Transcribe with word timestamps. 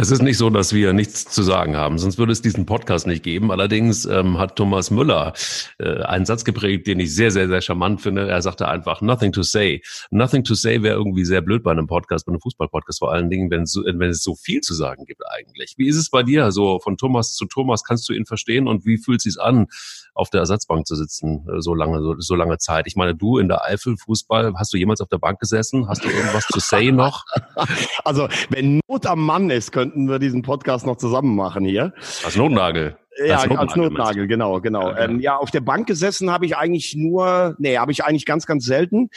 Es 0.00 0.12
ist 0.12 0.22
nicht 0.22 0.38
so, 0.38 0.48
dass 0.48 0.72
wir 0.72 0.92
nichts 0.92 1.24
zu 1.24 1.42
sagen 1.42 1.76
haben, 1.76 1.98
sonst 1.98 2.18
würde 2.18 2.30
es 2.30 2.40
diesen 2.40 2.66
Podcast 2.66 3.08
nicht 3.08 3.24
geben. 3.24 3.50
Allerdings 3.50 4.04
ähm, 4.04 4.38
hat 4.38 4.54
Thomas 4.54 4.92
Müller 4.92 5.32
äh, 5.80 6.02
einen 6.02 6.24
Satz 6.24 6.44
geprägt, 6.44 6.86
den 6.86 7.00
ich 7.00 7.12
sehr, 7.12 7.32
sehr, 7.32 7.48
sehr 7.48 7.60
charmant 7.60 8.00
finde. 8.00 8.28
Er 8.28 8.40
sagte 8.40 8.68
einfach, 8.68 9.00
nothing 9.00 9.32
to 9.32 9.42
say. 9.42 9.82
Nothing 10.12 10.44
to 10.44 10.54
say 10.54 10.84
wäre 10.84 10.94
irgendwie 10.94 11.24
sehr 11.24 11.40
blöd 11.40 11.64
bei 11.64 11.72
einem 11.72 11.88
Podcast, 11.88 12.26
bei 12.26 12.30
einem 12.30 12.40
Fußballpodcast, 12.40 13.00
vor 13.00 13.10
allen 13.12 13.28
Dingen, 13.28 13.50
wenn 13.50 13.62
es, 13.62 13.74
wenn 13.74 14.08
es 14.08 14.22
so 14.22 14.36
viel 14.36 14.60
zu 14.60 14.72
sagen 14.72 15.04
gibt 15.04 15.22
eigentlich. 15.28 15.74
Wie 15.78 15.88
ist 15.88 15.96
es 15.96 16.10
bei 16.10 16.22
dir? 16.22 16.52
So 16.52 16.78
von 16.78 16.96
Thomas 16.96 17.34
zu 17.34 17.46
Thomas, 17.46 17.82
kannst 17.82 18.08
du 18.08 18.12
ihn 18.12 18.24
verstehen 18.24 18.68
und 18.68 18.86
wie 18.86 18.98
fühlt 18.98 19.18
es 19.18 19.24
sich 19.24 19.42
an, 19.42 19.66
auf 20.14 20.30
der 20.30 20.40
Ersatzbank 20.40 20.86
zu 20.86 20.94
sitzen, 20.94 21.44
äh, 21.48 21.60
so 21.60 21.74
lange, 21.74 22.00
so, 22.02 22.14
so 22.20 22.36
lange 22.36 22.58
Zeit? 22.58 22.86
Ich 22.86 22.94
meine, 22.94 23.16
du 23.16 23.38
in 23.38 23.48
der 23.48 23.64
Eifel 23.64 23.96
Fußball, 23.96 24.54
hast 24.54 24.72
du 24.72 24.76
jemals 24.76 25.00
auf 25.00 25.08
der 25.08 25.18
Bank 25.18 25.40
gesessen? 25.40 25.88
Hast 25.88 26.04
du 26.04 26.08
irgendwas 26.08 26.46
zu 26.46 26.60
say 26.60 26.92
noch? 26.92 27.24
Also, 28.04 28.28
wenn 28.48 28.80
Not 28.88 29.04
am 29.04 29.22
Mann 29.24 29.50
ist, 29.50 29.72
können 29.72 29.87
könnten 29.88 30.08
wir 30.08 30.18
diesen 30.18 30.42
Podcast 30.42 30.86
noch 30.86 30.96
zusammen 30.96 31.34
machen 31.34 31.64
hier. 31.64 31.94
Als 32.22 32.36
Notnagel. 32.36 32.98
Ja, 33.24 33.36
als 33.36 33.46
Notnagel, 33.46 33.58
als 33.58 33.76
Notnagel 33.76 34.26
genau, 34.26 34.60
genau. 34.60 34.90
Ja, 34.90 34.98
ja. 34.98 35.04
Ähm, 35.04 35.20
ja, 35.20 35.36
auf 35.36 35.50
der 35.50 35.60
Bank 35.60 35.86
gesessen 35.86 36.30
habe 36.30 36.44
ich 36.44 36.56
eigentlich 36.56 36.94
nur, 36.94 37.56
nee, 37.58 37.78
habe 37.78 37.90
ich 37.90 38.04
eigentlich 38.04 38.26
ganz, 38.26 38.44
ganz 38.44 38.66
selten. 38.66 39.08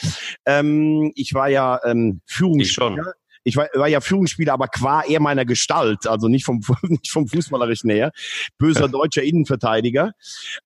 Ähm, 0.46 1.12
ich 1.16 1.34
war 1.34 1.50
ja 1.50 1.80
ähm, 1.84 2.22
Führungsspieler 2.26 3.16
ich 3.44 3.56
war, 3.56 3.68
war 3.74 3.88
ja 3.88 4.02
Führungsspieler, 4.02 4.54
aber 4.54 4.68
qua 4.68 5.04
eher 5.04 5.20
meiner 5.20 5.46
Gestalt, 5.46 6.08
also 6.08 6.28
nicht 6.28 6.46
vom, 6.46 6.62
nicht 6.84 7.12
vom 7.12 7.28
Fußballerischen 7.28 7.90
her. 7.90 8.12
Böser 8.58 8.88
deutscher 8.90 9.24
Innenverteidiger. 9.24 10.12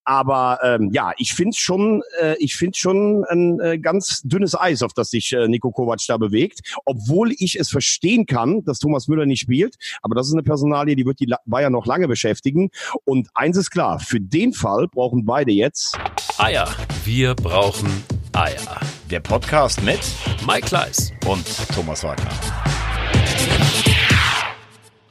Aber 0.03 0.59
ähm, 0.63 0.89
ja, 0.91 1.13
ich 1.17 1.33
finde 1.33 1.55
schon, 1.57 2.01
äh, 2.19 2.35
ich 2.39 2.55
finde 2.55 2.77
schon 2.77 3.23
ein 3.25 3.59
äh, 3.59 3.79
ganz 3.79 4.21
dünnes 4.23 4.59
Eis, 4.59 4.83
auf 4.83 4.93
das 4.93 5.09
sich 5.09 5.33
äh, 5.33 5.47
Nico 5.47 5.71
Kovac 5.71 5.99
da 6.07 6.17
bewegt. 6.17 6.59
Obwohl 6.85 7.31
ich 7.37 7.57
es 7.59 7.69
verstehen 7.69 8.25
kann, 8.25 8.63
dass 8.65 8.79
Thomas 8.79 9.07
Müller 9.07 9.25
nicht 9.25 9.41
spielt. 9.41 9.75
Aber 10.01 10.15
das 10.15 10.27
ist 10.27 10.33
eine 10.33 10.43
Personalie, 10.43 10.95
die 10.95 11.05
wird 11.05 11.19
die 11.19 11.33
Bayern 11.45 11.73
noch 11.73 11.85
lange 11.85 12.07
beschäftigen. 12.07 12.69
Und 13.03 13.29
eins 13.33 13.57
ist 13.57 13.71
klar, 13.71 13.99
für 13.99 14.19
den 14.19 14.53
Fall 14.53 14.87
brauchen 14.87 15.25
beide 15.25 15.51
jetzt 15.51 15.97
Eier. 16.37 16.67
Wir 17.05 17.35
brauchen 17.35 17.89
Eier. 18.35 18.81
Der 19.09 19.21
Podcast 19.21 19.81
mit 19.81 19.99
Mike 20.45 20.67
Kleiss 20.67 21.13
und 21.25 21.45
Thomas 21.73 22.03
Wagner. 22.03 22.29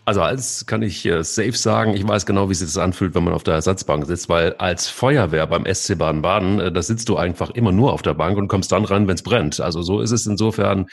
Also 0.05 0.21
als 0.21 0.67
kann 0.67 0.83
ich 0.83 1.07
äh, 1.07 1.25
safe 1.25 1.53
sagen, 1.53 1.95
ich 1.95 2.07
weiß 2.07 2.27
genau, 2.27 2.51
wie 2.51 2.55
sich 2.55 2.69
das 2.69 2.77
anfühlt, 2.77 3.15
wenn 3.15 3.25
man 3.25 3.33
auf 3.33 3.43
der 3.43 3.55
Ersatzbank 3.55 4.05
sitzt, 4.05 4.29
weil 4.29 4.53
als 4.57 4.89
Feuerwehr 4.89 5.47
beim 5.47 5.65
SC 5.65 5.97
Baden-Baden, 5.97 6.61
äh, 6.61 6.73
da 6.73 6.83
sitzt 6.83 7.09
du 7.09 7.17
einfach 7.17 7.49
immer 7.49 7.73
nur 7.73 7.95
auf 7.95 8.03
der 8.03 8.13
Bank 8.13 8.37
und 8.37 8.49
kommst 8.49 8.73
dann 8.73 8.85
ran, 8.85 9.09
wenn 9.09 9.15
es 9.15 9.23
brennt. 9.23 9.59
Also 9.59 9.81
so 9.81 10.03
ist 10.03 10.11
es 10.11 10.27
insofern 10.27 10.87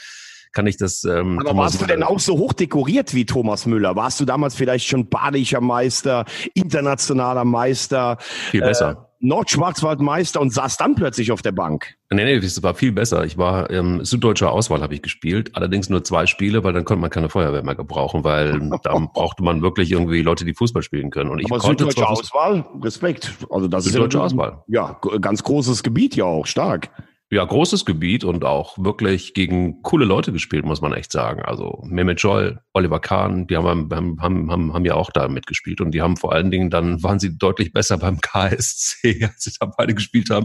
kann 0.52 0.66
ich 0.66 0.78
das. 0.78 1.04
Ähm, 1.04 1.38
Aber 1.38 1.50
Thomas 1.50 1.72
warst 1.72 1.82
du 1.82 1.86
denn 1.86 2.02
auch 2.02 2.18
so 2.18 2.38
hoch 2.38 2.54
dekoriert 2.54 3.12
wie 3.14 3.26
Thomas 3.26 3.66
Müller? 3.66 3.94
Warst 3.94 4.20
du 4.20 4.24
damals 4.24 4.54
vielleicht 4.54 4.86
schon 4.86 5.08
badischer 5.08 5.60
Meister, 5.60 6.24
internationaler 6.54 7.44
Meister? 7.44 8.16
Viel 8.50 8.62
besser. 8.62 8.90
Äh, 8.90 9.11
Nordschwarzwaldmeister 9.22 10.40
und 10.40 10.52
saß 10.52 10.76
dann 10.76 10.94
plötzlich 10.94 11.32
auf 11.32 11.42
der 11.42 11.52
Bank. 11.52 11.94
Nee, 12.10 12.24
nee, 12.24 12.40
das 12.40 12.62
war 12.62 12.74
viel 12.74 12.92
besser. 12.92 13.24
Ich 13.24 13.38
war 13.38 13.70
ähm, 13.70 14.04
süddeutscher 14.04 14.50
Auswahl 14.50 14.82
habe 14.82 14.94
ich 14.94 15.02
gespielt, 15.02 15.50
allerdings 15.54 15.88
nur 15.88 16.04
zwei 16.04 16.26
Spiele, 16.26 16.64
weil 16.64 16.72
dann 16.72 16.84
konnte 16.84 17.00
man 17.00 17.10
keine 17.10 17.28
Feuerwehr 17.28 17.62
mehr 17.62 17.74
gebrauchen, 17.74 18.24
weil 18.24 18.58
da 18.82 18.98
brauchte 18.98 19.42
man 19.42 19.62
wirklich 19.62 19.92
irgendwie 19.92 20.22
Leute, 20.22 20.44
die 20.44 20.54
Fußball 20.54 20.82
spielen 20.82 21.10
können. 21.10 21.30
Und 21.30 21.38
ich 21.38 21.50
Aber 21.50 21.58
konnte 21.58 21.84
süddeutsche 21.84 22.08
Auswahl, 22.08 22.66
Respekt. 22.82 23.32
Also 23.48 23.68
das 23.68 23.84
süddeutsche 23.84 24.18
ist 24.18 24.20
ja, 24.20 24.20
Auswahl. 24.20 24.64
Ja, 24.66 25.00
ganz 25.20 25.42
großes 25.42 25.82
Gebiet 25.82 26.16
ja 26.16 26.24
auch, 26.24 26.46
stark 26.46 26.90
ja, 27.32 27.42
großes 27.42 27.86
Gebiet 27.86 28.24
und 28.24 28.44
auch 28.44 28.76
wirklich 28.76 29.32
gegen 29.32 29.80
coole 29.80 30.04
Leute 30.04 30.32
gespielt, 30.32 30.66
muss 30.66 30.82
man 30.82 30.92
echt 30.92 31.10
sagen. 31.10 31.40
Also 31.40 31.82
Mehmet 31.86 32.20
Joel, 32.20 32.60
Oliver 32.74 33.00
Kahn, 33.00 33.46
die 33.46 33.56
haben, 33.56 33.90
haben, 33.90 34.20
haben, 34.20 34.50
haben, 34.50 34.74
haben 34.74 34.84
ja 34.84 34.96
auch 34.96 35.10
da 35.10 35.28
mitgespielt 35.28 35.80
und 35.80 35.92
die 35.92 36.02
haben 36.02 36.18
vor 36.18 36.34
allen 36.34 36.50
Dingen, 36.50 36.68
dann 36.68 37.02
waren 37.02 37.18
sie 37.18 37.38
deutlich 37.38 37.72
besser 37.72 37.96
beim 37.96 38.20
KSC, 38.20 39.24
als 39.24 39.44
sie 39.44 39.52
da 39.58 39.64
beide 39.64 39.94
gespielt 39.94 40.28
haben. 40.28 40.44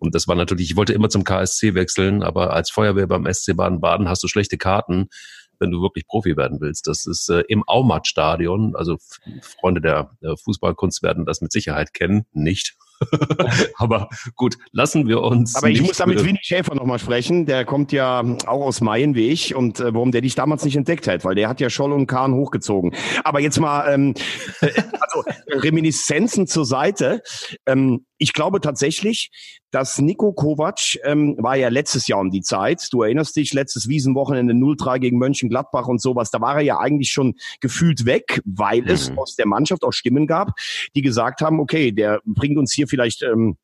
Und 0.00 0.14
das 0.14 0.28
war 0.28 0.36
natürlich, 0.36 0.72
ich 0.72 0.76
wollte 0.76 0.92
immer 0.92 1.08
zum 1.08 1.24
KSC 1.24 1.74
wechseln, 1.74 2.22
aber 2.22 2.52
als 2.52 2.70
Feuerwehr 2.70 3.06
beim 3.06 3.26
SC 3.32 3.56
Baden-Baden 3.56 4.10
hast 4.10 4.22
du 4.22 4.28
schlechte 4.28 4.58
Karten 4.58 5.08
wenn 5.60 5.72
du 5.72 5.82
wirklich 5.82 6.06
Profi 6.06 6.36
werden 6.36 6.60
willst. 6.60 6.86
Das 6.86 7.04
ist 7.04 7.28
äh, 7.30 7.40
im 7.48 7.64
Aumat-Stadion. 7.66 8.76
Also 8.76 8.96
Freunde 9.40 9.80
der 9.80 10.12
äh, 10.20 10.36
Fußballkunst 10.36 11.02
werden 11.02 11.26
das 11.26 11.40
mit 11.40 11.50
Sicherheit 11.50 11.94
kennen. 11.94 12.26
Nicht. 12.32 12.76
Aber 13.76 14.08
gut, 14.36 14.58
lassen 14.72 15.08
wir 15.08 15.20
uns. 15.22 15.54
Aber 15.54 15.68
ich 15.68 15.82
muss 15.82 15.98
da 15.98 16.06
mit 16.06 16.24
Winnie 16.24 16.38
Schäfer 16.42 16.74
nochmal 16.74 16.98
sprechen. 16.98 17.46
Der 17.46 17.64
kommt 17.64 17.92
ja 17.92 18.24
auch 18.46 18.66
aus 18.66 18.80
Mayen 18.80 19.14
wie 19.14 19.28
ich 19.28 19.54
und 19.54 19.80
äh, 19.80 19.94
warum 19.94 20.12
der 20.12 20.20
dich 20.20 20.34
damals 20.34 20.64
nicht 20.64 20.76
entdeckt 20.76 21.06
hat, 21.08 21.24
weil 21.24 21.34
der 21.34 21.48
hat 21.48 21.60
ja 21.60 21.70
Scholl 21.70 21.92
und 21.92 22.06
Kahn 22.06 22.34
hochgezogen. 22.34 22.94
Aber 23.24 23.40
jetzt 23.40 23.60
mal, 23.60 23.92
ähm, 23.92 24.14
äh, 24.60 24.66
also 25.00 25.24
Reminiszenzen 25.48 26.46
zur 26.46 26.64
Seite. 26.64 27.22
Ähm, 27.66 28.04
ich 28.18 28.32
glaube 28.32 28.60
tatsächlich, 28.60 29.30
dass 29.70 29.98
Nico 29.98 30.32
Kovac 30.32 30.98
ähm, 31.04 31.36
war 31.38 31.56
ja 31.56 31.68
letztes 31.68 32.06
Jahr 32.06 32.20
um 32.20 32.30
die 32.30 32.40
Zeit. 32.40 32.88
Du 32.90 33.02
erinnerst 33.02 33.36
dich, 33.36 33.52
letztes 33.52 33.88
Wiesenwochenende 33.88 34.54
0-3 34.54 34.98
gegen 34.98 35.18
Mönchengladbach 35.18 35.86
und 35.86 36.00
sowas. 36.00 36.30
Da 36.30 36.40
war 36.40 36.56
er 36.56 36.62
ja 36.62 36.78
eigentlich 36.78 37.10
schon 37.10 37.34
gefühlt 37.60 38.04
weg, 38.04 38.40
weil 38.44 38.82
mhm. 38.82 38.88
es 38.88 39.12
aus 39.16 39.36
der 39.36 39.46
Mannschaft 39.46 39.84
auch 39.84 39.92
Stimmen 39.92 40.26
gab, 40.26 40.52
die 40.94 41.02
gesagt 41.02 41.40
haben, 41.40 41.60
okay, 41.60 41.92
der 41.92 42.20
bringt 42.24 42.58
uns 42.58 42.72
hier 42.72 42.88
vielleicht 42.88 43.22
ähm, 43.22 43.56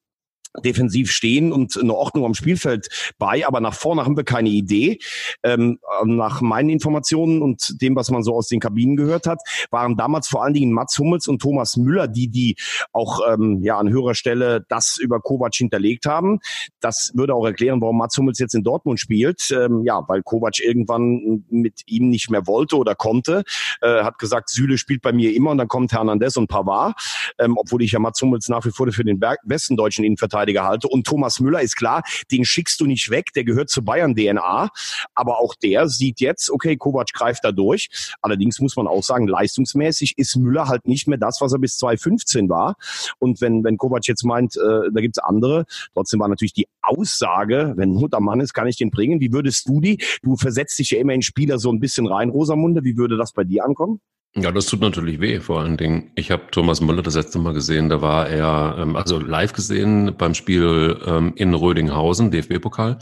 defensiv 0.63 1.11
stehen 1.11 1.53
und 1.53 1.77
eine 1.77 1.95
Ordnung 1.95 2.25
am 2.25 2.35
Spielfeld 2.35 2.89
bei, 3.19 3.47
aber 3.47 3.61
nach 3.61 3.75
vorne 3.75 4.05
haben 4.05 4.17
wir 4.17 4.25
keine 4.25 4.51
Idee. 4.51 4.99
Ähm, 5.43 5.79
nach 6.05 6.41
meinen 6.41 6.69
Informationen 6.69 7.43
und 7.43 7.81
dem, 7.83 7.97
was 7.97 8.11
man 8.11 8.23
so 8.23 8.35
aus 8.35 8.49
den 8.49 8.61
Kabinen 8.61 8.97
gehört 8.97 9.27
hat, 9.27 9.41
waren 9.71 9.97
damals 9.97 10.29
vor 10.29 10.45
allen 10.45 10.55
Dingen 10.55 10.73
Mats 10.73 10.99
Hummels 10.99 11.27
und 11.27 11.43
Thomas 11.43 11.77
Müller, 11.77 12.07
die 12.09 12.29
die 12.29 12.57
auch 12.93 13.21
ähm, 13.29 13.63
ja 13.63 13.79
an 13.79 13.89
höherer 13.89 14.15
Stelle 14.15 14.65
das 14.69 14.97
über 14.97 15.21
Kovac 15.21 15.55
hinterlegt 15.55 16.07
haben. 16.07 16.39
Das 16.81 17.11
würde 17.15 17.35
auch 17.35 17.45
erklären, 17.45 17.81
warum 17.81 17.99
Mats 17.99 18.17
Hummels 18.17 18.39
jetzt 18.39 18.55
in 18.55 18.63
Dortmund 18.63 19.01
spielt. 19.01 19.51
Ähm, 19.51 19.83
ja, 19.85 20.03
weil 20.07 20.23
Kovac 20.23 20.61
irgendwann 20.61 21.45
mit 21.51 21.83
ihm 21.87 22.11
nicht 22.11 22.31
mehr 22.31 22.47
wollte 22.47 22.77
oder 22.77 22.95
konnte. 22.95 23.43
Äh, 23.81 24.05
hat 24.05 24.19
gesagt, 24.19 24.51
Süle 24.51 24.79
spielt 24.79 25.03
bei 25.03 25.13
mir 25.13 25.35
immer 25.35 25.51
und 25.51 25.59
dann 25.59 25.69
kommt 25.69 25.93
Hernandez 25.93 26.37
und 26.37 26.47
Pavard. 26.47 26.95
Ähm, 27.39 27.57
obwohl 27.59 27.83
ich 27.83 27.93
ja 27.93 27.99
Mats 27.99 28.23
Hummels 28.23 28.49
nach 28.49 28.65
wie 28.65 28.71
vor 28.71 28.85
für 28.93 29.05
den 29.05 29.19
besten 29.45 29.77
deutschen 29.77 30.05
Innenverteidiger 30.05 30.44
Innenverteidiger 30.45 30.65
halte. 30.65 30.89
Und 30.89 31.07
Thomas 31.07 31.41
Müller 31.41 31.63
ist 31.63 31.77
klar, 31.77 32.03
den 32.31 32.45
schickst 32.45 32.81
du 32.81 32.87
nicht 32.87 33.11
weg, 33.11 33.33
der 33.35 33.45
gehört 33.45 33.71
zu 33.71 33.85
Bayern 33.85 34.15
DNA. 34.15 34.71
Aber 35.15 35.39
auch 35.39 35.55
der 35.55 35.89
sieht 35.89 36.21
jetzt, 36.21 36.51
okay, 36.51 36.77
Kovac 36.77 37.13
greift 37.13 37.45
da 37.45 37.53
durch. 37.53 37.89
Allerdings 38.23 38.61
muss 38.61 38.77
man 38.77 38.87
auch 38.87 39.03
sagen, 39.03 39.27
leistungsmäßig 39.27 40.19
ist 40.19 40.37
Müller 40.37 40.69
halt 40.69 40.87
nicht 40.87 41.09
mehr 41.09 41.19
das, 41.19 41.41
was 41.41 41.53
er 41.53 41.59
bis 41.59 41.77
2015 41.79 42.49
war. 42.49 42.77
Und 43.19 43.41
wenn, 43.41 43.65
wenn 43.65 43.77
Kovac 43.77 44.07
jetzt 44.07 44.25
meint, 44.25 44.57
äh, 44.57 44.91
da 44.93 45.01
gibt's 45.01 45.19
andere, 45.19 45.65
trotzdem 45.95 46.21
war 46.21 46.29
natürlich 46.29 46.53
die 46.53 46.69
Aussage, 46.83 47.73
wenn 47.77 48.05
am 48.13 48.25
Mann 48.25 48.41
ist, 48.41 48.53
kann 48.53 48.69
ich 48.69 48.77
den 48.77 48.91
bringen. 48.91 49.21
Wie 49.21 49.33
würdest 49.33 49.69
du 49.69 49.81
die? 49.81 49.99
Du 50.23 50.37
versetzt 50.37 50.79
dich 50.79 50.91
ja 50.91 50.99
immer 50.99 51.15
in 51.15 51.23
Spieler 51.23 51.59
so 51.59 51.73
ein 51.73 51.81
bisschen 51.81 52.07
rein, 52.07 52.29
Rosamunde. 52.29 52.85
Wie 52.85 52.97
würde 52.97 53.17
das 53.17 53.33
bei 53.33 53.45
dir 53.45 53.65
ankommen? 53.65 54.01
Ja, 54.37 54.51
das 54.51 54.67
tut 54.67 54.81
natürlich 54.81 55.21
weh, 55.21 55.39
vor 55.39 55.61
allen 55.61 55.77
Dingen. 55.77 56.11
Ich 56.17 56.33
habe 56.33 56.51
Thomas 56.51 56.81
Müller 56.81 57.03
das 57.03 57.15
letzte 57.15 57.39
Mal 57.39 57.55
gesehen, 57.55 57.89
da 57.89 58.03
war 58.03 58.29
er, 58.29 58.77
ähm, 58.81 58.97
also 58.97 59.21
live 59.21 59.53
gesehen 59.53 60.17
beim 60.19 60.35
Spiel 60.35 61.01
ähm, 61.07 61.35
in 61.37 61.55
Rödinghausen, 61.55 62.33
DFB-Pokal. 62.33 62.99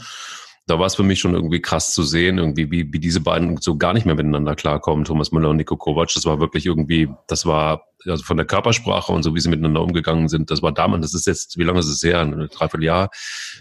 Da 0.67 0.77
war 0.79 0.85
es 0.85 0.95
für 0.95 1.03
mich 1.03 1.19
schon 1.19 1.33
irgendwie 1.33 1.59
krass 1.59 1.91
zu 1.91 2.03
sehen, 2.03 2.37
irgendwie, 2.37 2.69
wie, 2.69 2.93
wie 2.93 2.99
diese 2.99 3.19
beiden 3.19 3.57
so 3.57 3.77
gar 3.77 3.93
nicht 3.93 4.05
mehr 4.05 4.15
miteinander 4.15 4.55
klarkommen, 4.55 5.05
Thomas 5.05 5.31
Müller 5.31 5.49
und 5.49 5.57
Nico 5.57 5.75
Kovac. 5.75 6.13
Das 6.13 6.25
war 6.25 6.39
wirklich 6.39 6.67
irgendwie, 6.67 7.09
das 7.27 7.47
war 7.47 7.83
also 8.05 8.23
von 8.23 8.37
der 8.37 8.45
Körpersprache 8.45 9.11
und 9.11 9.23
so, 9.23 9.33
wie 9.33 9.39
sie 9.39 9.49
miteinander 9.49 9.81
umgegangen 9.81 10.27
sind, 10.29 10.51
das 10.51 10.61
war 10.61 10.71
damals, 10.71 11.11
das 11.11 11.13
ist 11.13 11.27
jetzt, 11.27 11.57
wie 11.57 11.63
lange 11.63 11.79
ist 11.79 11.87
es 11.87 12.03
her? 12.03 12.19
Ein 12.19 12.47
Dreivierteljahr. 12.51 13.09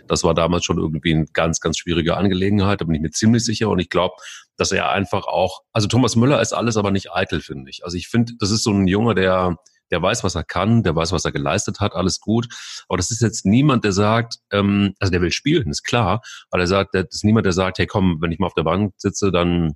Das 0.09 0.25
war 0.25 0.35
damals 0.35 0.65
schon 0.65 0.79
irgendwie 0.79 1.15
eine 1.15 1.27
ganz, 1.33 1.61
ganz 1.61 1.79
schwierige 1.79 2.17
Angelegenheit, 2.17 2.81
da 2.81 2.85
bin 2.85 2.95
ich 2.95 3.01
mir 3.01 3.11
ziemlich 3.11 3.45
sicher. 3.45 3.69
Und 3.71 3.79
ich 3.79 3.89
glaube, 3.89 4.15
dass 4.57 4.73
er 4.73 4.91
einfach 4.91 5.27
auch, 5.27 5.61
also 5.73 5.89
Thomas 5.89 6.17
Müller 6.17 6.41
ist 6.41 6.53
alles 6.53 6.77
aber 6.77 6.91
nicht 6.91 7.13
eitel, 7.13 7.41
finde 7.41 7.71
ich. 7.71 7.85
Also 7.85 7.97
ich 7.97 8.09
finde, 8.09 8.35
das 8.39 8.51
ist 8.51 8.65
so 8.65 8.71
ein 8.71 8.87
Junge, 8.87 9.15
der, 9.15 9.57
der 9.91 10.03
weiß, 10.03 10.25
was 10.25 10.35
er 10.35 10.45
kann, 10.45 10.83
der 10.83 10.97
weiß, 10.97 11.13
was 11.13 11.25
er 11.25 11.33
geleistet 11.33 11.81
hat, 11.81 11.95
alles 11.95 12.21
gut. 12.21 12.49
Aber 12.89 12.97
das 12.97 13.11
ist 13.11 13.21
jetzt 13.21 13.45
niemand, 13.47 13.85
der 13.85 13.93
sagt, 13.93 14.39
ähm, 14.51 14.95
also 14.99 15.11
der 15.11 15.21
will 15.21 15.33
spielen, 15.33 15.71
ist 15.71 15.85
klar, 15.85 16.23
aber 16.51 16.63
er 16.63 16.67
sagt, 16.67 16.95
das 16.95 17.07
ist 17.11 17.25
niemand, 17.25 17.47
der 17.47 17.53
sagt, 17.53 17.79
hey 17.79 17.87
komm, 17.87 18.19
wenn 18.21 18.33
ich 18.33 18.39
mal 18.39 18.47
auf 18.47 18.55
der 18.55 18.65
Bank 18.65 18.95
sitze, 18.97 19.31
dann 19.31 19.75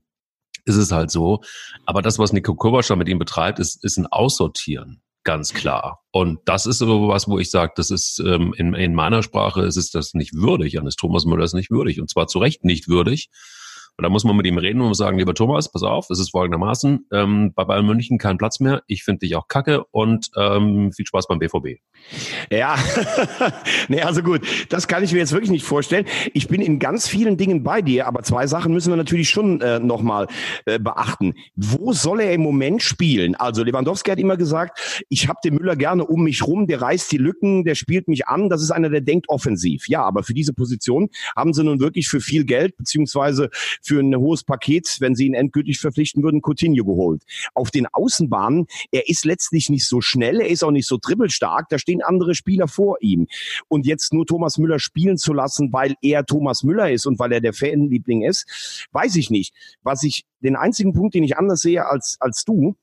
ist 0.64 0.76
es 0.76 0.92
halt 0.92 1.10
so. 1.10 1.40
Aber 1.84 2.02
das, 2.02 2.18
was 2.18 2.32
Nico 2.32 2.54
Kovac 2.54 2.88
mit 2.96 3.08
ihm 3.08 3.18
betreibt, 3.18 3.58
ist, 3.58 3.82
ist 3.84 3.98
ein 3.98 4.06
Aussortieren. 4.06 5.00
Ganz 5.26 5.52
klar. 5.52 6.02
Und 6.12 6.38
das 6.44 6.66
ist 6.66 6.82
aber 6.82 7.08
was, 7.08 7.26
wo 7.26 7.40
ich 7.40 7.50
sage, 7.50 7.72
das 7.74 7.90
ist 7.90 8.20
ähm, 8.24 8.54
in, 8.56 8.74
in 8.74 8.94
meiner 8.94 9.24
Sprache 9.24 9.62
ist 9.62 9.76
es 9.76 9.90
das 9.90 10.14
nicht 10.14 10.34
würdig, 10.34 10.78
eines 10.78 10.94
Thomas 10.94 11.24
Müllers 11.24 11.52
nicht 11.52 11.70
würdig. 11.70 12.00
Und 12.00 12.08
zwar 12.08 12.28
zu 12.28 12.38
Recht 12.38 12.64
nicht 12.64 12.86
würdig, 12.86 13.28
Und 13.98 14.02
da 14.02 14.10
muss 14.10 14.24
man 14.24 14.36
mit 14.36 14.46
ihm 14.46 14.58
reden 14.58 14.82
und 14.82 14.94
sagen, 14.94 15.18
lieber 15.18 15.32
Thomas, 15.32 15.72
pass 15.72 15.82
auf, 15.82 16.10
es 16.10 16.18
ist 16.18 16.30
folgendermaßen, 16.30 17.06
ähm, 17.12 17.52
bei 17.54 17.64
Bayern 17.64 17.86
München 17.86 18.18
kein 18.18 18.36
Platz 18.36 18.60
mehr, 18.60 18.82
ich 18.88 19.04
finde 19.04 19.20
dich 19.20 19.36
auch 19.36 19.48
kacke 19.48 19.84
und 19.90 20.28
ähm, 20.36 20.92
viel 20.92 21.06
Spaß 21.06 21.26
beim 21.28 21.38
BVB. 21.38 21.80
Ja, 22.50 22.76
nee, 23.88 24.02
also 24.02 24.22
gut, 24.22 24.42
das 24.68 24.86
kann 24.86 25.02
ich 25.02 25.12
mir 25.12 25.18
jetzt 25.18 25.32
wirklich 25.32 25.50
nicht 25.50 25.64
vorstellen. 25.64 26.04
Ich 26.34 26.46
bin 26.48 26.60
in 26.60 26.78
ganz 26.78 27.08
vielen 27.08 27.38
Dingen 27.38 27.62
bei 27.62 27.80
dir, 27.80 28.06
aber 28.06 28.22
zwei 28.22 28.46
Sachen 28.46 28.74
müssen 28.74 28.92
wir 28.92 28.96
natürlich 28.96 29.30
schon 29.30 29.62
äh, 29.62 29.78
nochmal 29.78 30.26
äh, 30.66 30.78
beachten. 30.78 31.32
Wo 31.54 31.94
soll 31.94 32.20
er 32.20 32.34
im 32.34 32.42
Moment 32.42 32.82
spielen? 32.82 33.34
Also 33.34 33.64
Lewandowski 33.64 34.10
hat 34.10 34.18
immer 34.18 34.36
gesagt, 34.36 35.04
ich 35.08 35.26
habe 35.28 35.38
den 35.42 35.54
Müller 35.54 35.74
gerne 35.74 36.04
um 36.04 36.24
mich 36.24 36.46
rum, 36.46 36.66
der 36.66 36.82
reißt 36.82 37.10
die 37.12 37.18
Lücken, 37.18 37.64
der 37.64 37.74
spielt 37.74 38.08
mich 38.08 38.28
an, 38.28 38.50
das 38.50 38.62
ist 38.62 38.72
einer, 38.72 38.90
der 38.90 39.00
denkt 39.00 39.30
offensiv. 39.30 39.88
Ja, 39.88 40.02
aber 40.02 40.22
für 40.22 40.34
diese 40.34 40.52
Position 40.52 41.08
haben 41.34 41.54
sie 41.54 41.64
nun 41.64 41.80
wirklich 41.80 42.08
für 42.08 42.20
viel 42.20 42.44
Geld 42.44 42.76
beziehungsweise 42.76 43.48
für 43.86 44.00
ein 44.00 44.16
hohes 44.16 44.44
Paket, 44.44 44.96
wenn 45.00 45.14
sie 45.14 45.26
ihn 45.26 45.34
endgültig 45.34 45.78
verpflichten 45.78 46.22
würden, 46.22 46.42
Coutinho 46.42 46.84
geholt. 46.84 47.22
Auf 47.54 47.70
den 47.70 47.86
Außenbahnen, 47.86 48.66
er 48.90 49.08
ist 49.08 49.24
letztlich 49.24 49.70
nicht 49.70 49.86
so 49.86 50.00
schnell, 50.00 50.40
er 50.40 50.48
ist 50.48 50.64
auch 50.64 50.70
nicht 50.70 50.86
so 50.86 50.98
dribbelstark, 51.00 51.68
da 51.68 51.78
stehen 51.78 52.02
andere 52.02 52.34
Spieler 52.34 52.68
vor 52.68 52.96
ihm. 53.00 53.26
Und 53.68 53.86
jetzt 53.86 54.12
nur 54.12 54.26
Thomas 54.26 54.58
Müller 54.58 54.78
spielen 54.78 55.16
zu 55.16 55.32
lassen, 55.32 55.72
weil 55.72 55.94
er 56.02 56.24
Thomas 56.24 56.62
Müller 56.62 56.90
ist 56.90 57.06
und 57.06 57.18
weil 57.18 57.32
er 57.32 57.40
der 57.40 57.52
Fanliebling 57.52 58.22
ist, 58.22 58.88
weiß 58.92 59.16
ich 59.16 59.30
nicht. 59.30 59.54
Was 59.82 60.02
ich, 60.02 60.24
den 60.40 60.56
einzigen 60.56 60.92
Punkt, 60.92 61.14
den 61.14 61.24
ich 61.24 61.36
anders 61.36 61.60
sehe 61.60 61.86
als, 61.86 62.16
als 62.20 62.44
du, 62.44 62.76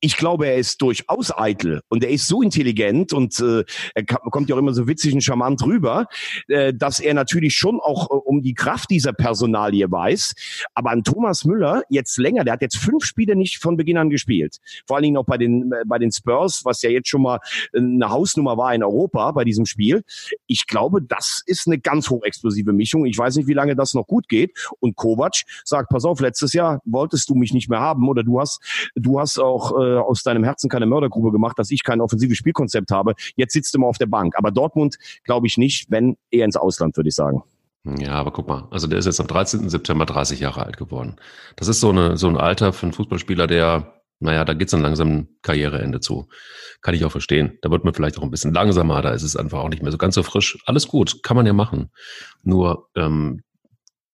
ich 0.00 0.16
glaube, 0.16 0.46
er 0.46 0.56
ist 0.56 0.80
durchaus 0.80 1.36
eitel 1.36 1.80
und 1.88 2.04
er 2.04 2.10
ist 2.10 2.28
so 2.28 2.42
intelligent 2.42 3.12
und 3.12 3.38
äh, 3.40 3.64
er 3.94 4.04
kommt 4.04 4.48
ja 4.48 4.54
auch 4.54 4.58
immer 4.58 4.72
so 4.72 4.86
witzig 4.86 5.12
und 5.12 5.22
charmant 5.22 5.62
rüber, 5.64 6.06
äh, 6.46 6.72
dass 6.72 7.00
er 7.00 7.14
natürlich 7.14 7.54
schon 7.54 7.80
auch 7.80 8.10
äh, 8.10 8.14
um 8.14 8.42
die 8.42 8.54
Kraft 8.54 8.90
dieser 8.90 9.12
Personalie 9.12 9.90
weiß. 9.90 10.34
Aber 10.74 10.90
an 10.90 11.02
Thomas 11.02 11.44
Müller 11.44 11.82
jetzt 11.88 12.16
länger, 12.18 12.44
der 12.44 12.54
hat 12.54 12.62
jetzt 12.62 12.76
fünf 12.76 13.04
Spiele 13.04 13.34
nicht 13.34 13.58
von 13.58 13.76
Beginn 13.76 13.96
an 13.96 14.10
gespielt. 14.10 14.58
Vor 14.86 14.96
allen 14.96 15.04
Dingen 15.04 15.16
auch 15.16 15.24
bei 15.24 15.36
den, 15.36 15.72
äh, 15.72 15.82
bei 15.86 15.98
den 15.98 16.12
Spurs, 16.12 16.64
was 16.64 16.82
ja 16.82 16.90
jetzt 16.90 17.08
schon 17.08 17.22
mal 17.22 17.40
eine 17.74 18.08
Hausnummer 18.08 18.56
war 18.56 18.74
in 18.74 18.84
Europa 18.84 19.32
bei 19.32 19.44
diesem 19.44 19.66
Spiel. 19.66 20.04
Ich 20.46 20.66
glaube, 20.68 21.02
das 21.02 21.42
ist 21.46 21.66
eine 21.66 21.78
ganz 21.78 22.08
hochexplosive 22.08 22.72
Mischung. 22.72 23.04
Ich 23.04 23.18
weiß 23.18 23.36
nicht, 23.36 23.48
wie 23.48 23.54
lange 23.54 23.74
das 23.74 23.94
noch 23.94 24.06
gut 24.06 24.28
geht. 24.28 24.56
Und 24.78 24.94
Kovac 24.94 25.42
sagt, 25.64 25.88
pass 25.88 26.04
auf, 26.04 26.20
letztes 26.20 26.52
Jahr 26.52 26.80
wolltest 26.84 27.28
du 27.30 27.34
mich 27.34 27.52
nicht 27.52 27.68
mehr 27.68 27.80
haben 27.80 28.08
oder 28.08 28.22
du 28.22 28.40
hast, 28.40 28.60
du 28.94 29.18
hast 29.18 29.38
auch 29.38 29.72
äh, 29.78 29.87
äh, 29.88 29.98
aus 29.98 30.22
deinem 30.22 30.44
Herzen 30.44 30.68
keine 30.68 30.86
Mördergrube 30.86 31.32
gemacht, 31.32 31.58
dass 31.58 31.70
ich 31.70 31.82
kein 31.84 32.00
offensives 32.00 32.36
Spielkonzept 32.36 32.90
habe. 32.90 33.14
Jetzt 33.36 33.52
sitzt 33.52 33.74
du 33.74 33.78
mal 33.78 33.86
auf 33.86 33.98
der 33.98 34.06
Bank. 34.06 34.34
Aber 34.36 34.50
Dortmund 34.50 34.96
glaube 35.24 35.46
ich 35.46 35.56
nicht, 35.56 35.90
wenn 35.90 36.16
eher 36.30 36.44
ins 36.44 36.56
Ausland, 36.56 36.96
würde 36.96 37.08
ich 37.08 37.14
sagen. 37.14 37.42
Ja, 37.84 38.12
aber 38.12 38.32
guck 38.32 38.48
mal, 38.48 38.68
also 38.70 38.86
der 38.86 38.98
ist 38.98 39.06
jetzt 39.06 39.20
am 39.20 39.26
13. 39.28 39.68
September 39.68 40.04
30 40.04 40.40
Jahre 40.40 40.66
alt 40.66 40.76
geworden. 40.76 41.16
Das 41.56 41.68
ist 41.68 41.80
so, 41.80 41.90
eine, 41.90 42.16
so 42.16 42.28
ein 42.28 42.36
Alter 42.36 42.72
für 42.72 42.84
einen 42.84 42.92
Fußballspieler, 42.92 43.46
der, 43.46 43.94
naja, 44.20 44.44
da 44.44 44.52
geht's 44.52 44.72
dann 44.72 44.82
langsam 44.82 45.28
Karriereende 45.42 46.00
zu. 46.00 46.28
Kann 46.82 46.94
ich 46.94 47.04
auch 47.04 47.12
verstehen. 47.12 47.58
Da 47.62 47.70
wird 47.70 47.84
man 47.84 47.94
vielleicht 47.94 48.18
auch 48.18 48.22
ein 48.22 48.30
bisschen 48.30 48.52
langsamer, 48.52 49.00
da 49.00 49.10
ist 49.10 49.22
es 49.22 49.36
einfach 49.36 49.60
auch 49.60 49.68
nicht 49.68 49.82
mehr 49.82 49.92
so 49.92 49.98
ganz 49.98 50.16
so 50.16 50.22
frisch. 50.22 50.58
Alles 50.66 50.88
gut, 50.88 51.22
kann 51.22 51.36
man 51.36 51.46
ja 51.46 51.52
machen. 51.52 51.90
Nur 52.42 52.88
ähm, 52.94 53.42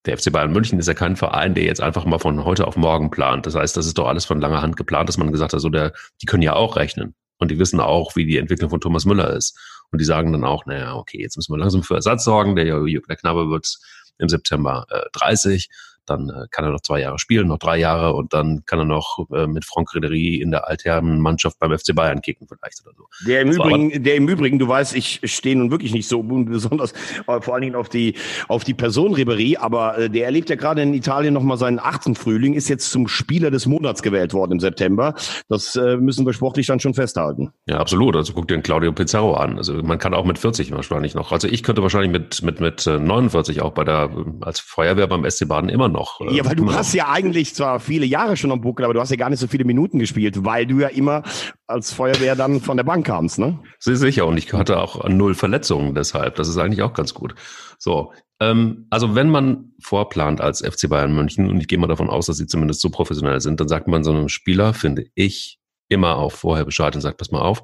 der 0.06 0.18
FC 0.18 0.30
Bayern 0.30 0.52
München 0.52 0.78
ist 0.78 0.86
ja 0.86 0.94
kein 0.94 1.16
Verein, 1.16 1.54
der 1.54 1.64
jetzt 1.64 1.80
einfach 1.80 2.04
mal 2.04 2.18
von 2.18 2.44
heute 2.44 2.66
auf 2.66 2.76
morgen 2.76 3.10
plant. 3.10 3.46
Das 3.46 3.54
heißt, 3.54 3.76
das 3.76 3.86
ist 3.86 3.96
doch 3.96 4.06
alles 4.06 4.24
von 4.24 4.40
langer 4.40 4.60
Hand 4.60 4.76
geplant, 4.76 5.08
dass 5.08 5.16
man 5.16 5.32
gesagt 5.32 5.52
hat, 5.52 5.60
so 5.60 5.70
der, 5.70 5.92
die 6.20 6.26
können 6.26 6.42
ja 6.42 6.54
auch 6.54 6.76
rechnen. 6.76 7.14
Und 7.38 7.50
die 7.50 7.58
wissen 7.58 7.80
auch, 7.80 8.14
wie 8.14 8.26
die 8.26 8.38
Entwicklung 8.38 8.70
von 8.70 8.80
Thomas 8.80 9.06
Müller 9.06 9.30
ist. 9.34 9.58
Und 9.90 10.00
die 10.00 10.04
sagen 10.04 10.32
dann 10.32 10.44
auch, 10.44 10.66
naja, 10.66 10.94
okay, 10.94 11.20
jetzt 11.20 11.36
müssen 11.36 11.52
wir 11.52 11.58
langsam 11.58 11.82
für 11.82 11.94
Ersatz 11.94 12.24
sorgen. 12.24 12.54
Der, 12.56 12.64
der 12.64 13.16
Knabe 13.16 13.48
wird 13.50 13.78
im 14.18 14.28
September 14.28 14.86
äh, 14.90 15.02
30 15.12 15.68
dann 16.06 16.28
äh, 16.30 16.46
kann 16.50 16.64
er 16.64 16.70
noch 16.70 16.80
zwei 16.80 17.00
Jahre 17.00 17.18
spielen, 17.18 17.48
noch 17.48 17.58
drei 17.58 17.78
Jahre 17.78 18.14
und 18.14 18.32
dann 18.32 18.64
kann 18.66 18.78
er 18.78 18.84
noch 18.84 19.26
äh, 19.32 19.46
mit 19.46 19.64
Franck 19.64 19.94
Ribery 19.94 20.36
in 20.36 20.50
der 20.50 20.68
Altherrenmannschaft 20.68 21.58
beim 21.58 21.76
FC 21.76 21.94
Bayern 21.94 22.20
kicken 22.20 22.46
vielleicht 22.46 22.82
oder 22.84 22.94
so. 22.96 23.06
Der 23.26 23.40
im, 23.40 23.52
Übrigen, 23.52 24.02
der 24.02 24.16
im 24.16 24.28
Übrigen, 24.28 24.58
du 24.58 24.68
weißt, 24.68 24.94
ich 24.94 25.20
stehe 25.24 25.56
nun 25.56 25.70
wirklich 25.70 25.92
nicht 25.92 26.08
so 26.08 26.22
besonders 26.22 26.92
äh, 27.26 27.40
vor 27.40 27.54
allen 27.54 27.62
Dingen 27.62 27.76
auf 27.76 27.88
die, 27.88 28.14
auf 28.48 28.64
die 28.64 28.74
Person 28.74 29.14
Ribery, 29.14 29.56
aber 29.56 29.98
äh, 29.98 30.10
der 30.10 30.26
erlebt 30.26 30.50
ja 30.50 30.56
gerade 30.56 30.82
in 30.82 30.94
Italien 30.94 31.34
nochmal 31.34 31.58
seinen 31.58 31.78
achten 31.78 32.14
Frühling, 32.14 32.54
ist 32.54 32.68
jetzt 32.68 32.90
zum 32.90 33.08
Spieler 33.08 33.50
des 33.50 33.66
Monats 33.66 34.02
gewählt 34.02 34.34
worden 34.34 34.52
im 34.52 34.60
September. 34.60 35.14
Das 35.48 35.76
äh, 35.76 35.96
müssen 35.96 36.26
wir 36.26 36.32
sportlich 36.32 36.66
dann 36.66 36.80
schon 36.80 36.94
festhalten. 36.94 37.52
Ja, 37.66 37.78
absolut. 37.78 38.16
Also 38.16 38.32
guck 38.32 38.48
dir 38.48 38.56
den 38.56 38.62
Claudio 38.62 38.92
Pizarro 38.92 39.34
an. 39.34 39.58
Also 39.58 39.74
man 39.82 39.98
kann 39.98 40.14
auch 40.14 40.24
mit 40.24 40.38
40 40.38 40.72
wahrscheinlich 40.72 41.14
noch. 41.14 41.32
Also 41.32 41.48
ich 41.48 41.62
könnte 41.62 41.82
wahrscheinlich 41.82 42.12
mit, 42.12 42.42
mit, 42.42 42.60
mit 42.60 42.86
49 42.86 43.56
äh, 43.56 43.60
auch 43.60 43.72
bei 43.72 43.84
der, 43.84 44.10
als 44.40 44.60
Feuerwehr 44.60 45.06
beim 45.06 45.28
SC 45.28 45.48
Baden 45.48 45.68
immer 45.68 45.88
noch. 45.88 45.93
Äh, 46.20 46.34
ja, 46.34 46.44
weil 46.44 46.56
du 46.56 46.72
hast 46.72 46.94
ja 46.94 47.08
eigentlich 47.08 47.54
zwar 47.54 47.80
viele 47.80 48.06
Jahre 48.06 48.36
schon 48.36 48.52
am 48.52 48.60
Buckel, 48.60 48.84
aber 48.84 48.94
du 48.94 49.00
hast 49.00 49.10
ja 49.10 49.16
gar 49.16 49.30
nicht 49.30 49.40
so 49.40 49.46
viele 49.46 49.64
Minuten 49.64 49.98
gespielt, 49.98 50.44
weil 50.44 50.66
du 50.66 50.80
ja 50.80 50.88
immer 50.88 51.22
als 51.66 51.92
Feuerwehr 51.92 52.36
dann 52.36 52.60
von 52.60 52.76
der 52.76 52.84
Bank 52.84 53.06
kamst, 53.06 53.38
ne? 53.38 53.58
Sehr 53.78 53.96
sicher. 53.96 54.26
Und 54.26 54.36
ich 54.36 54.52
hatte 54.52 54.78
auch 54.78 55.08
null 55.08 55.34
Verletzungen 55.34 55.94
deshalb. 55.94 56.34
Das 56.36 56.48
ist 56.48 56.58
eigentlich 56.58 56.82
auch 56.82 56.92
ganz 56.92 57.14
gut. 57.14 57.34
So. 57.78 58.12
Ähm, 58.40 58.86
also 58.90 59.14
wenn 59.14 59.30
man 59.30 59.72
vorplant 59.80 60.40
als 60.40 60.60
FC 60.60 60.88
Bayern 60.88 61.14
München, 61.14 61.48
und 61.48 61.60
ich 61.60 61.68
gehe 61.68 61.78
mal 61.78 61.86
davon 61.86 62.10
aus, 62.10 62.26
dass 62.26 62.36
sie 62.36 62.46
zumindest 62.46 62.80
so 62.80 62.90
professionell 62.90 63.40
sind, 63.40 63.60
dann 63.60 63.68
sagt 63.68 63.86
man 63.86 64.04
so 64.04 64.10
einem 64.10 64.28
Spieler, 64.28 64.74
finde 64.74 65.06
ich, 65.14 65.58
immer 65.88 66.16
auch 66.16 66.32
vorher 66.32 66.64
Bescheid 66.64 66.94
und 66.94 67.00
sagt, 67.00 67.18
pass 67.18 67.30
mal 67.30 67.42
auf, 67.42 67.62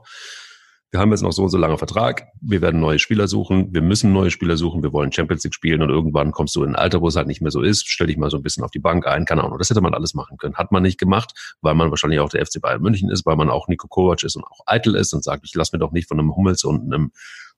wir 0.93 0.99
haben 0.99 1.11
jetzt 1.13 1.23
noch 1.23 1.33
so 1.33 1.45
und 1.45 1.51
so 1.51 1.59
lange 1.59 1.79
Vertrag, 1.79 2.27
wir 2.41 2.63
werden 2.63 2.81
neue 2.81 2.99
Spieler 2.99 3.29
suchen, 3.29 3.73
wir 3.73 3.81
müssen 3.81 4.13
neue 4.13 4.31
Spieler 4.31 4.57
suchen, 4.57 4.83
wir 4.83 4.93
wollen 4.93 5.13
Champions 5.13 5.45
League 5.45 5.55
spielen 5.55 5.83
und 5.83 5.89
irgendwann 5.89 6.33
kommst 6.33 6.57
du 6.57 6.65
in 6.65 6.71
ein 6.71 6.77
Alter, 6.77 7.01
wo 7.01 7.07
es 7.07 7.15
halt 7.15 7.29
nicht 7.29 7.41
mehr 7.41 7.53
so 7.53 7.63
ist, 7.63 7.89
stell 7.89 8.09
dich 8.09 8.17
mal 8.17 8.31
so 8.31 8.37
ein 8.37 8.43
bisschen 8.43 8.65
auf 8.65 8.73
die 8.73 8.81
Bank 8.81 9.07
ein, 9.07 9.25
keine 9.25 9.45
Ahnung. 9.45 9.59
Das 9.59 9.71
hätte 9.71 9.81
man 9.81 9.95
alles 9.95 10.15
machen 10.15 10.37
können. 10.37 10.57
Hat 10.57 10.73
man 10.73 10.83
nicht 10.83 10.99
gemacht, 10.99 11.57
weil 11.61 11.75
man 11.75 11.91
wahrscheinlich 11.91 12.19
auch 12.19 12.29
der 12.29 12.45
FC 12.45 12.61
Bayern 12.61 12.83
München 12.83 13.09
ist, 13.09 13.25
weil 13.25 13.37
man 13.37 13.51
auch 13.51 13.69
Nico 13.69 13.87
Kovac 13.87 14.25
ist 14.25 14.35
und 14.35 14.45
auch 14.45 14.61
eitel 14.67 14.97
ist 14.97 15.13
und 15.13 15.23
sagt, 15.23 15.45
ich 15.45 15.55
lass 15.55 15.73
mir 15.73 15.79
doch 15.79 15.93
nicht 15.93 16.09
von 16.09 16.19
einem 16.19 16.35
Hummels 16.35 16.65
und 16.65 16.93
einem 16.93 17.13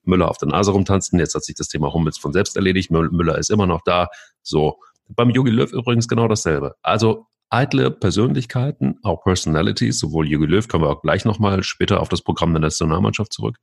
Müller 0.04 0.28
auf 0.28 0.36
der 0.36 0.48
Nase 0.48 0.72
rumtanzen. 0.72 1.18
Jetzt 1.18 1.34
hat 1.34 1.44
sich 1.44 1.54
das 1.54 1.68
Thema 1.68 1.92
Hummels 1.94 2.18
von 2.18 2.32
selbst 2.32 2.56
erledigt. 2.56 2.90
Müller 2.90 3.38
ist 3.38 3.50
immer 3.50 3.66
noch 3.66 3.82
da. 3.82 4.08
So. 4.42 4.78
Beim 5.08 5.30
Jogi 5.30 5.50
Löw 5.50 5.72
übrigens 5.72 6.08
genau 6.08 6.28
dasselbe. 6.28 6.74
Also 6.82 7.26
eitle 7.52 7.90
Persönlichkeiten, 7.90 8.98
auch 9.02 9.22
Personalities, 9.24 9.98
sowohl 9.98 10.26
Jürgen 10.28 10.48
Löw, 10.48 10.66
kommen 10.66 10.84
wir 10.84 10.90
auch 10.90 11.02
gleich 11.02 11.24
nochmal 11.24 11.62
später 11.62 12.00
auf 12.00 12.08
das 12.08 12.22
Programm 12.22 12.52
der 12.54 12.60
Nationalmannschaft 12.60 13.32
zurück. 13.32 13.58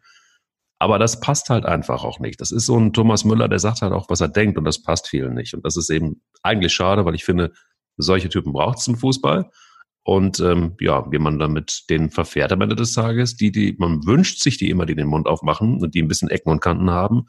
Aber 0.77 0.99
das 0.99 1.19
passt 1.19 1.49
halt 1.49 1.65
einfach 1.65 2.03
auch 2.03 2.19
nicht. 2.19 2.39
Das 2.39 2.51
ist 2.51 2.65
so 2.65 2.77
ein 2.77 2.93
Thomas 2.93 3.25
Müller, 3.25 3.49
der 3.49 3.59
sagt 3.59 3.81
halt 3.81 3.91
auch, 3.91 4.09
was 4.09 4.21
er 4.21 4.29
denkt 4.29 4.57
und 4.57 4.63
das 4.63 4.81
passt 4.81 5.09
vielen 5.09 5.33
nicht. 5.33 5.53
Und 5.53 5.65
das 5.65 5.75
ist 5.75 5.89
eben 5.89 6.21
eigentlich 6.43 6.73
schade, 6.73 7.03
weil 7.03 7.15
ich 7.15 7.25
finde, 7.25 7.51
solche 7.97 8.29
Typen 8.29 8.53
braucht 8.53 8.77
es 8.77 8.87
im 8.87 8.95
Fußball. 8.95 9.49
Und 10.03 10.39
ähm, 10.39 10.75
ja, 10.79 11.11
wie 11.11 11.19
man 11.19 11.37
damit 11.39 11.89
den 11.89 12.09
verfährt 12.09 12.51
am 12.51 12.61
Ende 12.61 12.75
des 12.75 12.93
Tages, 12.93 13.35
die, 13.35 13.51
die, 13.51 13.75
man 13.77 14.05
wünscht 14.05 14.41
sich 14.41 14.57
die 14.57 14.69
immer, 14.69 14.85
die 14.85 14.95
den 14.95 15.07
Mund 15.07 15.27
aufmachen 15.27 15.81
und 15.81 15.93
die 15.93 16.01
ein 16.01 16.07
bisschen 16.07 16.29
Ecken 16.29 16.51
und 16.51 16.61
Kanten 16.61 16.89
haben, 16.91 17.25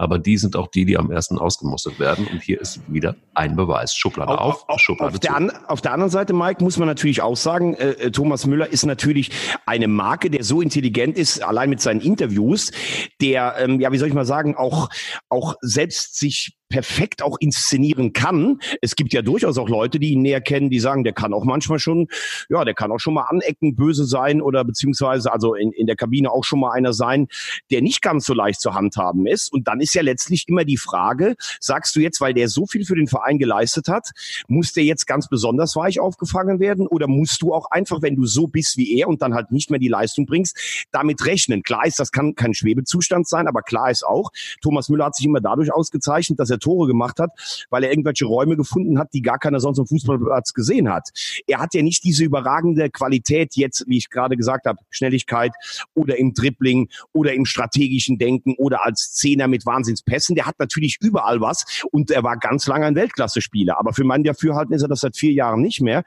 aber 0.00 0.18
die 0.18 0.38
sind 0.38 0.56
auch 0.56 0.68
die, 0.68 0.86
die 0.86 0.96
am 0.96 1.10
ersten 1.10 1.38
ausgemustert 1.38 2.00
werden. 2.00 2.26
Und 2.26 2.42
hier 2.42 2.58
ist 2.58 2.80
wieder 2.90 3.16
ein 3.34 3.54
Beweis. 3.54 3.94
Schublade 3.94 4.40
auf, 4.40 4.66
auf 4.66 4.80
Schublade 4.80 5.12
auf 5.12 5.20
zu. 5.20 5.20
Der 5.20 5.70
auf 5.70 5.82
der 5.82 5.92
anderen 5.92 6.10
Seite, 6.10 6.32
Mike, 6.32 6.64
muss 6.64 6.78
man 6.78 6.88
natürlich 6.88 7.20
auch 7.20 7.36
sagen, 7.36 7.74
äh, 7.74 7.90
äh, 7.90 8.10
Thomas 8.10 8.46
Müller 8.46 8.72
ist 8.72 8.86
natürlich 8.86 9.30
eine 9.66 9.88
Marke, 9.88 10.30
der 10.30 10.42
so 10.42 10.62
intelligent 10.62 11.18
ist, 11.18 11.42
allein 11.42 11.68
mit 11.68 11.82
seinen 11.82 12.00
Interviews, 12.00 12.72
der, 13.20 13.56
ähm, 13.58 13.78
ja, 13.78 13.92
wie 13.92 13.98
soll 13.98 14.08
ich 14.08 14.14
mal 14.14 14.24
sagen, 14.24 14.56
auch, 14.56 14.88
auch 15.28 15.56
selbst 15.60 16.18
sich 16.18 16.56
perfekt 16.70 17.22
auch 17.22 17.36
inszenieren 17.40 18.14
kann. 18.14 18.60
Es 18.80 18.96
gibt 18.96 19.12
ja 19.12 19.20
durchaus 19.20 19.58
auch 19.58 19.68
Leute, 19.68 19.98
die 19.98 20.12
ihn 20.12 20.22
näher 20.22 20.40
kennen, 20.40 20.70
die 20.70 20.80
sagen, 20.80 21.04
der 21.04 21.12
kann 21.12 21.34
auch 21.34 21.44
manchmal 21.44 21.80
schon, 21.80 22.06
ja, 22.48 22.64
der 22.64 22.74
kann 22.74 22.92
auch 22.92 23.00
schon 23.00 23.14
mal 23.14 23.24
anecken, 23.24 23.74
böse 23.74 24.06
sein 24.06 24.40
oder 24.40 24.64
beziehungsweise 24.64 25.32
also 25.32 25.54
in, 25.54 25.72
in 25.72 25.86
der 25.86 25.96
Kabine 25.96 26.30
auch 26.30 26.44
schon 26.44 26.60
mal 26.60 26.70
einer 26.70 26.92
sein, 26.92 27.26
der 27.70 27.82
nicht 27.82 28.00
ganz 28.00 28.24
so 28.24 28.32
leicht 28.32 28.60
zu 28.60 28.72
handhaben 28.72 29.26
ist. 29.26 29.52
Und 29.52 29.66
dann 29.68 29.80
ist 29.80 29.94
ja 29.94 30.02
letztlich 30.02 30.46
immer 30.48 30.64
die 30.64 30.76
Frage, 30.76 31.34
sagst 31.58 31.96
du 31.96 32.00
jetzt, 32.00 32.20
weil 32.20 32.34
der 32.34 32.48
so 32.48 32.66
viel 32.66 32.84
für 32.84 32.94
den 32.94 33.08
Verein 33.08 33.38
geleistet 33.38 33.88
hat, 33.88 34.10
muss 34.46 34.72
der 34.72 34.84
jetzt 34.84 35.06
ganz 35.06 35.28
besonders 35.28 35.74
weich 35.74 35.98
aufgefangen 35.98 36.60
werden 36.60 36.86
oder 36.86 37.08
musst 37.08 37.42
du 37.42 37.52
auch 37.52 37.70
einfach, 37.72 38.00
wenn 38.00 38.14
du 38.14 38.26
so 38.26 38.46
bist 38.46 38.76
wie 38.76 38.96
er 38.96 39.08
und 39.08 39.22
dann 39.22 39.34
halt 39.34 39.50
nicht 39.50 39.70
mehr 39.70 39.80
die 39.80 39.88
Leistung 39.88 40.24
bringst, 40.24 40.86
damit 40.92 41.26
rechnen? 41.26 41.64
Klar 41.64 41.86
ist, 41.86 41.98
das 41.98 42.12
kann 42.12 42.36
kein 42.36 42.54
Schwebezustand 42.54 43.26
sein, 43.26 43.48
aber 43.48 43.62
klar 43.62 43.90
ist 43.90 44.06
auch, 44.06 44.30
Thomas 44.62 44.88
Müller 44.88 45.06
hat 45.06 45.16
sich 45.16 45.26
immer 45.26 45.40
dadurch 45.40 45.72
ausgezeichnet, 45.72 46.38
dass 46.38 46.50
er 46.50 46.59
Tore 46.60 46.86
gemacht 46.86 47.18
hat, 47.18 47.30
weil 47.70 47.84
er 47.84 47.90
irgendwelche 47.90 48.26
Räume 48.26 48.56
gefunden 48.56 48.98
hat, 48.98 49.12
die 49.12 49.22
gar 49.22 49.38
keiner 49.38 49.60
sonst 49.60 49.78
am 49.78 49.86
Fußballplatz 49.86 50.52
gesehen 50.52 50.92
hat. 50.92 51.08
Er 51.46 51.58
hat 51.58 51.74
ja 51.74 51.82
nicht 51.82 52.04
diese 52.04 52.24
überragende 52.24 52.90
Qualität 52.90 53.56
jetzt, 53.56 53.84
wie 53.86 53.98
ich 53.98 54.10
gerade 54.10 54.36
gesagt 54.36 54.66
habe, 54.66 54.78
Schnelligkeit 54.90 55.52
oder 55.94 56.18
im 56.18 56.34
Dribbling 56.34 56.88
oder 57.12 57.34
im 57.34 57.44
strategischen 57.44 58.18
Denken 58.18 58.54
oder 58.56 58.84
als 58.84 59.12
Zehner 59.12 59.48
mit 59.48 59.66
Wahnsinnspässen. 59.66 60.34
Der 60.34 60.46
hat 60.46 60.58
natürlich 60.58 60.98
überall 61.00 61.40
was 61.40 61.84
und 61.90 62.10
er 62.10 62.22
war 62.22 62.36
ganz 62.36 62.66
lange 62.66 62.86
ein 62.86 62.94
Weltklasse-Spieler. 62.94 63.78
Aber 63.78 63.92
für 63.92 64.04
mein 64.04 64.22
Dafürhalten 64.22 64.74
ist 64.74 64.82
er 64.82 64.88
das 64.88 65.00
seit 65.00 65.16
vier 65.16 65.32
Jahren 65.32 65.62
nicht 65.62 65.80
mehr. 65.80 66.04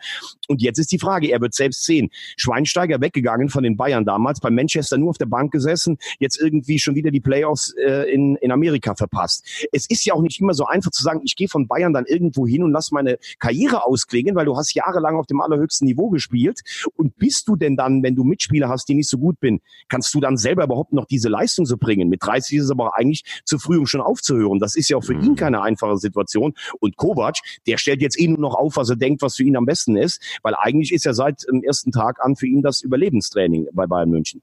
Und 0.48 0.62
jetzt 0.62 0.80
ist 0.80 0.92
die 0.92 1.00
Frage, 1.00 1.32
er 1.32 1.42
wird 1.42 1.54
selbst 1.54 1.84
sehen. 1.84 2.10
Schweinsteiger 2.38 3.02
weggegangen 3.02 3.50
von 3.50 3.64
den 3.64 3.78
Bayern 3.78 4.06
damals, 4.06 4.40
bei 4.40 4.50
Manchester 4.50 4.98
nur 4.98 5.10
auf 5.10 5.18
der 5.18 5.26
Bank 5.26 5.52
gesessen, 5.52 5.98
jetzt 6.20 6.40
irgendwie 6.40 6.80
schon 6.80 6.96
wieder 6.96 7.12
die 7.12 7.20
Playoffs 7.20 7.74
äh, 7.78 8.12
in, 8.12 8.36
in 8.38 8.52
Amerika 8.52 8.96
verpasst. 8.96 9.46
Es 9.72 9.90
ist 9.90 10.06
ja 10.06 10.14
auch 10.14 10.22
nicht 10.22 10.42
immer 10.44 10.54
so 10.54 10.66
einfach 10.66 10.92
zu 10.92 11.04
sagen, 11.04 11.22
ich 11.24 11.36
gehe 11.36 11.48
von 11.48 11.68
Bayern 11.68 11.94
dann 11.94 12.06
irgendwo 12.06 12.46
hin 12.46 12.64
und 12.64 12.72
lass 12.72 12.92
meine 12.92 13.18
Karriere 13.40 13.86
ausklingen, 13.86 14.36
weil 14.36 14.46
du 14.46 14.56
hast 14.56 14.74
jahrelang 14.74 15.16
auf 15.16 15.26
dem 15.26 15.42
allerhöchsten 15.42 15.88
Niveau 15.88 16.10
gespielt. 16.10 16.62
Und 16.96 17.18
bist 17.18 17.48
du 17.48 17.56
denn 17.56 17.76
dann, 17.76 18.04
wenn 18.04 18.16
du 18.16 18.24
Mitspieler 18.24 18.70
hast, 18.70 18.88
die 18.90 18.96
nicht 18.96 19.10
so 19.10 19.18
gut 19.18 19.40
bin, 19.40 19.62
kannst 19.90 20.14
du 20.14 20.20
dann 20.20 20.38
selber 20.38 20.66
überhaupt 20.66 20.94
noch 20.94 21.06
diese 21.06 21.30
Leistung 21.30 21.66
so 21.66 21.78
bringen? 21.78 22.10
Mit 22.10 22.24
30 22.24 22.58
ist 22.58 22.66
es 22.66 22.72
aber 22.72 22.96
eigentlich 22.96 23.24
zu 23.46 23.58
früh, 23.58 23.78
um 23.78 23.86
schon 23.86 24.02
aufzuhören. 24.02 24.60
Das 24.60 24.76
ist 24.76 24.90
ja 24.90 24.98
auch 24.98 25.04
für 25.04 25.16
mhm. 25.16 25.24
ihn 25.24 25.36
keine 25.36 25.62
einfache 25.62 25.98
Situation. 25.98 26.54
Und 26.80 26.98
Kovac, 26.98 27.38
der 27.68 27.78
stellt 27.78 28.02
jetzt 28.02 28.20
eh 28.20 28.28
nur 28.28 28.40
noch 28.40 28.56
auf, 28.56 28.76
was 28.76 28.90
er 28.90 28.96
denkt, 28.96 29.22
was 29.22 29.36
für 29.36 29.44
ihn 29.44 29.58
am 29.58 29.66
besten 29.66 29.96
ist, 29.96 30.22
weil 30.44 30.56
eigentlich 30.56 30.92
ist 30.94 31.06
ja 31.06 31.14
seit 31.14 31.44
dem 31.48 31.64
ersten 31.64 31.92
Tag 31.92 32.24
an 32.24 32.36
für 32.36 32.48
ihn 32.48 32.62
das 32.62 32.82
Überlebenstraining 32.82 33.68
bei 33.74 33.88
Bayern 33.88 34.10
München. 34.10 34.42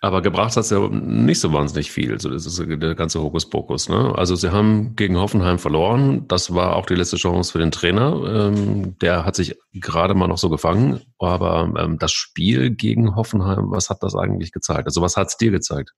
Aber 0.00 0.22
gebracht 0.22 0.56
hat 0.56 0.64
es 0.64 0.70
ja 0.70 0.88
nicht 0.88 1.40
so 1.40 1.52
wahnsinnig 1.52 1.90
viel. 1.90 2.20
So, 2.20 2.30
das 2.30 2.46
ist 2.46 2.58
der 2.58 2.94
ganze 2.94 3.20
Hokuspokus. 3.20 3.88
Ne? 3.88 4.14
Also 4.16 4.36
sie 4.36 4.52
haben 4.52 4.94
gegen 4.94 5.18
Hoffenheim 5.18 5.58
verloren. 5.58 6.26
Das 6.28 6.54
war 6.54 6.76
auch 6.76 6.86
die 6.86 6.94
letzte 6.94 7.16
Chance 7.16 7.52
für 7.52 7.58
den 7.58 7.72
Trainer. 7.72 8.22
Ähm, 8.26 8.96
der 8.98 9.24
hat 9.24 9.34
sich 9.34 9.56
gerade 9.72 10.14
mal 10.14 10.28
noch 10.28 10.38
so 10.38 10.50
gefangen. 10.50 11.00
Aber 11.18 11.72
ähm, 11.78 11.98
das 11.98 12.12
Spiel 12.12 12.70
gegen 12.70 13.16
Hoffenheim, 13.16 13.70
was 13.70 13.90
hat 13.90 14.02
das 14.02 14.14
eigentlich 14.14 14.52
gezeigt? 14.52 14.86
Also 14.86 15.02
was 15.02 15.16
hat 15.16 15.28
es 15.28 15.36
dir 15.36 15.50
gezeigt? 15.50 15.92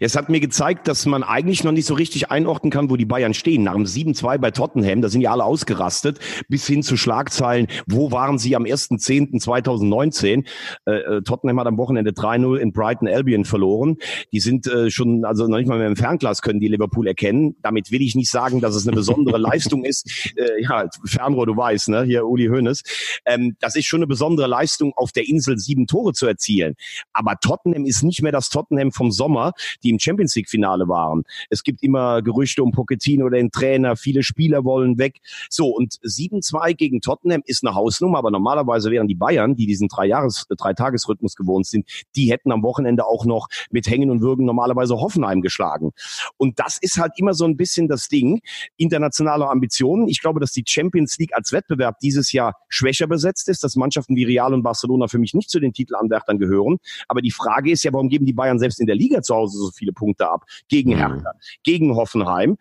Es 0.00 0.16
hat 0.16 0.28
mir 0.28 0.40
gezeigt, 0.40 0.88
dass 0.88 1.06
man 1.06 1.22
eigentlich 1.22 1.64
noch 1.64 1.72
nicht 1.72 1.86
so 1.86 1.94
richtig 1.94 2.30
einordnen 2.30 2.70
kann, 2.70 2.90
wo 2.90 2.96
die 2.96 3.04
Bayern 3.04 3.34
stehen. 3.34 3.62
Nach 3.62 3.74
dem 3.74 3.84
7-2 3.84 4.38
bei 4.38 4.50
Tottenham, 4.50 5.02
da 5.02 5.08
sind 5.08 5.20
ja 5.20 5.32
alle 5.32 5.44
ausgerastet, 5.44 6.18
bis 6.48 6.66
hin 6.66 6.82
zu 6.82 6.96
Schlagzeilen, 6.96 7.68
wo 7.86 8.10
waren 8.10 8.38
sie 8.38 8.56
am 8.56 8.64
1.10.2019? 8.64 10.46
Äh, 10.86 10.90
äh, 10.90 11.22
Tottenham 11.22 11.60
hat 11.60 11.66
am 11.66 11.78
Wochenende 11.78 12.10
3-0 12.10 12.56
in 12.56 12.72
Brighton 12.72 13.08
Albion 13.08 13.44
verloren. 13.44 13.96
Die 14.32 14.40
sind 14.40 14.66
äh, 14.66 14.90
schon, 14.90 15.24
also 15.24 15.46
noch 15.46 15.58
nicht 15.58 15.68
mal 15.68 15.78
mehr 15.78 15.86
im 15.86 15.96
Fernglas 15.96 16.42
können 16.42 16.60
die 16.60 16.68
Liverpool 16.68 17.06
erkennen. 17.06 17.56
Damit 17.62 17.90
will 17.90 18.02
ich 18.02 18.14
nicht 18.14 18.30
sagen, 18.30 18.60
dass 18.60 18.74
es 18.74 18.86
eine 18.86 18.96
besondere 18.96 19.38
Leistung 19.38 19.84
ist. 19.84 20.32
Äh, 20.36 20.62
ja, 20.62 20.88
Fernrohr, 21.04 21.46
du 21.46 21.56
weißt, 21.56 21.88
ne? 21.88 22.02
hier 22.02 22.26
Uli 22.26 22.46
Hoeneß. 22.46 22.82
Ähm, 23.26 23.56
das 23.60 23.76
ist 23.76 23.86
schon 23.86 23.98
eine 23.98 24.06
besondere 24.06 24.46
Leistung, 24.46 24.92
auf 24.96 25.12
der 25.12 25.28
Insel 25.28 25.58
sieben 25.58 25.86
Tore 25.86 26.12
zu 26.12 26.26
erzielen. 26.26 26.74
Aber 27.12 27.36
Tottenham 27.40 27.84
ist 27.84 28.02
nicht 28.02 28.22
mehr 28.22 28.32
das 28.32 28.48
Tottenham 28.48 28.92
vom 28.92 29.12
Sommer, 29.12 29.51
die 29.82 29.90
im 29.90 29.98
Champions 29.98 30.34
League 30.34 30.48
Finale 30.48 30.88
waren. 30.88 31.24
Es 31.50 31.62
gibt 31.62 31.82
immer 31.82 32.22
Gerüchte 32.22 32.62
um 32.62 32.72
Pochettino 32.72 33.26
oder 33.26 33.36
den 33.36 33.50
Trainer. 33.50 33.96
Viele 33.96 34.22
Spieler 34.22 34.64
wollen 34.64 34.98
weg. 34.98 35.20
So, 35.48 35.68
und 35.68 35.94
7-2 36.02 36.74
gegen 36.74 37.00
Tottenham 37.00 37.42
ist 37.46 37.64
eine 37.64 37.74
Hausnummer, 37.74 38.18
aber 38.18 38.30
normalerweise 38.30 38.90
wären 38.90 39.08
die 39.08 39.14
Bayern, 39.14 39.54
die 39.56 39.66
diesen 39.66 39.88
drei 39.88 40.06
Jahres, 40.06 40.46
drei 40.58 40.72
Tagesrhythmus 40.74 41.36
gewohnt 41.36 41.66
sind, 41.66 41.88
die 42.16 42.30
hätten 42.30 42.52
am 42.52 42.62
Wochenende 42.62 43.06
auch 43.06 43.24
noch 43.24 43.48
mit 43.70 43.86
Hängen 43.88 44.10
und 44.10 44.20
Würgen 44.20 44.46
normalerweise 44.46 44.96
Hoffenheim 44.96 45.42
geschlagen. 45.42 45.92
Und 46.36 46.58
das 46.58 46.78
ist 46.80 46.98
halt 46.98 47.12
immer 47.16 47.34
so 47.34 47.44
ein 47.44 47.56
bisschen 47.56 47.88
das 47.88 48.08
Ding. 48.08 48.40
Internationale 48.76 49.48
Ambitionen. 49.48 50.08
Ich 50.08 50.20
glaube, 50.20 50.40
dass 50.40 50.52
die 50.52 50.64
Champions 50.66 51.18
League 51.18 51.34
als 51.34 51.52
Wettbewerb 51.52 51.98
dieses 52.00 52.32
Jahr 52.32 52.56
schwächer 52.68 53.06
besetzt 53.06 53.48
ist, 53.48 53.64
dass 53.64 53.76
Mannschaften 53.76 54.16
wie 54.16 54.24
Real 54.24 54.54
und 54.54 54.62
Barcelona 54.62 55.08
für 55.08 55.18
mich 55.18 55.34
nicht 55.34 55.50
zu 55.50 55.60
den 55.60 55.72
Titelanwärtern 55.72 56.38
gehören. 56.38 56.78
Aber 57.08 57.20
die 57.20 57.30
Frage 57.30 57.70
ist 57.70 57.82
ja, 57.84 57.92
warum 57.92 58.08
geben 58.08 58.26
die 58.26 58.32
Bayern 58.32 58.58
selbst 58.58 58.80
in 58.80 58.86
der 58.86 58.96
Liga 58.96 59.22
zu 59.22 59.34
Hause 59.42 59.58
so 59.58 59.70
viele 59.70 59.92
Punkte 59.92 60.28
ab. 60.28 60.44
Gegen 60.68 60.92
mhm. 60.92 60.98
Hertha, 60.98 61.32
gegen 61.62 61.94
Hoffenheim. 61.96 62.56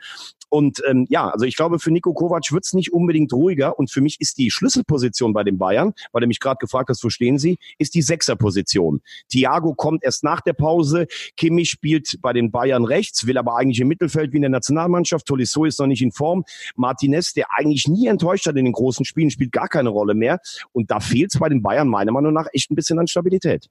Und 0.53 0.83
ähm, 0.85 1.07
ja, 1.09 1.29
also 1.29 1.45
ich 1.45 1.55
glaube, 1.55 1.79
für 1.79 1.91
Nico 1.91 2.13
Kovac 2.13 2.51
wird's 2.51 2.73
nicht 2.73 2.91
unbedingt 2.91 3.31
ruhiger. 3.31 3.79
Und 3.79 3.89
für 3.89 4.01
mich 4.01 4.19
ist 4.19 4.37
die 4.37 4.51
Schlüsselposition 4.51 5.31
bei 5.31 5.45
den 5.45 5.57
Bayern, 5.57 5.93
weil 6.11 6.23
er 6.23 6.27
mich 6.27 6.41
gerade 6.41 6.57
gefragt 6.57 6.89
hat, 6.89 6.97
wo 7.01 7.09
stehen 7.09 7.37
sie, 7.37 7.57
ist 7.77 7.95
die 7.95 8.01
Sechserposition. 8.01 9.01
Thiago 9.29 9.73
kommt 9.75 10.03
erst 10.03 10.25
nach 10.25 10.41
der 10.41 10.51
Pause. 10.51 11.07
Kimmich 11.37 11.69
spielt 11.69 12.17
bei 12.21 12.33
den 12.33 12.51
Bayern 12.51 12.83
rechts, 12.83 13.25
will 13.27 13.37
aber 13.37 13.55
eigentlich 13.55 13.79
im 13.79 13.87
Mittelfeld 13.87 14.33
wie 14.33 14.37
in 14.37 14.41
der 14.41 14.51
Nationalmannschaft. 14.51 15.25
Tolisso 15.25 15.63
ist 15.63 15.79
noch 15.79 15.87
nicht 15.87 16.01
in 16.01 16.11
Form. 16.11 16.43
Martinez, 16.75 17.31
der 17.31 17.45
eigentlich 17.55 17.87
nie 17.87 18.07
enttäuscht 18.07 18.45
hat 18.45 18.57
in 18.57 18.65
den 18.65 18.73
großen 18.73 19.05
Spielen, 19.05 19.31
spielt 19.31 19.53
gar 19.53 19.69
keine 19.69 19.87
Rolle 19.87 20.15
mehr. 20.15 20.41
Und 20.73 20.91
da 20.91 20.99
fehlt's 20.99 21.39
bei 21.39 21.47
den 21.47 21.61
Bayern 21.61 21.87
meiner 21.87 22.11
Meinung 22.11 22.33
nach 22.33 22.47
echt 22.51 22.71
ein 22.71 22.75
bisschen 22.75 22.99
an 22.99 23.07
Stabilität. 23.07 23.69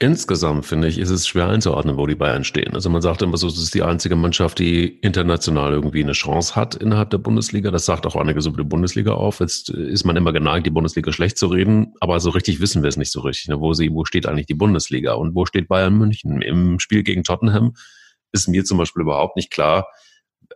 Insgesamt 0.00 0.64
finde 0.64 0.86
ich, 0.86 0.98
ist 0.98 1.10
es 1.10 1.26
schwer 1.26 1.48
einzuordnen, 1.48 1.96
wo 1.96 2.06
die 2.06 2.14
Bayern 2.14 2.44
stehen. 2.44 2.74
Also 2.74 2.88
man 2.88 3.02
sagt 3.02 3.20
immer 3.20 3.36
so, 3.36 3.48
es 3.48 3.58
ist 3.58 3.74
die 3.74 3.82
einzige 3.82 4.14
Mannschaft, 4.14 4.60
die 4.60 4.86
international 4.86 5.72
irgendwie 5.72 6.04
eine 6.04 6.12
Chance 6.12 6.54
hat 6.54 6.76
innerhalb 6.76 7.10
der 7.10 7.18
Bundesliga. 7.18 7.72
Das 7.72 7.84
sagt 7.84 8.06
auch 8.06 8.14
einiges 8.14 8.46
über 8.46 8.58
die 8.58 8.68
Bundesliga 8.68 9.14
auf. 9.14 9.40
Jetzt 9.40 9.70
ist 9.70 10.04
man 10.04 10.14
immer 10.14 10.32
geneigt, 10.32 10.66
die 10.66 10.70
Bundesliga 10.70 11.10
schlecht 11.10 11.36
zu 11.36 11.48
reden, 11.48 11.94
aber 11.98 12.20
so 12.20 12.30
richtig 12.30 12.60
wissen 12.60 12.84
wir 12.84 12.88
es 12.88 12.96
nicht 12.96 13.10
so 13.10 13.22
richtig. 13.22 13.48
Ne? 13.48 13.58
Wo, 13.58 13.72
sie, 13.72 13.92
wo 13.92 14.04
steht 14.04 14.26
eigentlich 14.26 14.46
die 14.46 14.54
Bundesliga 14.54 15.14
und 15.14 15.34
wo 15.34 15.46
steht 15.46 15.66
Bayern 15.66 15.98
München? 15.98 16.42
Im 16.42 16.78
Spiel 16.78 17.02
gegen 17.02 17.24
Tottenham 17.24 17.74
ist 18.30 18.46
mir 18.46 18.64
zum 18.64 18.78
Beispiel 18.78 19.02
überhaupt 19.02 19.34
nicht 19.34 19.50
klar, 19.50 19.88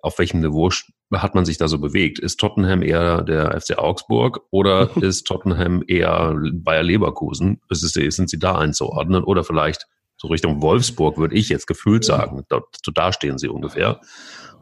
auf 0.03 0.19
welchem 0.19 0.41
Niveau 0.41 0.71
hat 1.13 1.35
man 1.35 1.45
sich 1.45 1.57
da 1.57 1.69
so 1.69 1.79
bewegt? 1.79 2.19
Ist 2.19 2.39
Tottenham 2.39 2.83
eher 2.83 3.23
der 3.23 3.59
FC 3.59 3.79
Augsburg 3.79 4.43
oder 4.51 4.91
ist 5.03 5.25
Tottenham 5.25 5.83
eher 5.87 6.37
Bayer 6.53 6.83
Leverkusen? 6.83 7.61
Ist 7.71 7.83
es, 7.83 7.93
sind 7.93 8.29
sie 8.29 8.39
da 8.39 8.59
einzuordnen? 8.59 9.25
Oder 9.25 9.45
vielleicht 9.45 9.87
so 10.17 10.29
Richtung 10.29 10.61
Wolfsburg, 10.61 11.19
würde 11.19 11.35
ich 11.35 11.49
jetzt 11.49 11.67
gefühlt 11.67 12.05
sagen. 12.05 12.45
Da, 12.49 12.61
da 12.93 13.13
stehen 13.13 13.39
sie 13.39 13.49
ungefähr. 13.49 14.01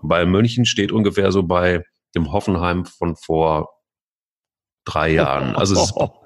Bei 0.02 0.24
München 0.24 0.64
steht 0.64 0.92
ungefähr 0.92 1.32
so 1.32 1.42
bei 1.42 1.84
dem 2.14 2.32
Hoffenheim 2.32 2.84
von 2.84 3.16
vor 3.16 3.70
drei 4.84 5.12
Jahren. 5.12 5.56
Also 5.56 5.74
es 5.74 5.82
ist, 5.84 5.94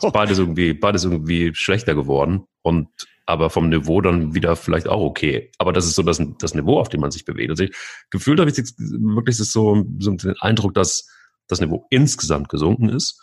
ist 0.00 0.12
beides 0.12 0.38
irgendwie, 0.38 0.72
beides 0.74 1.04
irgendwie 1.04 1.54
schlechter 1.54 1.94
geworden. 1.94 2.44
Und 2.62 2.88
aber 3.26 3.48
vom 3.48 3.68
Niveau 3.68 4.00
dann 4.00 4.34
wieder 4.34 4.56
vielleicht 4.56 4.88
auch 4.88 5.00
okay. 5.00 5.52
Aber 5.58 5.72
das 5.72 5.86
ist 5.86 5.94
so 5.94 6.02
das, 6.02 6.20
das 6.40 6.54
Niveau, 6.54 6.80
auf 6.80 6.88
dem 6.88 7.00
man 7.00 7.12
sich 7.12 7.24
bewegt. 7.24 7.50
Also 7.50 7.64
ich, 7.64 7.76
gefühlt 8.10 8.40
habe 8.40 8.50
ich 8.50 8.56
jetzt 8.56 8.78
wirklich 8.78 9.36
so, 9.36 9.84
so 9.98 10.10
den 10.10 10.34
Eindruck, 10.40 10.74
dass 10.74 11.08
das 11.46 11.60
Niveau 11.60 11.86
insgesamt 11.90 12.48
gesunken 12.48 12.88
ist 12.88 13.20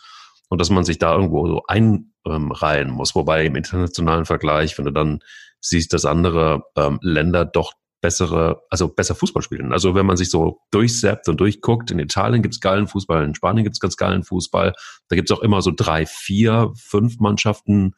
und 0.48 0.60
dass 0.60 0.70
man 0.70 0.84
sich 0.84 0.98
da 0.98 1.14
irgendwo 1.14 1.46
so 1.46 1.62
einreihen 1.66 2.90
muss. 2.90 3.14
Wobei 3.14 3.44
im 3.44 3.56
internationalen 3.56 4.24
Vergleich, 4.24 4.76
wenn 4.78 4.86
du 4.86 4.92
dann 4.92 5.20
siehst, 5.60 5.92
dass 5.92 6.04
andere 6.04 6.62
ähm, 6.76 6.98
Länder 7.02 7.44
doch 7.44 7.72
bessere, 8.00 8.62
also 8.70 8.88
besser 8.88 9.14
Fußball 9.14 9.42
spielen. 9.42 9.72
Also 9.72 9.94
wenn 9.94 10.06
man 10.06 10.16
sich 10.16 10.30
so 10.30 10.60
durchsappt 10.70 11.28
und 11.28 11.40
durchguckt, 11.40 11.90
in 11.90 11.98
Italien 11.98 12.42
gibt's 12.42 12.60
geilen 12.60 12.86
Fußball, 12.86 13.24
in 13.24 13.34
Spanien 13.34 13.64
gibt's 13.64 13.80
ganz 13.80 13.96
geilen 13.96 14.22
Fußball, 14.22 14.74
da 15.08 15.16
gibt's 15.16 15.32
auch 15.32 15.40
immer 15.40 15.62
so 15.62 15.72
drei, 15.74 16.06
vier, 16.06 16.72
fünf 16.76 17.18
Mannschaften, 17.18 17.94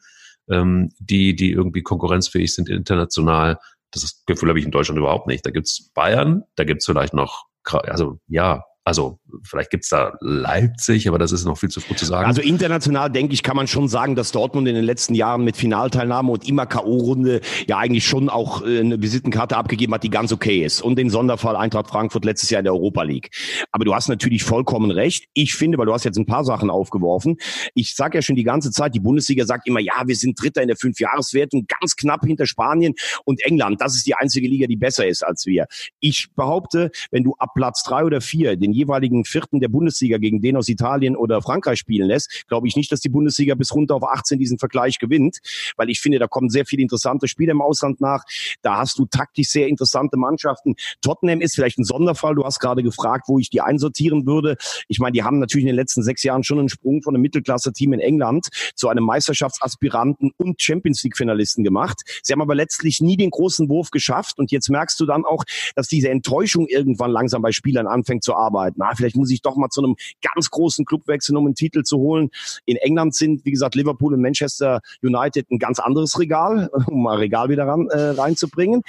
ähm, 0.49 0.89
die, 0.99 1.35
die 1.35 1.51
irgendwie 1.51 1.83
konkurrenzfähig 1.83 2.53
sind 2.53 2.69
international. 2.69 3.59
Das 3.91 4.23
Gefühl 4.25 4.49
habe 4.49 4.59
ich 4.59 4.65
in 4.65 4.71
Deutschland 4.71 4.97
überhaupt 4.97 5.27
nicht. 5.27 5.45
Da 5.45 5.51
gibt's 5.51 5.91
Bayern, 5.93 6.43
da 6.55 6.63
gibt's 6.63 6.85
vielleicht 6.85 7.13
noch, 7.13 7.45
also 7.63 8.19
ja, 8.27 8.63
also 8.83 9.19
vielleicht 9.43 9.69
gibt's 9.69 9.89
da 9.89 10.13
Leipzig, 10.21 11.07
aber 11.07 11.19
das 11.19 11.31
ist 11.31 11.45
noch 11.45 11.57
viel 11.57 11.69
zu 11.69 11.81
früh 11.81 11.95
zu 11.95 12.05
sagen. 12.05 12.25
Also 12.25 12.41
international, 12.41 13.11
denke 13.11 13.33
ich, 13.33 13.43
kann 13.43 13.55
man 13.55 13.67
schon 13.67 13.87
sagen, 13.87 14.15
dass 14.15 14.31
Dortmund 14.31 14.67
in 14.67 14.73
den 14.73 14.83
letzten 14.83 15.13
Jahren 15.13 15.43
mit 15.43 15.55
Finalteilnahme 15.55 16.31
und 16.31 16.47
immer 16.47 16.65
K.O.-Runde 16.65 17.41
ja 17.67 17.77
eigentlich 17.77 18.05
schon 18.05 18.27
auch 18.27 18.65
äh, 18.65 18.79
eine 18.79 19.01
Visitenkarte 19.01 19.55
abgegeben 19.55 19.93
hat, 19.93 20.03
die 20.03 20.09
ganz 20.09 20.31
okay 20.31 20.65
ist. 20.65 20.81
Und 20.81 20.97
den 20.97 21.11
Sonderfall 21.11 21.55
Eintracht 21.55 21.89
Frankfurt 21.89 22.25
letztes 22.25 22.49
Jahr 22.49 22.59
in 22.59 22.63
der 22.63 22.73
Europa 22.73 23.03
League. 23.03 23.29
Aber 23.71 23.85
du 23.85 23.93
hast 23.93 24.09
natürlich 24.09 24.43
vollkommen 24.43 24.89
recht. 24.89 25.25
Ich 25.33 25.53
finde, 25.53 25.77
weil 25.77 25.85
du 25.85 25.93
hast 25.93 26.03
jetzt 26.03 26.17
ein 26.17 26.25
paar 26.25 26.43
Sachen 26.43 26.71
aufgeworfen. 26.71 27.37
Ich 27.75 27.95
sage 27.95 28.17
ja 28.17 28.21
schon 28.23 28.35
die 28.35 28.43
ganze 28.43 28.71
Zeit, 28.71 28.95
die 28.95 28.99
Bundesliga 28.99 29.45
sagt 29.45 29.67
immer, 29.67 29.79
ja, 29.79 30.03
wir 30.05 30.15
sind 30.15 30.41
Dritter 30.41 30.61
in 30.63 30.67
der 30.67 30.77
Fünfjahreswertung, 30.77 31.67
ganz 31.79 31.95
knapp 31.95 32.25
hinter 32.25 32.47
Spanien 32.47 32.95
und 33.25 33.43
England. 33.45 33.79
Das 33.79 33.95
ist 33.95 34.07
die 34.07 34.15
einzige 34.15 34.47
Liga, 34.47 34.65
die 34.65 34.77
besser 34.77 35.05
ist 35.05 35.23
als 35.23 35.45
wir. 35.45 35.67
Ich 35.99 36.29
behaupte, 36.35 36.89
wenn 37.11 37.23
du 37.23 37.35
ab 37.37 37.51
Platz 37.53 37.83
drei 37.83 38.03
oder 38.03 38.21
vier 38.21 38.57
den 38.57 38.70
jeweiligen 38.71 39.25
Vierten 39.25 39.59
der 39.59 39.69
Bundesliga 39.69 40.17
gegen 40.17 40.41
den 40.41 40.57
aus 40.57 40.69
Italien 40.69 41.15
oder 41.15 41.41
Frankreich 41.41 41.79
spielen 41.79 42.07
lässt, 42.07 42.45
glaube 42.47 42.67
ich 42.67 42.75
nicht, 42.75 42.91
dass 42.91 42.99
die 42.99 43.09
Bundesliga 43.09 43.55
bis 43.55 43.73
runter 43.73 43.95
auf 43.95 44.03
18 44.03 44.39
diesen 44.39 44.57
Vergleich 44.57 44.99
gewinnt, 44.99 45.39
weil 45.77 45.89
ich 45.89 45.99
finde, 45.99 46.19
da 46.19 46.27
kommen 46.27 46.49
sehr 46.49 46.65
viele 46.65 46.81
interessante 46.81 47.27
Spiele 47.27 47.51
im 47.51 47.61
Ausland 47.61 48.01
nach. 48.01 48.23
Da 48.61 48.77
hast 48.77 48.97
du 48.99 49.05
taktisch 49.05 49.49
sehr 49.49 49.67
interessante 49.67 50.17
Mannschaften. 50.17 50.75
Tottenham 51.01 51.41
ist 51.41 51.55
vielleicht 51.55 51.79
ein 51.79 51.83
Sonderfall. 51.83 52.35
Du 52.35 52.43
hast 52.43 52.59
gerade 52.59 52.83
gefragt, 52.83 53.25
wo 53.27 53.39
ich 53.39 53.49
die 53.49 53.61
einsortieren 53.61 54.25
würde. 54.25 54.57
Ich 54.87 54.99
meine, 54.99 55.13
die 55.13 55.23
haben 55.23 55.39
natürlich 55.39 55.63
in 55.63 55.67
den 55.67 55.75
letzten 55.75 56.03
sechs 56.03 56.23
Jahren 56.23 56.43
schon 56.43 56.59
einen 56.59 56.69
Sprung 56.69 57.01
von 57.01 57.15
einem 57.15 57.21
Mittelklasse-Team 57.21 57.93
in 57.93 57.99
England 57.99 58.47
zu 58.75 58.89
einem 58.89 59.03
Meisterschaftsaspiranten 59.03 60.31
und 60.37 60.61
Champions 60.61 61.03
League-Finalisten 61.03 61.63
gemacht. 61.63 62.01
Sie 62.23 62.33
haben 62.33 62.41
aber 62.41 62.55
letztlich 62.55 63.01
nie 63.01 63.17
den 63.17 63.29
großen 63.29 63.69
Wurf 63.69 63.91
geschafft 63.91 64.39
und 64.39 64.51
jetzt 64.51 64.69
merkst 64.69 64.99
du 64.99 65.05
dann 65.05 65.25
auch, 65.25 65.43
dass 65.75 65.87
diese 65.87 66.09
Enttäuschung 66.09 66.67
irgendwann 66.67 67.11
langsam 67.11 67.41
bei 67.41 67.51
Spielern 67.51 67.87
anfängt 67.87 68.23
zu 68.23 68.35
arbeiten 68.35 68.60
arbeiten. 68.61 68.77
Na, 68.79 68.91
vielleicht 68.95 69.15
muss 69.15 69.31
ich 69.31 69.41
doch 69.41 69.55
mal 69.55 69.69
zu 69.69 69.83
einem 69.83 69.95
ganz 70.21 70.49
großen 70.49 70.85
Club 70.85 71.07
wechseln, 71.07 71.37
um 71.37 71.45
einen 71.45 71.55
Titel 71.55 71.83
zu 71.83 71.97
holen. 71.97 72.29
In 72.65 72.77
England 72.77 73.15
sind, 73.15 73.45
wie 73.45 73.51
gesagt, 73.51 73.75
Liverpool 73.75 74.13
und 74.13 74.21
Manchester 74.21 74.81
United 75.01 75.49
ein 75.51 75.59
ganz 75.59 75.79
anderes 75.79 76.19
Regal, 76.19 76.69
um 76.87 77.03
mal 77.03 77.17
Regal 77.17 77.49
wieder 77.49 77.67
ran, 77.67 77.87
äh, 77.89 78.11
reinzubringen. 78.11 78.83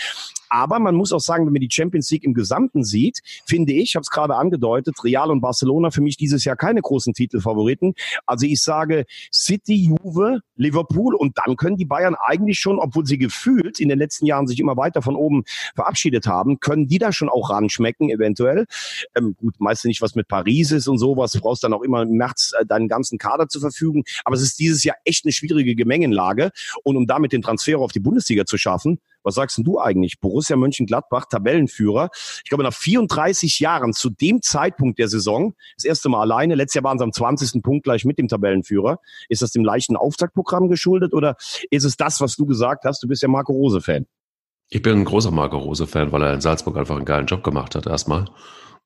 Aber 0.53 0.79
man 0.81 0.95
muss 0.95 1.13
auch 1.13 1.21
sagen, 1.21 1.47
wenn 1.47 1.55
man 1.55 1.61
die 1.61 1.71
Champions 1.73 2.11
League 2.11 2.25
im 2.25 2.35
Gesamten 2.35 2.85
sieht, 2.85 3.21
finde 3.47 3.73
ich, 3.73 3.95
habe 3.95 4.03
es 4.03 4.11
gerade 4.11 4.37
angedeutet, 4.37 5.03
Real 5.03 5.31
und 5.31 5.41
Barcelona 5.41 5.91
für 5.91 6.03
mich 6.03 6.19
dieses 6.19 6.45
Jahr 6.45 6.57
keine 6.57 6.83
großen 6.83 7.15
Titelfavoriten. 7.15 7.95
Also 8.27 8.45
ich 8.45 8.61
sage 8.61 9.07
City, 9.33 9.75
Juve, 9.75 10.41
Liverpool 10.57 11.15
und 11.15 11.39
dann 11.39 11.57
können 11.57 11.79
die 11.79 11.87
Bayern 11.87 12.15
eigentlich 12.15 12.59
schon, 12.59 12.79
obwohl 12.79 13.07
sie 13.07 13.17
gefühlt 13.17 13.81
in 13.81 13.89
den 13.89 13.99
letzten 13.99 14.27
Jahren 14.27 14.47
sich 14.47 14.61
immer 14.61 14.77
weiter 14.77 15.01
von 15.01 15.17
oben 15.17 15.45
verabschiedet 15.75 16.27
haben, 16.27 16.61
können 16.61 16.87
die 16.87 16.99
da 16.99 17.15
schon 17.15 17.31
auch 17.31 17.49
ranschmecken 17.49 18.11
eventuell. 18.11 18.67
Ähm, 19.17 19.35
gut, 19.39 19.55
meist 19.59 19.87
nicht, 19.87 20.03
was 20.03 20.15
mit 20.15 20.29
Paris 20.29 20.71
ist 20.71 20.87
und 20.87 20.99
sowas. 20.99 21.33
Du 21.33 21.41
brauchst 21.41 21.65
dann 21.65 21.73
auch 21.73 21.83
immer 21.83 22.03
im 22.03 22.19
März 22.19 22.53
äh, 22.61 22.67
deinen 22.67 22.89
ganzen 22.89 23.17
Kader 23.17 23.49
zur 23.49 23.63
Verfügung. 23.63 24.05
Aber 24.27 24.37
es 24.37 24.43
ist 24.43 24.59
dieses 24.59 24.85
Jahr 24.85 24.97
echt 25.07 25.25
eine 25.25 25.33
schwierige 25.33 25.75
Gemengenlage. 25.75 26.51
Und 26.85 26.99
um 26.99 27.07
damit 27.07 27.33
den 27.33 27.41
Transfer 27.41 27.79
auf 27.79 27.93
die 27.93 28.01
Bundesliga 28.01 28.45
zu 28.45 28.59
schaffen, 28.59 28.99
was 29.23 29.35
sagst 29.35 29.59
denn 29.59 29.65
du 29.65 29.81
eigentlich? 29.81 30.21
Borussia 30.21 30.57
Mönchengladbach, 30.57 31.27
Tabellenführer. 31.27 32.11
Ich 32.45 32.49
glaube, 32.49 32.65
nach 32.65 32.73
34 32.73 33.61
Jahren 33.61 33.93
zu 33.93 34.11
dem 34.11 34.43
Zeitpunkt 34.43 34.99
der 34.99 35.09
Saison, 35.09 35.55
das 35.77 35.85
erste 35.85 36.09
Mal 36.09 36.21
alleine, 36.21 36.55
letztes 36.55 36.75
Jahr 36.75 36.85
waren 36.85 36.99
sie 36.99 37.05
am 37.05 37.13
20. 37.13 37.63
Punkt 37.63 37.85
gleich 37.85 38.05
mit 38.05 38.19
dem 38.19 38.29
Tabellenführer. 38.29 38.99
Ist 39.29 39.43
das 39.43 39.53
dem 39.53 39.65
leichten 39.65 39.97
Auftaktprogramm 39.97 40.69
geschuldet 40.69 41.15
oder 41.15 41.37
ist 41.71 41.85
es 41.85 41.97
das, 41.97 42.21
was 42.21 42.37
du 42.37 42.47
gesagt 42.47 42.85
hast? 42.85 43.03
Du 43.03 43.09
bist 43.09 43.23
ja 43.23 43.29
Marco 43.29 43.53
Rose-Fan. 43.53 44.07
Ich 44.69 44.81
bin 44.81 45.01
ein 45.01 45.05
großer 45.05 45.31
Marco 45.31 45.59
Rose-Fan, 45.59 46.13
weil 46.13 46.23
er 46.23 46.35
in 46.35 46.41
Salzburg 46.41 46.77
einfach 46.79 46.97
einen 46.97 47.05
geilen 47.05 47.27
Job 47.27 47.45
gemacht 47.45 47.75
hat, 47.75 47.87
erstmal. 47.87 48.25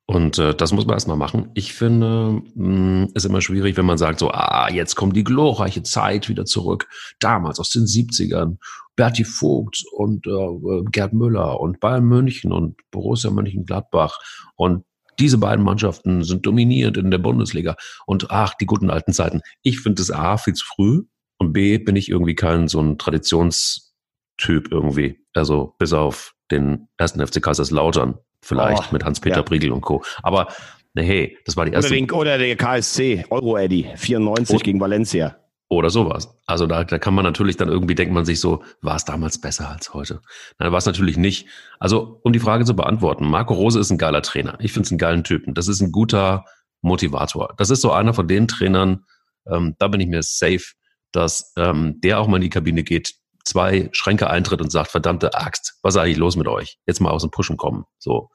Und 0.08 0.38
äh, 0.38 0.54
das 0.54 0.72
muss 0.72 0.86
man 0.86 0.94
erstmal 0.94 1.16
machen. 1.16 1.50
Ich 1.54 1.72
finde, 1.72 2.40
mh, 2.54 3.08
ist 3.14 3.26
immer 3.26 3.40
schwierig, 3.40 3.76
wenn 3.76 3.86
man 3.86 3.98
sagt, 3.98 4.20
so, 4.20 4.30
ah, 4.30 4.70
jetzt 4.70 4.94
kommt 4.94 5.16
die 5.16 5.24
glorreiche 5.24 5.82
Zeit 5.82 6.28
wieder 6.28 6.44
zurück. 6.44 6.88
Damals 7.18 7.58
aus 7.58 7.70
den 7.70 7.86
70ern. 7.86 8.58
Berti 8.94 9.24
Vogt 9.24 9.84
und 9.92 10.26
äh, 10.26 10.90
Gerd 10.90 11.12
Müller 11.12 11.60
und 11.60 11.80
Bayern 11.80 12.04
München 12.04 12.52
und 12.52 12.76
Borussia 12.92 13.30
Mönchengladbach. 13.30 14.18
Und 14.54 14.84
diese 15.18 15.38
beiden 15.38 15.64
Mannschaften 15.64 16.22
sind 16.22 16.46
dominierend 16.46 16.96
in 16.96 17.10
der 17.10 17.18
Bundesliga. 17.18 17.76
Und 18.06 18.30
ach, 18.30 18.54
die 18.54 18.66
guten 18.66 18.90
alten 18.90 19.12
Zeiten. 19.12 19.40
Ich 19.62 19.80
finde 19.80 20.02
es 20.02 20.12
A, 20.12 20.36
viel 20.36 20.54
zu 20.54 20.64
früh. 20.64 21.02
Und 21.38 21.52
B, 21.52 21.78
bin 21.78 21.96
ich 21.96 22.08
irgendwie 22.10 22.36
kein 22.36 22.68
so 22.68 22.80
ein 22.80 22.96
Traditionstyp 22.96 24.70
irgendwie. 24.70 25.18
Also 25.34 25.74
bis 25.78 25.92
auf 25.92 26.34
den 26.50 26.88
ersten 26.96 27.26
FC 27.26 27.42
Kaiserslautern 27.42 28.18
vielleicht 28.42 28.84
oh, 28.90 28.92
mit 28.92 29.04
Hans-Peter 29.04 29.36
ja. 29.36 29.42
Briegel 29.42 29.72
und 29.72 29.80
Co. 29.82 30.02
Aber 30.22 30.48
hey, 30.96 31.38
das 31.44 31.56
war 31.56 31.64
die 31.64 31.72
erste. 31.72 31.90
Oder, 31.90 32.00
den, 32.00 32.10
oder 32.10 32.38
der 32.38 32.56
KSC, 32.56 33.26
Euro-Eddy, 33.30 33.90
94 33.96 34.56
oh, 34.56 34.58
gegen 34.58 34.80
Valencia. 34.80 35.36
Oder 35.68 35.90
sowas. 35.90 36.38
Also 36.46 36.68
da, 36.68 36.84
da 36.84 36.98
kann 36.98 37.14
man 37.14 37.24
natürlich 37.24 37.56
dann 37.56 37.68
irgendwie, 37.68 37.96
denkt 37.96 38.14
man 38.14 38.24
sich 38.24 38.38
so, 38.38 38.62
war 38.82 38.94
es 38.94 39.04
damals 39.04 39.40
besser 39.40 39.68
als 39.68 39.92
heute? 39.92 40.22
Nein, 40.58 40.70
war 40.70 40.78
es 40.78 40.86
natürlich 40.86 41.16
nicht. 41.16 41.48
Also 41.80 42.20
um 42.22 42.32
die 42.32 42.38
Frage 42.38 42.64
zu 42.64 42.76
beantworten, 42.76 43.28
Marco 43.28 43.54
Rose 43.54 43.80
ist 43.80 43.90
ein 43.90 43.98
geiler 43.98 44.22
Trainer. 44.22 44.56
Ich 44.60 44.72
finde 44.72 44.86
es 44.86 44.92
einen 44.92 44.98
geilen 44.98 45.24
Typen. 45.24 45.54
Das 45.54 45.66
ist 45.66 45.80
ein 45.80 45.90
guter 45.90 46.44
Motivator. 46.82 47.52
Das 47.56 47.70
ist 47.70 47.80
so 47.80 47.90
einer 47.90 48.14
von 48.14 48.28
den 48.28 48.46
Trainern, 48.46 49.04
ähm, 49.50 49.74
da 49.78 49.88
bin 49.88 50.00
ich 50.00 50.06
mir 50.06 50.22
safe, 50.22 50.74
dass 51.10 51.52
ähm, 51.56 52.00
der 52.00 52.20
auch 52.20 52.28
mal 52.28 52.36
in 52.36 52.42
die 52.42 52.50
Kabine 52.50 52.84
geht, 52.84 53.14
zwei 53.46 53.88
Schränke 53.92 54.28
eintritt 54.28 54.60
und 54.60 54.70
sagt, 54.70 54.90
verdammte 54.90 55.34
Axt, 55.34 55.78
was 55.82 55.94
ist 55.94 56.00
eigentlich 56.00 56.16
los 56.18 56.36
mit 56.36 56.48
euch? 56.48 56.78
Jetzt 56.86 57.00
mal 57.00 57.10
aus 57.10 57.22
dem 57.22 57.30
Pushen 57.30 57.56
kommen. 57.56 57.84
So. 57.98 58.30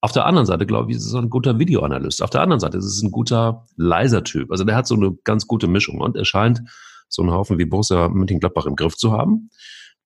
Auf 0.00 0.12
der 0.12 0.26
anderen 0.26 0.46
Seite, 0.46 0.66
glaube 0.66 0.90
ich, 0.90 0.96
ist 0.96 1.06
es 1.06 1.14
ein 1.14 1.30
guter 1.30 1.58
Videoanalyst. 1.58 2.22
Auf 2.22 2.30
der 2.30 2.40
anderen 2.40 2.60
Seite 2.60 2.78
ist 2.78 2.84
es 2.84 3.02
ein 3.02 3.10
guter 3.10 3.66
leiser 3.76 4.24
Typ. 4.24 4.50
Also 4.50 4.64
der 4.64 4.76
hat 4.76 4.86
so 4.86 4.94
eine 4.94 5.12
ganz 5.24 5.46
gute 5.46 5.68
Mischung 5.68 6.00
und 6.00 6.16
er 6.16 6.24
scheint 6.24 6.62
so 7.08 7.22
einen 7.22 7.32
Haufen 7.32 7.58
wie 7.58 7.64
Borussia 7.64 8.08
Mönchengladbach 8.08 8.66
im 8.66 8.76
Griff 8.76 8.96
zu 8.96 9.12
haben. 9.12 9.50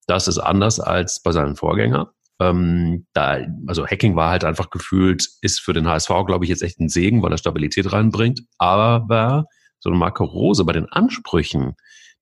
Das 0.07 0.26
ist 0.26 0.38
anders 0.38 0.80
als 0.80 1.23
bei 1.23 1.33
seinem 1.33 1.57
Vorgänger. 1.57 2.12
Ähm, 2.40 3.07
da, 3.12 3.38
also 3.66 3.87
Hacking 3.87 4.16
war 4.16 4.30
halt 4.30 4.45
einfach 4.45 4.71
gefühlt, 4.71 5.28
ist 5.42 5.61
für 5.61 5.75
den 5.75 5.87
HSV, 5.87 6.11
glaube 6.26 6.45
ich, 6.45 6.49
jetzt 6.49 6.62
echt 6.62 6.80
ein 6.80 6.88
Segen, 6.88 7.23
weil 7.23 7.33
er 7.33 7.38
Stabilität 7.38 7.92
reinbringt. 7.92 8.40
Aber 8.59 9.47
so 9.78 9.90
ein 9.90 9.99
Marco 9.99 10.25
Rose 10.25 10.64
bei 10.64 10.73
den 10.73 10.87
Ansprüchen, 10.87 11.75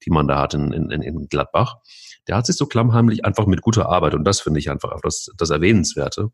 die 0.05 0.11
man 0.11 0.29
da 0.29 0.41
hat 0.41 0.55
in, 0.55 0.73
in, 0.73 0.91
in 0.91 1.29
Gladbach, 1.29 1.77
der 2.29 2.37
hat 2.37 2.47
sich 2.47 2.57
so 2.57 2.67
klammheimlich 2.67 3.25
einfach 3.25 3.47
mit 3.47 3.63
guter 3.63 3.89
Arbeit, 3.89 4.15
und 4.15 4.25
das 4.25 4.41
finde 4.41 4.61
ich 4.61 4.71
einfach 4.71 5.01
das, 5.03 5.31
das 5.37 5.51
Erwähnenswerte, 5.51 6.31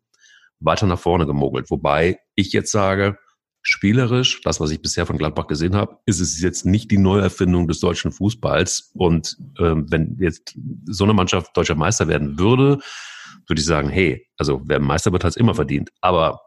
weiter 0.60 0.86
nach 0.86 0.98
vorne 0.98 1.26
gemogelt. 1.26 1.70
Wobei 1.70 2.18
ich 2.34 2.52
jetzt 2.52 2.72
sage, 2.72 3.18
spielerisch, 3.62 4.42
das, 4.42 4.60
was 4.60 4.70
ich 4.70 4.82
bisher 4.82 5.06
von 5.06 5.16
Gladbach 5.18 5.46
gesehen 5.46 5.74
habe, 5.74 5.98
ist 6.04 6.20
es 6.20 6.40
jetzt 6.40 6.66
nicht 6.66 6.90
die 6.90 6.98
Neuerfindung 6.98 7.66
des 7.66 7.80
deutschen 7.80 8.12
Fußballs. 8.12 8.92
Und 8.94 9.38
ähm, 9.58 9.86
wenn 9.90 10.16
jetzt 10.20 10.54
so 10.86 11.04
eine 11.04 11.14
Mannschaft 11.14 11.56
deutscher 11.56 11.74
Meister 11.74 12.06
werden 12.06 12.38
würde, 12.38 12.78
würde 13.46 13.60
ich 13.60 13.64
sagen, 13.64 13.88
hey, 13.88 14.26
also 14.36 14.60
wer 14.66 14.80
Meister 14.80 15.12
wird, 15.12 15.24
hat 15.24 15.30
es 15.30 15.36
immer 15.36 15.54
verdient. 15.54 15.90
Aber 16.02 16.40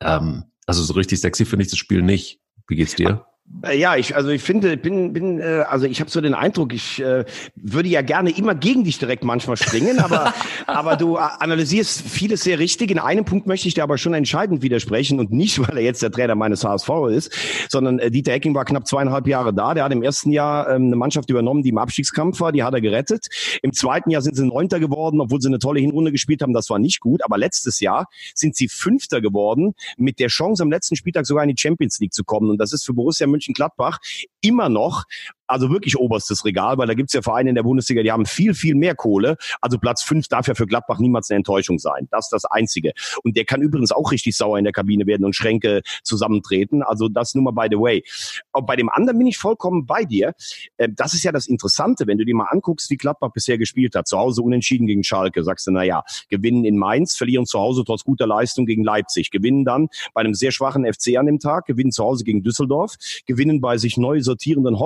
ähm, 0.00 0.44
also 0.66 0.82
so 0.82 0.94
richtig 0.94 1.20
sexy 1.20 1.44
finde 1.44 1.64
ich 1.64 1.70
das 1.70 1.78
Spiel 1.78 2.02
nicht. 2.02 2.40
Wie 2.66 2.76
geht's 2.76 2.94
dir? 2.94 3.26
Äh, 3.62 3.78
ja, 3.78 3.96
ich 3.96 4.16
also 4.16 4.30
ich 4.30 4.42
finde, 4.42 4.76
bin 4.76 5.12
bin 5.12 5.40
äh, 5.40 5.64
also 5.68 5.86
ich 5.86 6.00
habe 6.00 6.10
so 6.10 6.20
den 6.20 6.34
Eindruck, 6.34 6.72
ich 6.72 7.00
äh, 7.00 7.24
würde 7.54 7.88
ja 7.88 8.02
gerne 8.02 8.30
immer 8.30 8.54
gegen 8.54 8.84
dich 8.84 8.98
direkt 8.98 9.24
manchmal 9.24 9.56
springen, 9.56 9.98
aber 9.98 10.32
aber 10.66 10.96
du 10.96 11.16
analysierst 11.16 12.02
vieles 12.02 12.42
sehr 12.42 12.58
richtig. 12.58 12.90
In 12.90 12.98
einem 12.98 13.24
Punkt 13.24 13.46
möchte 13.46 13.68
ich 13.68 13.74
dir 13.74 13.82
aber 13.82 13.98
schon 13.98 14.14
entscheidend 14.14 14.62
widersprechen 14.62 15.20
und 15.20 15.32
nicht, 15.32 15.58
weil 15.68 15.76
er 15.76 15.84
jetzt 15.84 16.02
der 16.02 16.10
Trainer 16.10 16.34
meines 16.34 16.64
HSV 16.64 16.88
ist, 17.10 17.32
sondern 17.68 17.98
äh, 17.98 18.10
Dieter 18.10 18.32
Hecking 18.32 18.54
war 18.54 18.64
knapp 18.64 18.86
zweieinhalb 18.86 19.26
Jahre 19.26 19.52
da. 19.52 19.74
Der 19.74 19.84
hat 19.84 19.92
im 19.92 20.02
ersten 20.02 20.32
Jahr 20.32 20.68
ähm, 20.68 20.86
eine 20.86 20.96
Mannschaft 20.96 21.30
übernommen, 21.30 21.62
die 21.62 21.70
im 21.70 21.78
Abstiegskampf 21.78 22.40
war, 22.40 22.52
die 22.52 22.62
hat 22.62 22.74
er 22.74 22.80
gerettet. 22.80 23.28
Im 23.62 23.72
zweiten 23.72 24.10
Jahr 24.10 24.22
sind 24.22 24.36
sie 24.36 24.46
Neunter 24.46 24.80
geworden, 24.80 25.20
obwohl 25.20 25.40
sie 25.40 25.48
eine 25.48 25.58
tolle 25.58 25.80
Hinrunde 25.80 26.12
gespielt 26.12 26.42
haben. 26.42 26.52
Das 26.52 26.70
war 26.70 26.78
nicht 26.78 27.00
gut. 27.00 27.24
Aber 27.24 27.38
letztes 27.38 27.80
Jahr 27.80 28.08
sind 28.34 28.56
sie 28.56 28.68
Fünfter 28.68 29.20
geworden, 29.20 29.74
mit 29.96 30.18
der 30.18 30.28
Chance 30.28 30.62
am 30.62 30.70
letzten 30.70 30.96
Spieltag 30.96 31.26
sogar 31.26 31.44
in 31.44 31.54
die 31.54 31.60
Champions 31.60 31.98
League 32.00 32.12
zu 32.12 32.24
kommen. 32.24 32.50
Und 32.50 32.58
das 32.58 32.72
ist 32.72 32.84
für 32.84 32.94
Borussia 32.94 33.26
Mönchengladbach 33.32 33.98
immer 34.40 34.68
noch 34.68 35.04
also 35.46 35.70
wirklich 35.70 35.96
oberstes 35.98 36.44
Regal, 36.44 36.78
weil 36.78 36.86
da 36.86 36.94
gibt's 36.94 37.12
ja 37.12 37.22
Vereine 37.22 37.50
in 37.50 37.54
der 37.54 37.62
Bundesliga, 37.62 38.02
die 38.02 38.12
haben 38.12 38.26
viel, 38.26 38.54
viel 38.54 38.74
mehr 38.74 38.94
Kohle. 38.94 39.36
Also 39.60 39.78
Platz 39.78 40.02
fünf 40.02 40.28
darf 40.28 40.48
ja 40.48 40.54
für 40.54 40.66
Gladbach 40.66 40.98
niemals 40.98 41.30
eine 41.30 41.38
Enttäuschung 41.38 41.78
sein. 41.78 42.08
Das 42.10 42.26
ist 42.26 42.32
das 42.32 42.44
Einzige. 42.44 42.92
Und 43.22 43.36
der 43.36 43.44
kann 43.44 43.62
übrigens 43.62 43.92
auch 43.92 44.12
richtig 44.12 44.36
sauer 44.36 44.58
in 44.58 44.64
der 44.64 44.72
Kabine 44.72 45.06
werden 45.06 45.24
und 45.24 45.34
Schränke 45.34 45.82
zusammentreten. 46.04 46.82
Also 46.82 47.08
das 47.08 47.34
nur 47.34 47.44
mal 47.44 47.50
by 47.52 47.68
the 47.70 47.80
way. 47.80 48.04
Auch 48.52 48.62
bei 48.62 48.76
dem 48.76 48.88
anderen 48.88 49.18
bin 49.18 49.26
ich 49.26 49.38
vollkommen 49.38 49.86
bei 49.86 50.04
dir. 50.04 50.34
Äh, 50.76 50.88
das 50.90 51.14
ist 51.14 51.24
ja 51.24 51.32
das 51.32 51.46
Interessante, 51.46 52.06
wenn 52.06 52.18
du 52.18 52.24
dir 52.24 52.34
mal 52.34 52.46
anguckst, 52.50 52.90
wie 52.90 52.96
Gladbach 52.96 53.32
bisher 53.32 53.58
gespielt 53.58 53.94
hat. 53.94 54.08
Zu 54.08 54.18
Hause 54.18 54.42
unentschieden 54.42 54.86
gegen 54.86 55.04
Schalke. 55.04 55.44
Sagst 55.44 55.66
du, 55.66 55.70
na 55.70 55.82
ja, 55.82 56.02
gewinnen 56.28 56.64
in 56.64 56.78
Mainz, 56.78 57.16
verlieren 57.16 57.46
zu 57.46 57.58
Hause 57.58 57.84
trotz 57.84 58.04
guter 58.04 58.26
Leistung 58.26 58.66
gegen 58.66 58.84
Leipzig. 58.84 59.30
Gewinnen 59.30 59.64
dann 59.64 59.88
bei 60.14 60.20
einem 60.20 60.34
sehr 60.34 60.52
schwachen 60.52 60.90
FC 60.90 61.16
an 61.18 61.26
dem 61.26 61.38
Tag, 61.38 61.66
gewinnen 61.66 61.92
zu 61.92 62.04
Hause 62.04 62.24
gegen 62.24 62.42
Düsseldorf, 62.42 62.94
gewinnen 63.26 63.60
bei 63.60 63.76
sich 63.78 63.96
neu 63.96 64.20
sortierenden 64.20 64.78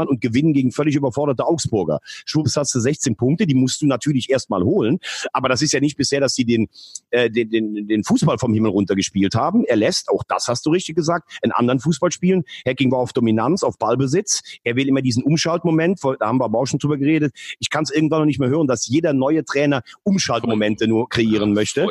Hoffenheimern 0.00 0.08
und 0.08 0.20
gewinnen 0.20 0.52
gegen 0.52 0.72
völlig 0.72 0.96
überforderte 0.96 1.46
Augsburger. 1.46 2.00
Schwupps 2.24 2.56
hast 2.56 2.74
du 2.74 2.80
16 2.80 3.16
Punkte, 3.16 3.46
die 3.46 3.54
musst 3.54 3.82
du 3.82 3.86
natürlich 3.86 4.30
erstmal 4.30 4.62
holen. 4.62 4.98
Aber 5.32 5.48
das 5.48 5.62
ist 5.62 5.72
ja 5.72 5.80
nicht 5.80 5.96
bisher, 5.96 6.20
dass 6.20 6.34
sie 6.34 6.44
den, 6.44 6.68
äh, 7.10 7.30
den, 7.30 7.50
den, 7.50 7.86
den 7.86 8.04
Fußball 8.04 8.38
vom 8.38 8.52
Himmel 8.54 8.70
runter 8.70 8.94
gespielt 8.94 9.34
haben. 9.34 9.64
Er 9.64 9.76
lässt, 9.76 10.08
auch 10.08 10.22
das 10.26 10.48
hast 10.48 10.64
du 10.66 10.70
richtig 10.70 10.96
gesagt, 10.96 11.30
in 11.42 11.52
anderen 11.52 11.80
Fußballspielen. 11.80 12.44
Hacking 12.66 12.90
war 12.90 12.98
auf 12.98 13.12
Dominanz, 13.12 13.62
auf 13.62 13.78
Ballbesitz. 13.78 14.42
Er 14.64 14.76
will 14.76 14.88
immer 14.88 15.02
diesen 15.02 15.22
Umschaltmoment, 15.22 16.00
da 16.18 16.26
haben 16.26 16.38
wir 16.38 16.44
aber 16.44 16.58
auch 16.58 16.66
schon 16.66 16.78
drüber 16.78 16.96
geredet. 16.96 17.32
Ich 17.58 17.70
kann 17.70 17.84
es 17.84 17.90
irgendwann 17.90 18.20
noch 18.20 18.26
nicht 18.26 18.40
mehr 18.40 18.48
hören, 18.48 18.66
dass 18.66 18.86
jeder 18.86 19.12
neue 19.12 19.44
Trainer 19.44 19.82
Umschaltmomente 20.02 20.88
nur 20.88 21.08
kreieren 21.08 21.52
möchte. 21.52 21.88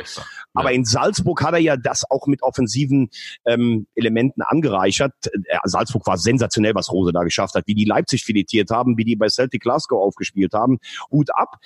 Aber 0.53 0.71
in 0.71 0.85
Salzburg 0.85 1.41
hat 1.43 1.53
er 1.53 1.59
ja 1.59 1.77
das 1.77 2.09
auch 2.09 2.27
mit 2.27 2.41
offensiven 2.41 3.09
ähm, 3.45 3.87
Elementen 3.95 4.41
angereichert. 4.41 5.13
Äh, 5.25 5.57
Salzburg 5.63 6.05
war 6.07 6.17
sensationell, 6.17 6.75
was 6.75 6.91
Rose 6.91 7.11
da 7.11 7.23
geschafft 7.23 7.55
hat, 7.55 7.67
wie 7.67 7.75
die 7.75 7.85
Leipzig 7.85 7.98
Leipzig 7.99 8.23
filetiert 8.23 8.69
haben, 8.71 8.97
wie 8.97 9.03
die 9.03 9.15
bei 9.15 9.27
Celtic 9.27 9.61
Glasgow 9.61 10.01
aufgespielt 10.01 10.53
haben. 10.53 10.79
Hut 11.11 11.29
ab. 11.33 11.57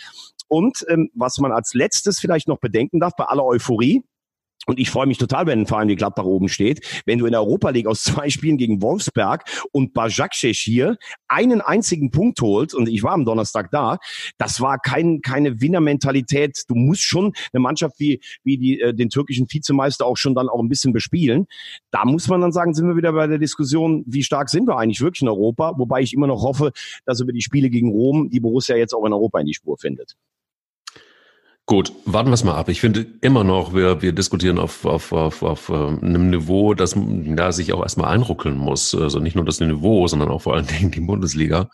Und 0.47 0.85
ähm, 0.89 1.09
was 1.13 1.37
man 1.37 1.51
als 1.51 1.73
letztes 1.73 2.19
vielleicht 2.19 2.47
noch 2.47 2.59
bedenken 2.59 2.99
darf, 2.99 3.13
bei 3.15 3.25
aller 3.25 3.45
Euphorie, 3.45 4.03
und 4.65 4.79
ich 4.79 4.89
freue 4.89 5.07
mich 5.07 5.17
total, 5.17 5.45
wenn 5.45 5.59
ein 5.59 5.67
Verein 5.67 5.87
wie 5.87 5.95
Gladbach 5.95 6.25
oben 6.25 6.47
steht. 6.47 7.03
Wenn 7.05 7.19
du 7.19 7.25
in 7.25 7.31
der 7.31 7.41
Europa 7.41 7.69
League 7.69 7.87
aus 7.87 8.03
zwei 8.03 8.29
Spielen 8.29 8.57
gegen 8.57 8.81
Wolfsberg 8.81 9.43
und 9.71 9.93
Bajakcic 9.93 10.55
hier 10.55 10.97
einen 11.27 11.61
einzigen 11.61 12.11
Punkt 12.11 12.39
holst, 12.41 12.75
und 12.75 12.87
ich 12.87 13.03
war 13.03 13.13
am 13.13 13.25
Donnerstag 13.25 13.71
da, 13.71 13.97
das 14.37 14.61
war 14.61 14.79
kein, 14.79 15.21
keine 15.21 15.61
Winnermentalität. 15.61 16.63
Du 16.67 16.75
musst 16.75 17.01
schon 17.01 17.33
eine 17.51 17.59
Mannschaft 17.59 17.99
wie, 17.99 18.21
wie 18.43 18.57
die, 18.57 18.79
äh, 18.79 18.93
den 18.93 19.09
türkischen 19.09 19.47
Vizemeister 19.49 20.05
auch 20.05 20.17
schon 20.17 20.35
dann 20.35 20.49
auch 20.49 20.59
ein 20.59 20.69
bisschen 20.69 20.93
bespielen. 20.93 21.47
Da 21.91 22.05
muss 22.05 22.27
man 22.27 22.41
dann 22.41 22.51
sagen, 22.51 22.73
sind 22.73 22.87
wir 22.87 22.95
wieder 22.95 23.13
bei 23.13 23.27
der 23.27 23.39
Diskussion, 23.39 24.03
wie 24.07 24.23
stark 24.23 24.49
sind 24.49 24.67
wir 24.67 24.77
eigentlich 24.77 25.01
wirklich 25.01 25.21
in 25.21 25.27
Europa? 25.27 25.73
Wobei 25.77 26.01
ich 26.01 26.13
immer 26.13 26.27
noch 26.27 26.41
hoffe, 26.43 26.71
dass 27.05 27.19
über 27.19 27.33
die 27.33 27.41
Spiele 27.41 27.69
gegen 27.69 27.89
Rom 27.89 28.29
die 28.29 28.39
Borussia 28.39 28.75
jetzt 28.75 28.93
auch 28.93 29.05
in 29.05 29.13
Europa 29.13 29.39
in 29.39 29.47
die 29.47 29.53
Spur 29.53 29.77
findet. 29.77 30.15
Gut, 31.65 31.93
warten 32.05 32.29
wir 32.29 32.33
es 32.33 32.43
mal 32.43 32.55
ab. 32.55 32.67
Ich 32.67 32.81
finde 32.81 33.05
immer 33.21 33.45
noch, 33.45 33.73
wir, 33.73 34.01
wir 34.01 34.11
diskutieren 34.11 34.59
auf, 34.59 34.83
auf, 34.83 35.13
auf, 35.13 35.43
auf 35.43 35.69
äh, 35.69 35.73
einem 35.73 36.29
Niveau, 36.29 36.73
das 36.73 36.93
da 36.97 37.53
sich 37.53 37.71
auch 37.71 37.81
erstmal 37.81 38.13
einruckeln 38.13 38.57
muss. 38.57 38.93
Also 38.93 39.19
nicht 39.19 39.35
nur 39.35 39.45
das 39.45 39.61
Niveau, 39.61 40.05
sondern 40.07 40.29
auch 40.29 40.41
vor 40.41 40.55
allen 40.55 40.67
Dingen 40.79 40.91
die 40.91 40.99
Bundesliga. 40.99 41.69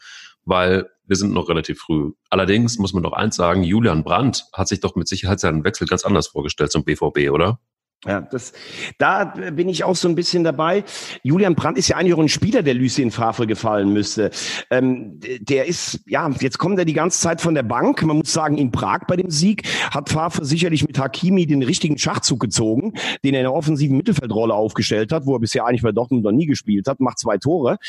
Weil 0.46 0.88
wir 1.06 1.16
sind 1.16 1.34
noch 1.34 1.50
relativ 1.50 1.80
früh. 1.80 2.12
Allerdings 2.30 2.78
muss 2.78 2.94
man 2.94 3.02
doch 3.02 3.14
eins 3.14 3.36
sagen, 3.36 3.64
Julian 3.64 4.04
Brandt 4.04 4.46
hat 4.54 4.68
sich 4.68 4.80
doch 4.80 4.96
mit 4.96 5.08
Sicherheit 5.08 5.40
seinen 5.40 5.64
Wechsel 5.64 5.88
ganz 5.88 6.06
anders 6.06 6.28
vorgestellt 6.28 6.72
zum 6.72 6.84
BVB, 6.84 7.32
oder? 7.32 7.60
Ja, 8.06 8.22
das, 8.22 8.54
da 8.98 9.26
bin 9.26 9.68
ich 9.68 9.84
auch 9.84 9.96
so 9.96 10.08
ein 10.08 10.16
bisschen 10.16 10.46
dabei. 10.46 10.86
Julian 11.22 11.56
Brandt 11.56 11.78
ist 11.78 11.90
ja 11.90 11.98
eigentlich 11.98 12.14
auch 12.14 12.20
ein 12.20 12.30
Spieler, 12.30 12.64
der 12.64 12.74
Lucien 12.74 13.12
Favre 13.12 13.46
gefallen 13.46 13.92
müsste. 13.92 14.32
Ähm, 14.72 15.20
der 15.42 15.66
ist, 15.66 16.00
ja, 16.06 16.30
jetzt 16.40 16.60
kommt 16.60 16.80
er 16.80 16.86
die 16.86 16.94
ganze 16.94 17.20
Zeit 17.20 17.42
von 17.42 17.56
der 17.56 17.64
Bank. 17.64 18.02
Man 18.04 18.18
muss 18.18 18.32
sagen, 18.32 18.58
in 18.58 18.72
Prag 18.72 19.02
bei 19.06 19.18
dem 19.18 19.30
Sieg 19.30 19.64
hat 19.92 20.08
Favre 20.10 20.46
sicherlich 20.46 20.88
mit 20.88 20.98
Hakimi 20.98 21.46
den 21.46 21.62
richtigen 21.62 21.98
Schachzug 21.98 22.40
gezogen, 22.40 22.94
den 23.26 23.34
er 23.34 23.42
in 23.42 23.46
der 23.46 23.54
offensiven 23.54 23.98
Mittelfeldrolle 23.98 24.54
aufgestellt 24.54 25.12
hat, 25.12 25.26
wo 25.26 25.36
er 25.36 25.40
bisher 25.40 25.66
eigentlich 25.66 25.82
bei 25.82 25.92
Dortmund 25.92 26.24
noch 26.24 26.32
nie 26.32 26.46
gespielt 26.46 26.88
hat, 26.88 27.02
macht 27.02 27.20
zwei 27.20 27.38
Tore. 27.38 27.80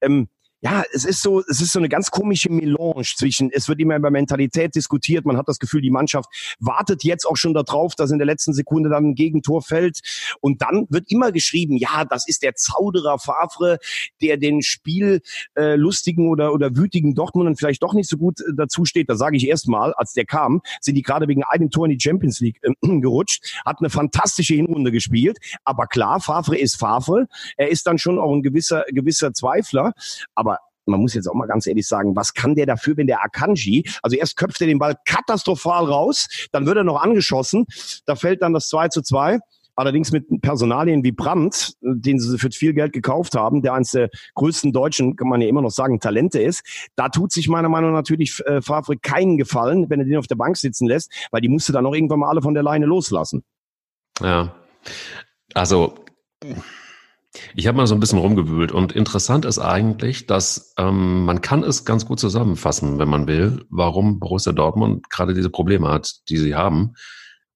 Ähm, 0.00 0.28
ja, 0.66 0.82
es 0.92 1.04
ist 1.04 1.22
so, 1.22 1.44
es 1.48 1.60
ist 1.60 1.70
so 1.70 1.78
eine 1.78 1.88
ganz 1.88 2.10
komische 2.10 2.50
Melange 2.50 3.04
zwischen, 3.04 3.50
es 3.52 3.68
wird 3.68 3.78
immer 3.78 3.94
über 3.94 4.10
Mentalität 4.10 4.74
diskutiert, 4.74 5.24
man 5.24 5.36
hat 5.36 5.46
das 5.46 5.60
Gefühl, 5.60 5.80
die 5.80 5.92
Mannschaft 5.92 6.28
wartet 6.58 7.04
jetzt 7.04 7.24
auch 7.24 7.36
schon 7.36 7.54
darauf, 7.54 7.94
dass 7.94 8.10
in 8.10 8.18
der 8.18 8.26
letzten 8.26 8.52
Sekunde 8.52 8.90
dann 8.90 9.10
ein 9.10 9.14
Gegentor 9.14 9.62
fällt. 9.62 10.00
Und 10.40 10.62
dann 10.62 10.86
wird 10.90 11.04
immer 11.08 11.30
geschrieben, 11.30 11.76
ja, 11.76 12.04
das 12.04 12.26
ist 12.26 12.42
der 12.42 12.56
Zauderer 12.56 13.20
Favre, 13.20 13.78
der 14.20 14.38
den 14.38 14.60
spiellustigen 14.60 16.26
äh, 16.26 16.30
oder, 16.30 16.52
oder 16.52 16.74
wütigen 16.74 17.14
Dortmundern 17.14 17.54
vielleicht 17.54 17.84
doch 17.84 17.94
nicht 17.94 18.10
so 18.10 18.16
gut 18.16 18.40
äh, 18.40 18.52
dazu 18.56 18.84
steht. 18.84 19.08
Da 19.08 19.14
sage 19.14 19.36
ich 19.36 19.46
erstmal, 19.46 19.94
als 19.94 20.14
der 20.14 20.24
kam, 20.24 20.62
sind 20.80 20.96
die 20.96 21.02
gerade 21.02 21.28
wegen 21.28 21.44
einem 21.44 21.70
Tor 21.70 21.86
in 21.86 21.96
die 21.96 22.00
Champions 22.00 22.40
League 22.40 22.58
äh, 22.62 22.72
gerutscht, 23.00 23.60
hat 23.64 23.78
eine 23.78 23.90
fantastische 23.90 24.54
Hinrunde 24.54 24.90
gespielt, 24.90 25.38
aber 25.62 25.86
klar, 25.86 26.18
Favre 26.18 26.58
ist 26.58 26.74
Favre, 26.74 27.28
er 27.56 27.68
ist 27.68 27.86
dann 27.86 27.98
schon 27.98 28.18
auch 28.18 28.32
ein 28.32 28.42
gewisser, 28.42 28.84
gewisser 28.88 29.32
Zweifler, 29.32 29.92
aber 30.34 30.55
man 30.86 31.00
muss 31.00 31.14
jetzt 31.14 31.28
auch 31.28 31.34
mal 31.34 31.46
ganz 31.46 31.66
ehrlich 31.66 31.86
sagen, 31.86 32.16
was 32.16 32.34
kann 32.34 32.54
der 32.54 32.66
dafür, 32.66 32.96
wenn 32.96 33.06
der 33.06 33.22
Akanji, 33.22 33.84
also 34.02 34.16
erst 34.16 34.36
köpft 34.36 34.60
er 34.60 34.66
den 34.66 34.78
Ball 34.78 34.96
katastrophal 35.04 35.84
raus, 35.84 36.28
dann 36.52 36.66
wird 36.66 36.76
er 36.76 36.84
noch 36.84 37.02
angeschossen, 37.02 37.66
da 38.06 38.14
fällt 38.14 38.42
dann 38.42 38.54
das 38.54 38.68
2 38.68 38.88
zu 38.88 39.02
2. 39.02 39.38
Allerdings 39.78 40.10
mit 40.10 40.40
Personalien 40.40 41.04
wie 41.04 41.12
Brandt, 41.12 41.74
den 41.82 42.18
sie 42.18 42.38
für 42.38 42.50
viel 42.50 42.72
Geld 42.72 42.94
gekauft 42.94 43.34
haben, 43.34 43.60
der 43.60 43.74
eines 43.74 43.90
der 43.90 44.08
größten 44.34 44.72
Deutschen, 44.72 45.16
kann 45.16 45.28
man 45.28 45.42
ja 45.42 45.48
immer 45.48 45.60
noch 45.60 45.70
sagen, 45.70 46.00
Talente 46.00 46.40
ist. 46.40 46.62
Da 46.96 47.10
tut 47.10 47.30
sich 47.30 47.46
meiner 47.48 47.68
Meinung 47.68 47.90
nach 47.90 47.98
natürlich 47.98 48.40
äh, 48.46 48.62
Favre 48.62 48.96
keinen 48.96 49.36
Gefallen, 49.36 49.90
wenn 49.90 50.00
er 50.00 50.06
den 50.06 50.16
auf 50.16 50.28
der 50.28 50.36
Bank 50.36 50.56
sitzen 50.56 50.86
lässt, 50.86 51.12
weil 51.30 51.42
die 51.42 51.50
musste 51.50 51.74
dann 51.74 51.84
auch 51.84 51.92
irgendwann 51.92 52.20
mal 52.20 52.30
alle 52.30 52.40
von 52.40 52.54
der 52.54 52.62
Leine 52.62 52.86
loslassen. 52.86 53.44
Ja, 54.22 54.54
also 55.52 55.94
ich 57.54 57.66
habe 57.66 57.76
mal 57.76 57.86
so 57.86 57.94
ein 57.94 58.00
bisschen 58.00 58.18
rumgewühlt 58.18 58.72
und 58.72 58.92
interessant 58.92 59.44
ist 59.44 59.58
eigentlich, 59.58 60.26
dass 60.26 60.74
ähm, 60.78 61.24
man 61.24 61.40
kann 61.40 61.62
es 61.62 61.84
ganz 61.84 62.06
gut 62.06 62.20
zusammenfassen, 62.20 62.98
wenn 62.98 63.08
man 63.08 63.26
will, 63.26 63.64
warum 63.70 64.18
Borussia 64.18 64.52
Dortmund 64.52 65.10
gerade 65.10 65.34
diese 65.34 65.50
Probleme 65.50 65.88
hat, 65.88 66.28
die 66.28 66.38
sie 66.38 66.54
haben. 66.54 66.94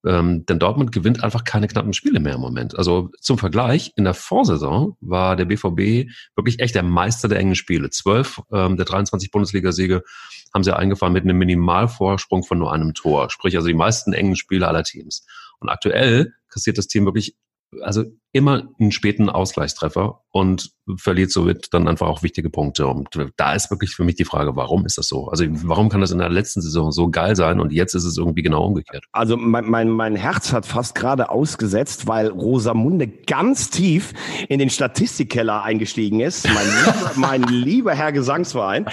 Ähm, 0.03 0.45
denn 0.47 0.57
Dortmund 0.57 0.91
gewinnt 0.91 1.23
einfach 1.23 1.43
keine 1.43 1.67
knappen 1.67 1.93
Spiele 1.93 2.19
mehr 2.19 2.35
im 2.35 2.41
Moment. 2.41 2.75
Also 2.75 3.09
zum 3.19 3.37
Vergleich, 3.37 3.91
in 3.95 4.03
der 4.03 4.15
Vorsaison 4.15 4.97
war 4.99 5.35
der 5.35 5.45
BVB 5.45 6.09
wirklich 6.35 6.59
echt 6.59 6.73
der 6.73 6.83
Meister 6.83 7.27
der 7.27 7.37
engen 7.37 7.55
Spiele. 7.55 7.91
Zwölf 7.91 8.41
ähm, 8.51 8.77
der 8.77 8.85
23 8.85 9.29
Bundesligasiege 9.29 10.01
haben 10.53 10.63
sie 10.63 10.75
eingefahren 10.75 11.13
mit 11.13 11.23
einem 11.23 11.37
Minimalvorsprung 11.37 12.43
von 12.43 12.57
nur 12.57 12.73
einem 12.73 12.95
Tor. 12.95 13.29
Sprich 13.29 13.55
also 13.55 13.67
die 13.67 13.75
meisten 13.75 14.13
engen 14.13 14.35
Spiele 14.35 14.67
aller 14.67 14.83
Teams. 14.83 15.25
Und 15.59 15.69
aktuell 15.69 16.33
kassiert 16.49 16.79
das 16.79 16.87
Team 16.87 17.05
wirklich 17.05 17.35
also 17.79 18.03
immer 18.33 18.69
einen 18.79 18.91
späten 18.91 19.29
Ausgleichstreffer 19.29 20.21
und 20.31 20.71
verliert 20.97 21.31
somit 21.31 21.67
dann 21.71 21.87
einfach 21.87 22.07
auch 22.07 22.23
wichtige 22.23 22.49
Punkte. 22.49 22.87
Und 22.87 23.09
da 23.35 23.53
ist 23.53 23.69
wirklich 23.69 23.91
für 23.91 24.03
mich 24.03 24.15
die 24.15 24.25
Frage, 24.25 24.55
warum 24.55 24.85
ist 24.85 24.97
das 24.97 25.07
so? 25.07 25.27
Also 25.27 25.45
warum 25.63 25.89
kann 25.89 26.01
das 26.01 26.11
in 26.11 26.19
der 26.19 26.29
letzten 26.29 26.61
Saison 26.61 26.91
so 26.91 27.09
geil 27.09 27.35
sein 27.35 27.59
und 27.59 27.73
jetzt 27.73 27.93
ist 27.93 28.05
es 28.05 28.17
irgendwie 28.17 28.41
genau 28.41 28.65
umgekehrt? 28.65 29.03
Also 29.11 29.35
mein, 29.35 29.65
mein, 29.69 29.89
mein 29.89 30.15
Herz 30.15 30.53
hat 30.53 30.65
fast 30.65 30.95
gerade 30.95 31.29
ausgesetzt, 31.29 32.07
weil 32.07 32.27
Rosamunde 32.27 33.07
ganz 33.07 33.69
tief 33.69 34.13
in 34.47 34.59
den 34.59 34.69
Statistikkeller 34.69 35.63
eingestiegen 35.63 36.21
ist. 36.21 36.47
Mein 36.47 36.65
lieber, 36.65 37.11
mein 37.15 37.43
lieber 37.43 37.93
Herr 37.93 38.13
Gesangsverein. 38.13 38.85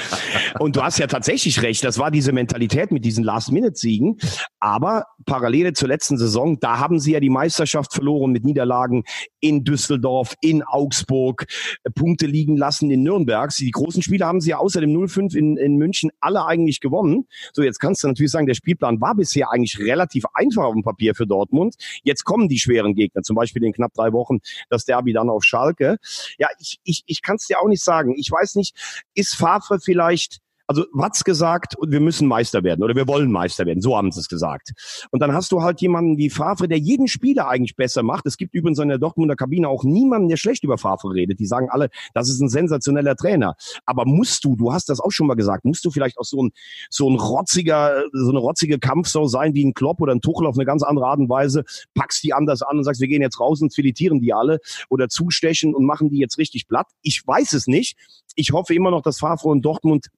Und 0.59 0.77
du 0.77 0.83
hast 0.83 0.99
ja 0.99 1.07
tatsächlich 1.07 1.63
recht, 1.63 1.85
das 1.85 1.99
war 1.99 2.11
diese 2.11 2.33
Mentalität 2.33 2.91
mit 2.91 3.05
diesen 3.05 3.23
Last-Minute-Siegen. 3.23 4.19
Aber 4.59 5.05
parallel 5.27 5.73
zur 5.75 5.89
letzten 5.89 6.19
Saison, 6.19 6.59
da 6.59 6.79
haben 6.79 6.99
sie 6.99 7.13
ja 7.13 7.21
die 7.21 7.31
Meisterschaft 7.31 7.95
verloren 7.95 8.33
mit 8.33 8.45
Niederlagen 8.45 9.05
in 9.41 9.65
Düsseldorf, 9.65 10.35
in 10.41 10.63
Augsburg, 10.63 11.47
äh, 11.85 11.91
Punkte 11.91 12.27
liegen 12.27 12.57
lassen 12.57 12.91
in 12.91 13.03
Nürnberg. 13.03 13.51
Die 13.57 13.71
großen 13.71 14.03
Spiele 14.03 14.27
haben 14.27 14.41
sie 14.41 14.51
ja 14.51 14.59
außer 14.59 14.81
dem 14.81 14.91
0-5 14.91 15.37
in, 15.37 15.57
in 15.57 15.77
München 15.77 16.11
alle 16.21 16.45
eigentlich 16.45 16.81
gewonnen. 16.81 17.27
So, 17.53 17.63
jetzt 17.63 17.79
kannst 17.79 18.03
du 18.03 18.09
natürlich 18.09 18.33
sagen, 18.33 18.47
der 18.47 18.55
Spielplan 18.55 19.01
war 19.01 19.15
bisher 19.15 19.51
eigentlich 19.51 19.79
relativ 19.79 20.25
einfach 20.35 20.65
auf 20.65 20.75
dem 20.75 20.83
Papier 20.83 21.15
für 21.15 21.27
Dortmund. 21.27 21.77
Jetzt 22.03 22.25
kommen 22.25 22.49
die 22.49 22.59
schweren 22.59 22.95
Gegner, 22.95 23.23
zum 23.23 23.37
Beispiel 23.37 23.65
in 23.65 23.73
knapp 23.73 23.93
drei 23.95 24.13
Wochen 24.13 24.39
das 24.69 24.85
Derby 24.85 25.13
dann 25.13 25.31
auf 25.31 25.45
Schalke. 25.45 25.99
Ja, 26.39 26.49
ich, 26.59 26.79
ich, 26.85 27.03
ich 27.07 27.23
kann 27.23 27.37
es 27.37 27.47
dir 27.47 27.61
auch 27.61 27.69
nicht 27.69 27.83
sagen. 27.83 28.15
Ich 28.17 28.31
weiß 28.31 28.57
nicht, 28.57 28.75
ist 29.15 29.35
Favre 29.35 29.79
vielleicht 29.81 30.41
also 30.69 30.85
Watz 30.93 31.25
gesagt, 31.25 31.77
wir 31.85 32.01
müssen 32.01 32.29
Meister 32.29 32.63
werden 32.63 32.85
oder 32.85 32.95
wir 32.95 33.09
wollen 33.09 33.33
Meister 33.33 33.65
werden. 33.65 33.81
So 33.81 33.97
haben 33.97 34.13
sie 34.13 34.21
es 34.21 34.29
gesagt. 34.29 34.73
Und 35.11 35.21
dann 35.21 35.33
hast 35.33 35.51
du 35.51 35.63
halt 35.63 35.81
jemanden 35.81 36.19
wie 36.19 36.29
Favre, 36.29 36.69
der 36.69 36.79
jeden 36.79 37.09
Spieler 37.09 37.49
eigentlich 37.49 37.75
besser 37.75 38.03
macht. 38.03 38.27
Es 38.27 38.37
gibt 38.37 38.55
übrigens 38.55 38.79
in 38.79 38.89
der 38.89 38.99
Dortmunder 38.99 39.35
Kabine 39.35 39.69
auch 39.71 39.83
niemanden, 39.83 40.29
der 40.29 40.37
schlecht 40.37 40.65
über 40.65 40.77
Favre 40.77 41.15
redet. 41.15 41.41
Die 41.41 41.47
sagen 41.47 41.69
alle, 41.71 41.89
das 42.13 42.29
ist 42.29 42.41
ein 42.41 42.51
sensationeller 42.51 43.17
Trainer. 43.17 43.57
Aber 43.87 44.05
musst 44.05 44.45
du, 44.45 44.57
du 44.57 44.71
hast 44.71 44.91
das 44.91 45.01
auch 45.01 45.11
schon 45.11 45.27
mal 45.27 45.37
gesagt, 45.37 45.65
musst 45.65 45.87
du 45.87 45.91
vielleicht 45.91 46.19
auch 46.19 46.25
so 46.25 46.45
ein, 46.45 46.51
so 46.91 47.09
ein 47.09 47.17
rotziger, 47.17 48.05
so 48.13 48.29
eine 48.29 48.39
rotzige 48.39 48.79
Kampfsau 48.79 49.27
sein 49.27 49.55
wie 49.55 49.65
ein 49.65 49.73
Klopp 49.73 50.03
oder 50.03 50.15
ein 50.15 50.21
Tuchel 50.21 50.47
auf 50.47 50.57
eine 50.57 50.67
ganz 50.67 50.83
andere 50.83 51.07
Art 51.07 51.19
und 51.19 51.31
Weise, 51.31 51.65
packst 51.95 52.23
die 52.23 52.35
anders 52.35 52.61
an 52.61 52.77
und 52.77 52.85
sagst, 52.85 53.01
wir 53.01 53.09
gehen 53.09 53.23
jetzt 53.23 53.41
raus 53.41 53.63
und 53.63 53.75
filetieren 53.75 54.21
die 54.21 54.35
alle 54.35 54.61
oder 54.91 55.09
zustechen 55.09 55.75
und 55.75 55.87
machen 55.87 56.11
die 56.11 56.19
jetzt 56.19 56.37
richtig 56.37 56.69
platt. 56.69 56.89
Ich 57.01 57.27
weiß 57.27 57.55
es 57.55 57.69
nicht. 57.69 57.97
Ich 58.35 58.53
hoffe 58.53 58.75
immer 58.75 58.91
noch, 58.91 59.03
dass 59.03 59.19
Favre 59.19 59.49
und 59.49 59.63
Dortmund 59.63 60.09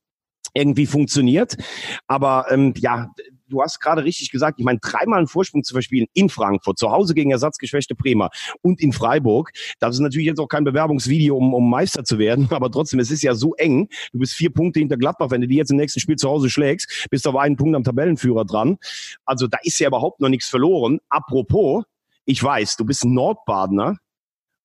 irgendwie 0.54 0.86
funktioniert. 0.86 1.56
Aber 2.06 2.46
ähm, 2.50 2.74
ja, 2.76 3.10
du 3.50 3.62
hast 3.62 3.80
gerade 3.80 4.04
richtig 4.04 4.30
gesagt, 4.30 4.58
ich 4.58 4.64
meine, 4.64 4.78
dreimal 4.78 5.18
einen 5.18 5.26
Vorsprung 5.26 5.62
zu 5.64 5.74
verspielen 5.74 6.06
in 6.14 6.28
Frankfurt, 6.28 6.78
zu 6.78 6.90
Hause 6.90 7.14
gegen 7.14 7.30
ersatzgeschwächte 7.30 7.94
Bremer 7.94 8.30
und 8.62 8.80
in 8.80 8.92
Freiburg, 8.92 9.50
das 9.80 9.96
ist 9.96 10.00
natürlich 10.00 10.26
jetzt 10.26 10.38
auch 10.38 10.48
kein 10.48 10.64
Bewerbungsvideo, 10.64 11.36
um, 11.36 11.52
um 11.52 11.68
Meister 11.68 12.04
zu 12.04 12.18
werden, 12.18 12.48
aber 12.50 12.70
trotzdem, 12.70 13.00
es 13.00 13.10
ist 13.10 13.22
ja 13.22 13.34
so 13.34 13.54
eng. 13.54 13.88
Du 14.12 14.18
bist 14.18 14.34
vier 14.34 14.52
Punkte 14.52 14.80
hinter 14.80 14.96
Gladbach, 14.96 15.30
wenn 15.30 15.40
du 15.40 15.48
die 15.48 15.56
jetzt 15.56 15.70
im 15.70 15.76
nächsten 15.76 16.00
Spiel 16.00 16.16
zu 16.16 16.28
Hause 16.28 16.48
schlägst, 16.48 17.08
bist 17.10 17.26
du 17.26 17.30
auf 17.30 17.36
einen 17.36 17.56
Punkt 17.56 17.76
am 17.76 17.84
Tabellenführer 17.84 18.44
dran. 18.44 18.78
Also 19.24 19.46
da 19.46 19.58
ist 19.62 19.78
ja 19.78 19.88
überhaupt 19.88 20.20
noch 20.20 20.28
nichts 20.28 20.48
verloren. 20.48 21.00
Apropos, 21.08 21.84
ich 22.24 22.42
weiß, 22.42 22.76
du 22.76 22.84
bist 22.84 23.04
Nordbadener, 23.04 23.98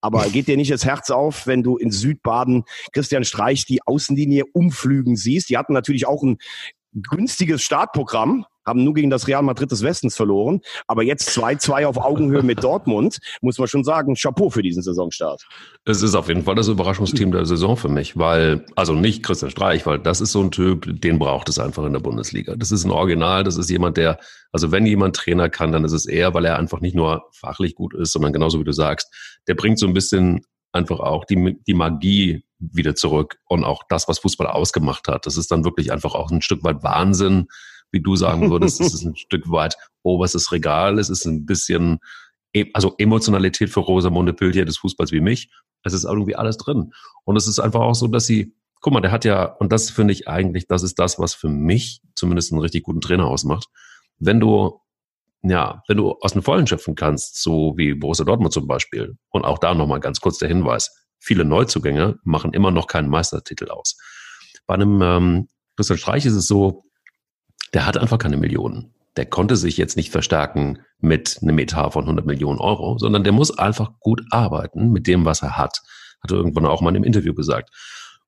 aber 0.06 0.30
geht 0.30 0.48
dir 0.48 0.56
nicht 0.56 0.72
das 0.72 0.86
Herz 0.86 1.10
auf, 1.10 1.48
wenn 1.48 1.63
du 1.63 1.78
in 1.78 1.89
Südbaden 1.89 2.63
Christian 2.94 3.24
Streich 3.24 3.65
die 3.65 3.82
Außenlinie 3.82 4.44
umflügen 4.54 5.15
siehst? 5.15 5.50
Die 5.50 5.58
hatten 5.58 5.74
natürlich 5.74 6.06
auch 6.06 6.22
ein 6.22 6.38
günstiges 6.94 7.63
Startprogramm, 7.63 8.46
haben 8.65 8.84
nur 8.84 8.93
gegen 8.93 9.10
das 9.10 9.28
Real 9.28 9.43
Madrid 9.43 9.71
des 9.71 9.84
Westens 9.84 10.15
verloren, 10.15 10.62
aber 10.88 11.04
jetzt 11.04 11.30
2-2 11.30 11.86
auf 11.86 11.97
Augenhöhe 11.97 12.43
mit 12.43 12.63
Dortmund, 12.63 13.19
muss 13.41 13.58
man 13.58 13.67
schon 13.67 13.84
sagen, 13.84 14.15
Chapeau 14.15 14.49
für 14.49 14.62
diesen 14.62 14.82
Saisonstart. 14.82 15.45
Es 15.86 16.01
ist 16.01 16.15
auf 16.15 16.28
jeden 16.28 16.43
Fall 16.43 16.56
das 16.56 16.67
Überraschungsteam 16.67 17.32
der 17.32 17.45
Saison 17.45 17.78
für 17.78 17.89
mich, 17.89 18.17
weil, 18.17 18.65
also 18.75 18.93
nicht 18.93 19.23
Christian 19.23 19.51
Streich, 19.51 19.86
weil 19.86 19.99
das 19.99 20.21
ist 20.21 20.32
so 20.32 20.41
ein 20.41 20.51
Typ, 20.51 21.01
den 21.01 21.19
braucht 21.19 21.49
es 21.49 21.60
einfach 21.60 21.86
in 21.86 21.93
der 21.93 21.99
Bundesliga. 21.99 22.56
Das 22.56 22.71
ist 22.71 22.86
ein 22.86 22.91
Original, 22.91 23.43
das 23.43 23.58
ist 23.58 23.69
jemand, 23.69 23.97
der, 23.97 24.19
also 24.51 24.71
wenn 24.71 24.86
jemand 24.86 25.15
Trainer 25.15 25.49
kann, 25.49 25.71
dann 25.71 25.84
ist 25.84 25.91
es 25.91 26.06
er, 26.06 26.34
weil 26.34 26.45
er 26.45 26.58
einfach 26.58 26.82
nicht 26.82 26.95
nur 26.95 27.30
fachlich 27.34 27.75
gut 27.75 27.93
ist, 27.93 28.12
sondern 28.12 28.34
genauso 28.34 28.60
wie 28.60 28.63
du 28.63 28.71
sagst, 28.71 29.13
der 29.47 29.56
bringt 29.56 29.80
so 29.80 29.88
ein 29.88 29.93
bisschen 29.93 30.41
einfach 30.71 30.99
auch 30.99 31.25
die, 31.25 31.58
die 31.65 31.73
Magie 31.73 32.43
wieder 32.60 32.95
zurück 32.95 33.38
und 33.47 33.63
auch 33.63 33.84
das, 33.89 34.08
was 34.08 34.19
Fußball 34.19 34.47
ausgemacht 34.47 35.08
hat. 35.08 35.25
Das 35.25 35.38
ist 35.38 35.51
dann 35.51 35.63
wirklich 35.63 35.91
einfach 35.91 36.15
auch 36.15 36.32
ein 36.32 36.41
Stück 36.41 36.63
weit 36.63 36.84
Wahnsinn, 36.84 37.47
wie 37.95 38.01
du 38.01 38.15
sagen 38.15 38.51
würdest. 38.51 38.79
es 38.79 38.93
ist 38.93 39.05
ein 39.05 39.15
Stück 39.15 39.49
weit 39.49 39.75
oberstes 40.03 40.51
Regal. 40.51 40.99
Es 40.99 41.10
ist 41.10 41.25
ein 41.25 41.45
bisschen, 41.45 41.97
e, 42.53 42.65
also 42.73 42.93
Emotionalität 42.99 43.71
für 43.71 43.79
Rosamunde 43.79 44.34
Piltier 44.34 44.65
des 44.65 44.77
Fußballs 44.77 45.12
wie 45.12 45.21
mich. 45.21 45.49
Es 45.84 45.93
ist 45.93 46.03
irgendwie 46.03 46.36
alles 46.36 46.58
drin. 46.58 46.91
Und 47.23 47.38
es 47.38 47.47
ist 47.47 47.60
einfach 47.60 47.81
auch 47.81 47.95
so, 47.95 48.08
dass 48.08 48.27
sie, 48.27 48.53
guck 48.81 48.93
mal, 48.93 49.01
der 49.01 49.12
hat 49.12 49.25
ja, 49.25 49.45
und 49.45 49.71
das 49.71 49.89
finde 49.89 50.13
ich 50.13 50.27
eigentlich, 50.27 50.67
das 50.67 50.84
ist 50.84 50.99
das, 50.99 51.17
was 51.17 51.34
für 51.34 51.49
mich 51.49 52.01
zumindest 52.15 52.51
einen 52.51 52.62
richtig 52.62 52.84
guten 52.84 53.01
Trainer 53.01 53.25
ausmacht. 53.25 53.69
Wenn 54.19 54.39
du 54.39 54.79
ja, 55.47 55.84
wenn 55.88 55.97
du 55.97 56.13
aus 56.21 56.34
den 56.34 56.41
Vollen 56.41 56.65
schöpfen 56.65 56.95
kannst, 56.95 57.41
so 57.41 57.75
wie 57.77 57.93
Borussia 57.93 58.25
Dortmund 58.25 58.51
zum 58.51 58.67
Beispiel, 58.67 59.15
und 59.29 59.45
auch 59.45 59.60
da 59.60 59.75
nochmal 59.75 59.99
ganz 59.99 60.19
kurz 60.19 60.39
der 60.39 60.47
Hinweis, 60.47 61.05
viele 61.19 61.45
Neuzugänge 61.45 62.17
machen 62.23 62.53
immer 62.53 62.71
noch 62.71 62.88
keinen 62.88 63.10
Meistertitel 63.10 63.69
aus. 63.69 63.97
Bei 64.65 64.73
einem 64.73 65.01
ähm, 65.03 65.47
Christian 65.75 65.99
Streich 65.99 66.25
ist 66.25 66.34
es 66.34 66.47
so, 66.47 66.84
der 67.76 67.86
hat 67.86 67.98
einfach 67.98 68.18
keine 68.18 68.38
Millionen. 68.38 68.94
Der 69.18 69.26
konnte 69.26 69.58
sich 69.58 69.78
jetzt 69.78 69.98
nicht 69.98 70.10
verstärken 70.10 70.80
mit 71.00 71.40
einem 71.42 71.60
Etat 71.60 71.92
von 71.92 72.04
100 72.06 72.26
Millionen 72.26 72.60
Euro, 72.60 72.98
sondern 72.98 73.24
der 73.24 73.34
muss 73.34 73.58
einfach 73.58 74.00
gut 74.00 74.24
arbeiten 74.32 74.92
mit 74.92 75.08
dem, 75.08 75.26
was 75.26 75.42
er 75.42 75.58
hat. 75.58 75.82
Hat 76.22 76.32
er 76.32 76.38
irgendwann 76.38 76.66
auch 76.66 76.82
mal 76.82 76.90
in 76.90 76.96
einem 76.96 77.04
Interview 77.04 77.34
gesagt. 77.34 77.70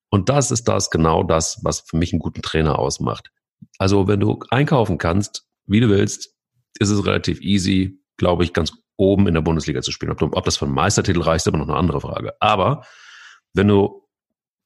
Und 0.09 0.29
das 0.29 0.51
ist 0.51 0.67
das 0.67 0.89
genau 0.89 1.23
das, 1.23 1.59
was 1.63 1.79
für 1.79 1.97
mich 1.97 2.11
einen 2.11 2.19
guten 2.19 2.41
Trainer 2.41 2.77
ausmacht. 2.77 3.31
Also 3.77 4.07
wenn 4.07 4.19
du 4.19 4.39
einkaufen 4.49 4.97
kannst, 4.97 5.47
wie 5.65 5.79
du 5.79 5.89
willst, 5.89 6.35
ist 6.79 6.89
es 6.89 7.05
relativ 7.05 7.41
easy, 7.41 8.01
glaube 8.17 8.43
ich, 8.43 8.51
ganz 8.53 8.73
oben 8.97 9.27
in 9.27 9.33
der 9.33 9.41
Bundesliga 9.41 9.81
zu 9.81 9.91
spielen. 9.91 10.11
Ob, 10.11 10.21
ob 10.21 10.45
das 10.45 10.61
einen 10.61 10.73
Meistertitel 10.73 11.21
reicht, 11.21 11.43
ist 11.43 11.47
aber 11.47 11.57
noch 11.57 11.69
eine 11.69 11.77
andere 11.77 12.01
Frage. 12.01 12.33
Aber 12.41 12.85
wenn 13.53 13.69
du, 13.69 14.07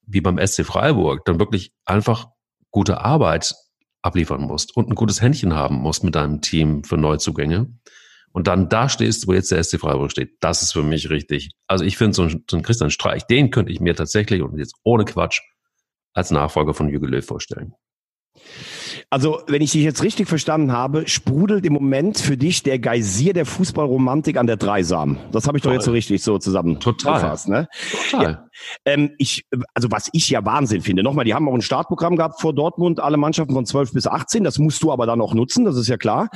wie 0.07 0.21
beim 0.21 0.39
SC 0.45 0.65
Freiburg, 0.65 1.23
dann 1.25 1.39
wirklich 1.39 1.71
einfach 1.85 2.27
gute 2.71 3.01
Arbeit 3.01 3.53
abliefern 4.01 4.41
musst 4.41 4.75
und 4.75 4.89
ein 4.89 4.95
gutes 4.95 5.21
Händchen 5.21 5.53
haben 5.53 5.75
musst 5.75 6.03
mit 6.03 6.15
deinem 6.15 6.41
Team 6.41 6.83
für 6.83 6.97
Neuzugänge 6.97 7.67
und 8.31 8.47
dann 8.47 8.69
da 8.69 8.89
stehst, 8.89 9.27
wo 9.27 9.33
jetzt 9.33 9.51
der 9.51 9.63
SC 9.63 9.79
Freiburg 9.79 10.11
steht, 10.11 10.37
das 10.39 10.61
ist 10.61 10.73
für 10.73 10.83
mich 10.83 11.09
richtig. 11.09 11.51
Also 11.67 11.83
ich 11.83 11.97
finde 11.97 12.13
so, 12.13 12.29
so 12.29 12.37
einen 12.53 12.63
Christian 12.63 12.89
Streich, 12.89 13.25
den 13.27 13.51
könnte 13.51 13.71
ich 13.71 13.79
mir 13.79 13.95
tatsächlich 13.95 14.41
und 14.41 14.57
jetzt 14.57 14.75
ohne 14.83 15.05
Quatsch 15.05 15.41
als 16.13 16.31
Nachfolger 16.31 16.73
von 16.73 16.89
Jürgen 16.89 17.07
Löw 17.07 17.25
vorstellen. 17.25 17.73
Also, 19.13 19.41
wenn 19.47 19.61
ich 19.61 19.73
dich 19.73 19.83
jetzt 19.83 20.03
richtig 20.03 20.29
verstanden 20.29 20.71
habe, 20.71 21.05
sprudelt 21.05 21.65
im 21.65 21.73
Moment 21.73 22.17
für 22.17 22.37
dich 22.37 22.63
der 22.63 22.79
Geysir 22.79 23.33
der 23.33 23.45
Fußballromantik 23.45 24.37
an 24.37 24.47
der 24.47 24.55
Dreisam. 24.55 25.17
Das 25.33 25.47
habe 25.47 25.57
ich 25.57 25.63
Toll. 25.63 25.71
doch 25.71 25.79
jetzt 25.79 25.85
so 25.85 25.91
richtig 25.91 26.23
so 26.23 26.37
zusammen 26.37 26.79
Total. 26.79 27.15
gefasst. 27.15 27.49
Ne? 27.49 27.67
Total. 28.09 28.23
Ja. 28.23 28.49
Ähm, 28.85 29.11
ich, 29.17 29.45
also 29.73 29.91
was 29.91 30.09
ich 30.13 30.29
ja 30.29 30.45
Wahnsinn 30.45 30.81
finde, 30.81 31.03
nochmal, 31.03 31.25
die 31.25 31.33
haben 31.33 31.49
auch 31.49 31.53
ein 31.53 31.61
Startprogramm 31.61 32.15
gehabt 32.15 32.39
vor 32.39 32.55
Dortmund, 32.55 33.01
alle 33.01 33.17
Mannschaften 33.17 33.53
von 33.53 33.65
12 33.65 33.91
bis 33.91 34.07
18, 34.07 34.45
das 34.45 34.59
musst 34.59 34.81
du 34.81 34.93
aber 34.93 35.05
dann 35.05 35.19
auch 35.19 35.33
nutzen, 35.33 35.65
das 35.65 35.75
ist 35.75 35.89
ja 35.89 35.97
klar. 35.97 36.29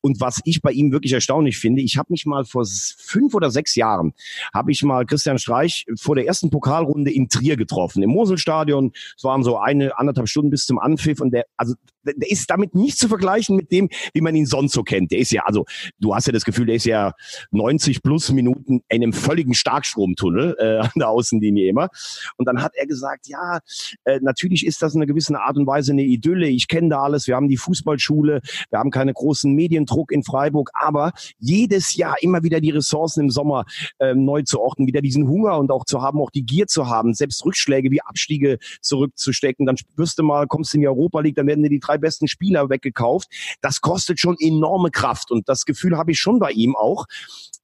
Und 0.00 0.18
was 0.22 0.40
ich 0.44 0.62
bei 0.62 0.72
ihm 0.72 0.90
wirklich 0.90 1.12
erstaunlich 1.12 1.58
finde, 1.58 1.82
ich 1.82 1.98
habe 1.98 2.06
mich 2.12 2.24
mal 2.24 2.46
vor 2.46 2.64
fünf 2.96 3.34
oder 3.34 3.50
sechs 3.50 3.74
Jahren, 3.74 4.14
habe 4.54 4.72
ich 4.72 4.82
mal 4.82 5.04
Christian 5.04 5.38
Streich 5.38 5.84
vor 6.00 6.14
der 6.14 6.26
ersten 6.26 6.48
Pokalrunde 6.48 7.10
in 7.10 7.28
Trier 7.28 7.58
getroffen, 7.58 8.02
im 8.02 8.08
Moselstadion. 8.08 8.92
Es 9.18 9.24
waren 9.24 9.42
so 9.42 9.58
eine, 9.58 9.98
anderthalb 9.98 10.28
Stunden 10.28 10.48
bis 10.48 10.64
zum 10.64 10.78
Anpfiff 10.78 11.20
und 11.20 11.32
der, 11.32 11.44
also 11.58 11.74
der 12.04 12.30
ist 12.30 12.50
damit 12.50 12.74
nicht 12.74 12.98
zu 12.98 13.08
vergleichen 13.08 13.56
mit 13.56 13.70
dem, 13.72 13.88
wie 14.12 14.20
man 14.20 14.34
ihn 14.34 14.46
sonst 14.46 14.72
so 14.72 14.82
kennt. 14.82 15.10
Der 15.12 15.18
ist 15.18 15.32
ja, 15.32 15.42
also 15.44 15.64
du 15.98 16.14
hast 16.14 16.26
ja 16.26 16.32
das 16.32 16.44
Gefühl, 16.44 16.66
der 16.66 16.76
ist 16.76 16.84
ja 16.84 17.12
90 17.50 18.02
plus 18.02 18.30
Minuten 18.32 18.82
in 18.88 19.02
einem 19.02 19.12
völligen 19.12 19.54
Starkstromtunnel 19.54 20.56
äh, 20.58 20.78
an 20.78 20.90
der 20.96 21.08
Außenlinie 21.08 21.68
immer. 21.68 21.88
Und 22.36 22.46
dann 22.46 22.62
hat 22.62 22.72
er 22.74 22.86
gesagt, 22.86 23.28
ja, 23.28 23.60
äh, 24.04 24.18
natürlich 24.20 24.66
ist 24.66 24.82
das 24.82 24.94
in 24.94 25.00
einer 25.00 25.06
gewissen 25.06 25.36
Art 25.36 25.56
und 25.56 25.66
Weise 25.66 25.92
eine 25.92 26.02
Idylle. 26.02 26.48
Ich 26.48 26.68
kenne 26.68 26.90
da 26.90 27.02
alles. 27.02 27.26
Wir 27.26 27.36
haben 27.36 27.48
die 27.48 27.56
Fußballschule, 27.56 28.40
wir 28.70 28.78
haben 28.78 28.90
keine 28.90 29.12
großen 29.12 29.52
Mediendruck 29.52 30.12
in 30.12 30.22
Freiburg, 30.22 30.70
aber 30.74 31.12
jedes 31.38 31.96
Jahr 31.96 32.16
immer 32.20 32.42
wieder 32.42 32.60
die 32.60 32.70
Ressourcen 32.70 33.20
im 33.24 33.30
Sommer 33.30 33.64
äh, 33.98 34.14
neu 34.14 34.42
zu 34.42 34.60
orten, 34.60 34.86
wieder 34.86 35.00
diesen 35.00 35.28
Hunger 35.28 35.58
und 35.58 35.70
auch 35.70 35.84
zu 35.84 36.02
haben, 36.02 36.20
auch 36.20 36.30
die 36.30 36.44
Gier 36.44 36.66
zu 36.66 36.88
haben, 36.88 37.14
selbst 37.14 37.44
Rückschläge 37.44 37.90
wie 37.90 38.02
Abstiege 38.02 38.58
zurückzustecken. 38.80 39.66
Dann 39.66 39.76
wirst 39.96 40.18
du 40.18 40.22
mal, 40.22 40.46
kommst 40.46 40.74
in 40.74 40.80
die 40.80 40.88
Europa 40.88 41.20
League, 41.20 41.36
dann 41.36 41.46
werden 41.46 41.62
dir 41.62 41.70
die 41.70 41.80
besten 41.98 42.28
Spieler 42.28 42.68
weggekauft. 42.68 43.28
Das 43.60 43.80
kostet 43.80 44.20
schon 44.20 44.36
enorme 44.38 44.90
Kraft 44.90 45.30
und 45.30 45.48
das 45.48 45.64
Gefühl 45.64 45.96
habe 45.96 46.12
ich 46.12 46.20
schon 46.20 46.38
bei 46.38 46.50
ihm 46.50 46.76
auch 46.76 47.06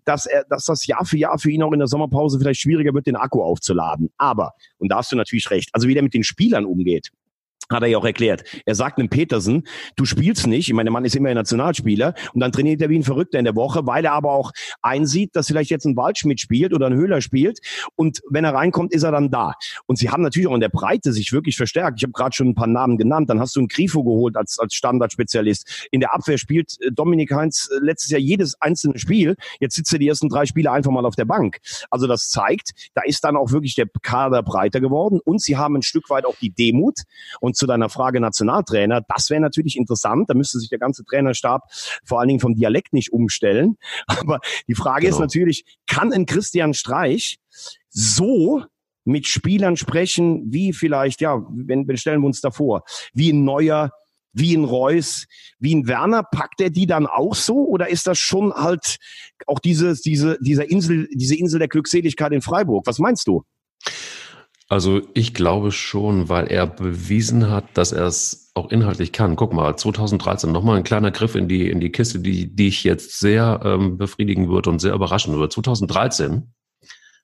dass 0.04 0.24
er, 0.24 0.44
dass 0.48 0.64
das 0.64 0.86
Jahr 0.86 1.04
für 1.04 1.18
Jahr 1.18 1.38
für 1.38 1.50
ihn 1.50 1.62
auch 1.62 1.72
in 1.72 1.80
der 1.80 1.86
Sommerpause 1.86 2.38
vielleicht 2.38 2.60
schwieriger 2.60 2.94
wird, 2.94 3.06
den 3.06 3.16
Akku 3.16 3.42
aufzuladen. 3.42 4.10
Aber, 4.16 4.54
und 4.78 4.90
da 4.90 4.96
hast 4.96 5.12
du 5.12 5.16
natürlich 5.16 5.50
recht, 5.50 5.68
also 5.74 5.86
wie 5.86 5.92
der 5.92 6.02
mit 6.02 6.14
den 6.14 6.24
Spielern 6.24 6.64
umgeht, 6.64 7.10
hat 7.70 7.82
er 7.82 7.88
ja 7.88 7.98
auch 7.98 8.04
erklärt. 8.04 8.44
Er 8.66 8.74
sagt 8.74 8.98
einem 8.98 9.08
Petersen, 9.08 9.64
du 9.96 10.04
spielst 10.04 10.46
nicht. 10.46 10.68
Ich 10.68 10.74
meine, 10.74 10.88
der 10.88 10.92
Mann 10.92 11.04
ist 11.04 11.16
immer 11.16 11.28
ein 11.28 11.34
Nationalspieler 11.34 12.14
und 12.32 12.40
dann 12.40 12.52
trainiert 12.52 12.80
er 12.80 12.88
wie 12.88 12.98
ein 12.98 13.04
Verrückter 13.04 13.38
in 13.38 13.44
der 13.44 13.56
Woche, 13.56 13.86
weil 13.86 14.04
er 14.04 14.12
aber 14.12 14.32
auch 14.32 14.52
einsieht, 14.82 15.36
dass 15.36 15.48
vielleicht 15.48 15.70
jetzt 15.70 15.84
ein 15.84 15.96
Waldschmidt 15.96 16.40
spielt 16.40 16.72
oder 16.72 16.86
ein 16.86 16.94
Höhler 16.94 17.20
spielt 17.20 17.60
und 17.96 18.20
wenn 18.28 18.44
er 18.44 18.54
reinkommt, 18.54 18.92
ist 18.92 19.02
er 19.02 19.12
dann 19.12 19.30
da. 19.30 19.54
Und 19.86 19.98
sie 19.98 20.10
haben 20.10 20.22
natürlich 20.22 20.48
auch 20.48 20.54
in 20.54 20.60
der 20.60 20.68
Breite 20.68 21.12
sich 21.12 21.32
wirklich 21.32 21.56
verstärkt. 21.56 21.98
Ich 21.98 22.04
habe 22.04 22.12
gerade 22.12 22.34
schon 22.34 22.48
ein 22.48 22.54
paar 22.54 22.66
Namen 22.66 22.98
genannt. 22.98 23.30
Dann 23.30 23.40
hast 23.40 23.56
du 23.56 23.60
einen 23.60 23.68
Grifo 23.68 24.02
geholt 24.02 24.36
als, 24.36 24.58
als 24.58 24.74
Standardspezialist. 24.74 25.88
In 25.90 26.00
der 26.00 26.14
Abwehr 26.14 26.38
spielt 26.38 26.76
äh, 26.80 26.90
Dominik 26.92 27.32
Heinz 27.32 27.68
äh, 27.70 27.84
letztes 27.84 28.10
Jahr 28.10 28.20
jedes 28.20 28.60
einzelne 28.60 28.98
Spiel. 28.98 29.36
Jetzt 29.60 29.76
sitzt 29.76 29.92
er 29.92 29.98
die 29.98 30.08
ersten 30.08 30.28
drei 30.28 30.46
Spiele 30.46 30.70
einfach 30.70 30.90
mal 30.90 31.04
auf 31.04 31.16
der 31.16 31.24
Bank. 31.24 31.58
Also 31.90 32.06
das 32.06 32.30
zeigt, 32.30 32.70
da 32.94 33.02
ist 33.02 33.24
dann 33.24 33.36
auch 33.36 33.52
wirklich 33.52 33.74
der 33.74 33.86
Kader 34.02 34.42
breiter 34.42 34.80
geworden 34.80 35.20
und 35.24 35.40
sie 35.42 35.56
haben 35.56 35.76
ein 35.76 35.82
Stück 35.82 36.10
weit 36.10 36.24
auch 36.24 36.36
die 36.40 36.50
Demut 36.50 37.00
und 37.40 37.56
zu 37.58 37.66
deiner 37.66 37.88
Frage 37.88 38.20
Nationaltrainer, 38.20 39.02
das 39.14 39.30
wäre 39.30 39.40
natürlich 39.40 39.76
interessant. 39.76 40.30
Da 40.30 40.34
müsste 40.34 40.58
sich 40.58 40.68
der 40.68 40.78
ganze 40.78 41.04
Trainerstab 41.04 41.62
vor 42.04 42.20
allen 42.20 42.28
Dingen 42.28 42.40
vom 42.40 42.54
Dialekt 42.54 42.92
nicht 42.92 43.12
umstellen. 43.12 43.76
Aber 44.06 44.40
die 44.66 44.74
Frage 44.74 45.06
genau. 45.06 45.16
ist 45.16 45.20
natürlich, 45.20 45.64
kann 45.86 46.12
ein 46.12 46.26
Christian 46.26 46.74
Streich 46.74 47.38
so 47.88 48.62
mit 49.04 49.26
Spielern 49.26 49.76
sprechen, 49.76 50.52
wie 50.52 50.72
vielleicht, 50.72 51.20
ja, 51.20 51.42
wenn, 51.50 51.88
wenn 51.88 51.96
stellen 51.96 52.20
wir 52.20 52.26
uns 52.26 52.40
davor, 52.40 52.82
wie 53.14 53.32
ein 53.32 53.44
neuer, 53.44 53.90
wie 54.32 54.54
ein 54.54 54.64
Reus, 54.64 55.24
wie 55.58 55.74
ein 55.74 55.88
Werner, 55.88 56.22
packt 56.22 56.60
er 56.60 56.70
die 56.70 56.86
dann 56.86 57.06
auch 57.06 57.34
so 57.34 57.66
oder 57.66 57.88
ist 57.88 58.06
das 58.06 58.18
schon 58.18 58.52
halt 58.52 58.98
auch 59.46 59.58
diese, 59.58 59.94
diese, 59.94 60.38
dieser 60.40 60.70
Insel, 60.70 61.08
diese 61.12 61.36
Insel 61.36 61.58
der 61.58 61.68
Glückseligkeit 61.68 62.32
in 62.32 62.42
Freiburg? 62.42 62.86
Was 62.86 62.98
meinst 62.98 63.26
du? 63.26 63.42
Also 64.68 65.00
ich 65.14 65.32
glaube 65.32 65.72
schon, 65.72 66.28
weil 66.28 66.46
er 66.48 66.66
bewiesen 66.66 67.48
hat, 67.50 67.64
dass 67.74 67.92
er 67.92 68.06
es 68.06 68.50
auch 68.54 68.70
inhaltlich 68.70 69.12
kann. 69.12 69.34
Guck 69.34 69.54
mal, 69.54 69.74
2013 69.74 70.52
nochmal 70.52 70.76
ein 70.76 70.84
kleiner 70.84 71.10
Griff 71.10 71.34
in 71.34 71.48
die, 71.48 71.70
in 71.70 71.80
die 71.80 71.90
Kiste, 71.90 72.18
die, 72.20 72.54
die 72.54 72.68
ich 72.68 72.84
jetzt 72.84 73.18
sehr 73.18 73.60
ähm, 73.64 73.96
befriedigen 73.96 74.48
würde 74.48 74.68
und 74.68 74.80
sehr 74.80 74.92
überraschen 74.92 75.32
würde. 75.34 75.48
2013, 75.48 76.52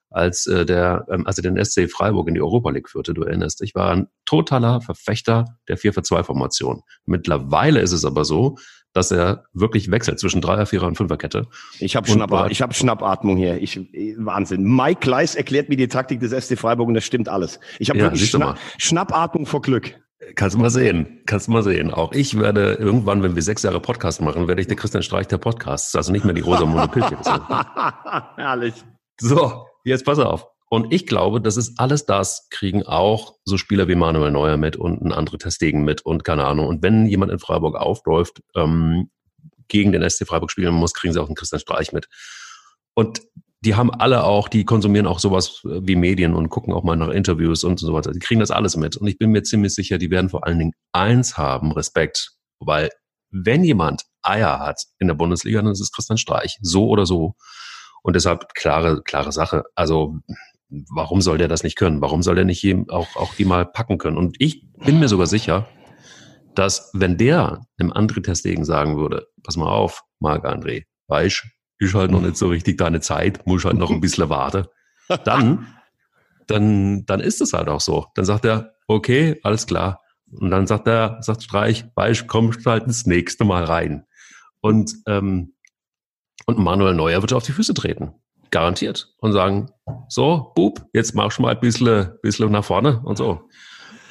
als 0.08 0.46
äh, 0.46 0.64
der, 0.64 1.06
ähm, 1.10 1.26
als 1.26 1.36
er 1.36 1.42
den 1.42 1.62
SC 1.62 1.90
Freiburg 1.90 2.28
in 2.28 2.34
die 2.34 2.40
Europa 2.40 2.70
League 2.70 2.88
führte, 2.88 3.12
du 3.12 3.24
erinnerst 3.24 3.60
dich, 3.60 3.74
war 3.74 3.90
ein 3.90 4.06
totaler 4.24 4.80
Verfechter 4.80 5.44
der 5.68 5.76
4-4-2-Formation. 5.76 6.80
Mittlerweile 7.04 7.80
ist 7.80 7.92
es 7.92 8.06
aber 8.06 8.24
so, 8.24 8.56
dass 8.94 9.10
er 9.10 9.44
wirklich 9.52 9.90
wechselt 9.90 10.18
zwischen 10.18 10.40
Dreier, 10.40 10.64
Vierer 10.64 10.86
und 10.86 10.96
Fünferkette. 10.96 11.46
Ich 11.80 11.96
habe 11.96 12.08
Schnapp, 12.08 12.50
ich 12.50 12.62
hab 12.62 12.74
Schnappatmung 12.74 13.36
hier. 13.36 13.60
Ich, 13.60 13.78
Wahnsinn. 14.16 14.64
Mike 14.64 15.00
Gleis 15.00 15.34
erklärt 15.34 15.68
mir 15.68 15.76
die 15.76 15.88
Taktik 15.88 16.20
des 16.20 16.30
SC 16.30 16.56
Freiburg 16.58 16.88
und 16.88 16.94
das 16.94 17.04
stimmt 17.04 17.28
alles. 17.28 17.60
Ich 17.78 17.90
habe 17.90 17.98
ja, 17.98 18.06
wirklich 18.06 18.30
Schna 18.30 18.54
Schnappatmung 18.78 19.46
vor 19.46 19.60
Glück. 19.60 20.00
Kannst 20.36 20.56
du 20.56 20.60
mal 20.60 20.70
sehen. 20.70 21.20
Kannst 21.26 21.48
du 21.48 21.52
mal 21.52 21.62
sehen. 21.62 21.92
Auch 21.92 22.12
ich 22.12 22.38
werde 22.38 22.74
irgendwann, 22.74 23.22
wenn 23.22 23.34
wir 23.34 23.42
sechs 23.42 23.62
Jahre 23.62 23.80
Podcast 23.80 24.22
machen, 24.22 24.48
werde 24.48 24.60
ich 24.60 24.68
der 24.68 24.76
Christian 24.76 25.02
Streich 25.02 25.26
der 25.26 25.38
Podcasts. 25.38 25.94
Also 25.96 26.12
nicht 26.12 26.24
mehr 26.24 26.34
die 26.34 26.40
rosa 26.40 26.64
Monopilche. 26.64 27.18
Herrlich. 28.36 28.74
So, 29.20 29.66
jetzt 29.84 30.04
pass 30.06 30.18
auf. 30.18 30.46
Und 30.74 30.92
ich 30.92 31.06
glaube, 31.06 31.40
das 31.40 31.56
ist 31.56 31.78
alles 31.78 32.04
das, 32.04 32.48
kriegen 32.50 32.82
auch 32.82 33.36
so 33.44 33.56
Spieler 33.56 33.86
wie 33.86 33.94
Manuel 33.94 34.32
Neuer 34.32 34.56
mit 34.56 34.74
und 34.74 35.02
ein 35.02 35.12
andere 35.12 35.38
Testegen 35.38 35.84
mit 35.84 36.04
und 36.04 36.24
keine 36.24 36.46
Ahnung. 36.46 36.66
Und 36.66 36.82
wenn 36.82 37.06
jemand 37.06 37.30
in 37.30 37.38
Freiburg 37.38 37.76
aufläuft, 37.76 38.42
ähm, 38.56 39.08
gegen 39.68 39.92
den 39.92 40.02
SC 40.02 40.26
Freiburg 40.26 40.50
spielen 40.50 40.74
muss, 40.74 40.92
kriegen 40.92 41.12
sie 41.12 41.22
auch 41.22 41.26
einen 41.26 41.36
Christian 41.36 41.60
Streich 41.60 41.92
mit. 41.92 42.08
Und 42.92 43.22
die 43.60 43.76
haben 43.76 43.92
alle 43.92 44.24
auch, 44.24 44.48
die 44.48 44.64
konsumieren 44.64 45.06
auch 45.06 45.20
sowas 45.20 45.60
wie 45.62 45.94
Medien 45.94 46.34
und 46.34 46.48
gucken 46.48 46.74
auch 46.74 46.82
mal 46.82 46.96
nach 46.96 47.10
Interviews 47.10 47.62
und 47.62 47.78
so 47.78 47.94
weiter. 47.94 48.10
Die 48.10 48.18
kriegen 48.18 48.40
das 48.40 48.50
alles 48.50 48.74
mit. 48.74 48.96
Und 48.96 49.06
ich 49.06 49.16
bin 49.16 49.30
mir 49.30 49.44
ziemlich 49.44 49.76
sicher, 49.76 49.98
die 49.98 50.10
werden 50.10 50.28
vor 50.28 50.44
allen 50.44 50.58
Dingen 50.58 50.72
eins 50.90 51.38
haben, 51.38 51.70
Respekt. 51.70 52.32
Weil 52.58 52.90
wenn 53.30 53.62
jemand 53.62 54.02
Eier 54.22 54.58
hat 54.58 54.82
in 54.98 55.06
der 55.06 55.14
Bundesliga, 55.14 55.62
dann 55.62 55.70
ist 55.70 55.80
es 55.80 55.92
Christian 55.92 56.18
Streich. 56.18 56.58
So 56.62 56.88
oder 56.88 57.06
so. 57.06 57.36
Und 58.02 58.16
deshalb 58.16 58.54
klare, 58.54 59.02
klare 59.04 59.30
Sache. 59.30 59.62
Also 59.76 60.16
warum 60.68 61.20
soll 61.20 61.38
der 61.38 61.48
das 61.48 61.62
nicht 61.62 61.76
können? 61.76 62.00
Warum 62.00 62.22
soll 62.22 62.36
der 62.36 62.44
nicht 62.44 62.64
auch, 62.90 63.16
auch 63.16 63.34
die 63.34 63.44
mal 63.44 63.64
packen 63.64 63.98
können? 63.98 64.16
Und 64.16 64.36
ich 64.38 64.66
bin 64.84 64.98
mir 64.98 65.08
sogar 65.08 65.26
sicher, 65.26 65.68
dass 66.54 66.90
wenn 66.92 67.16
der 67.16 67.66
einem 67.78 67.92
André 67.92 68.22
Testegen 68.22 68.64
sagen 68.64 68.96
würde, 68.96 69.26
pass 69.42 69.56
mal 69.56 69.68
auf, 69.68 70.02
Marc 70.20 70.44
André, 70.44 70.84
weißt, 71.08 71.44
ist 71.78 71.94
halt 71.94 72.10
noch 72.10 72.22
nicht 72.22 72.36
so 72.36 72.48
richtig 72.48 72.78
deine 72.78 73.00
Zeit, 73.00 73.46
muss 73.46 73.64
halt 73.64 73.76
noch 73.76 73.90
ein 73.90 74.00
bisschen 74.00 74.28
warten, 74.28 74.66
dann, 75.24 75.66
dann, 76.46 77.04
dann 77.06 77.20
ist 77.20 77.40
es 77.40 77.52
halt 77.52 77.68
auch 77.68 77.80
so. 77.80 78.06
Dann 78.14 78.24
sagt 78.24 78.44
er, 78.44 78.74
okay, 78.86 79.40
alles 79.42 79.66
klar. 79.66 80.00
Und 80.30 80.50
dann 80.50 80.66
sagt 80.66 80.88
er, 80.88 81.18
sagt 81.20 81.42
Streich, 81.42 81.84
weißt, 81.94 82.26
kommst 82.26 82.64
halt 82.66 82.86
das 82.86 83.06
nächste 83.06 83.44
Mal 83.44 83.64
rein. 83.64 84.06
Und, 84.60 84.94
ähm, 85.06 85.54
und 86.46 86.58
Manuel 86.58 86.94
Neuer 86.94 87.20
wird 87.20 87.32
auf 87.32 87.44
die 87.44 87.52
Füße 87.52 87.74
treten 87.74 88.14
garantiert 88.54 89.12
und 89.18 89.32
sagen, 89.32 89.68
so, 90.08 90.52
Bub, 90.54 90.80
jetzt 90.92 91.14
mach 91.14 91.32
schon 91.32 91.42
mal 91.42 91.54
ein 91.54 91.60
bisschen, 91.60 92.12
bisschen 92.22 92.52
nach 92.52 92.64
vorne 92.64 93.02
und 93.04 93.18
so. 93.18 93.48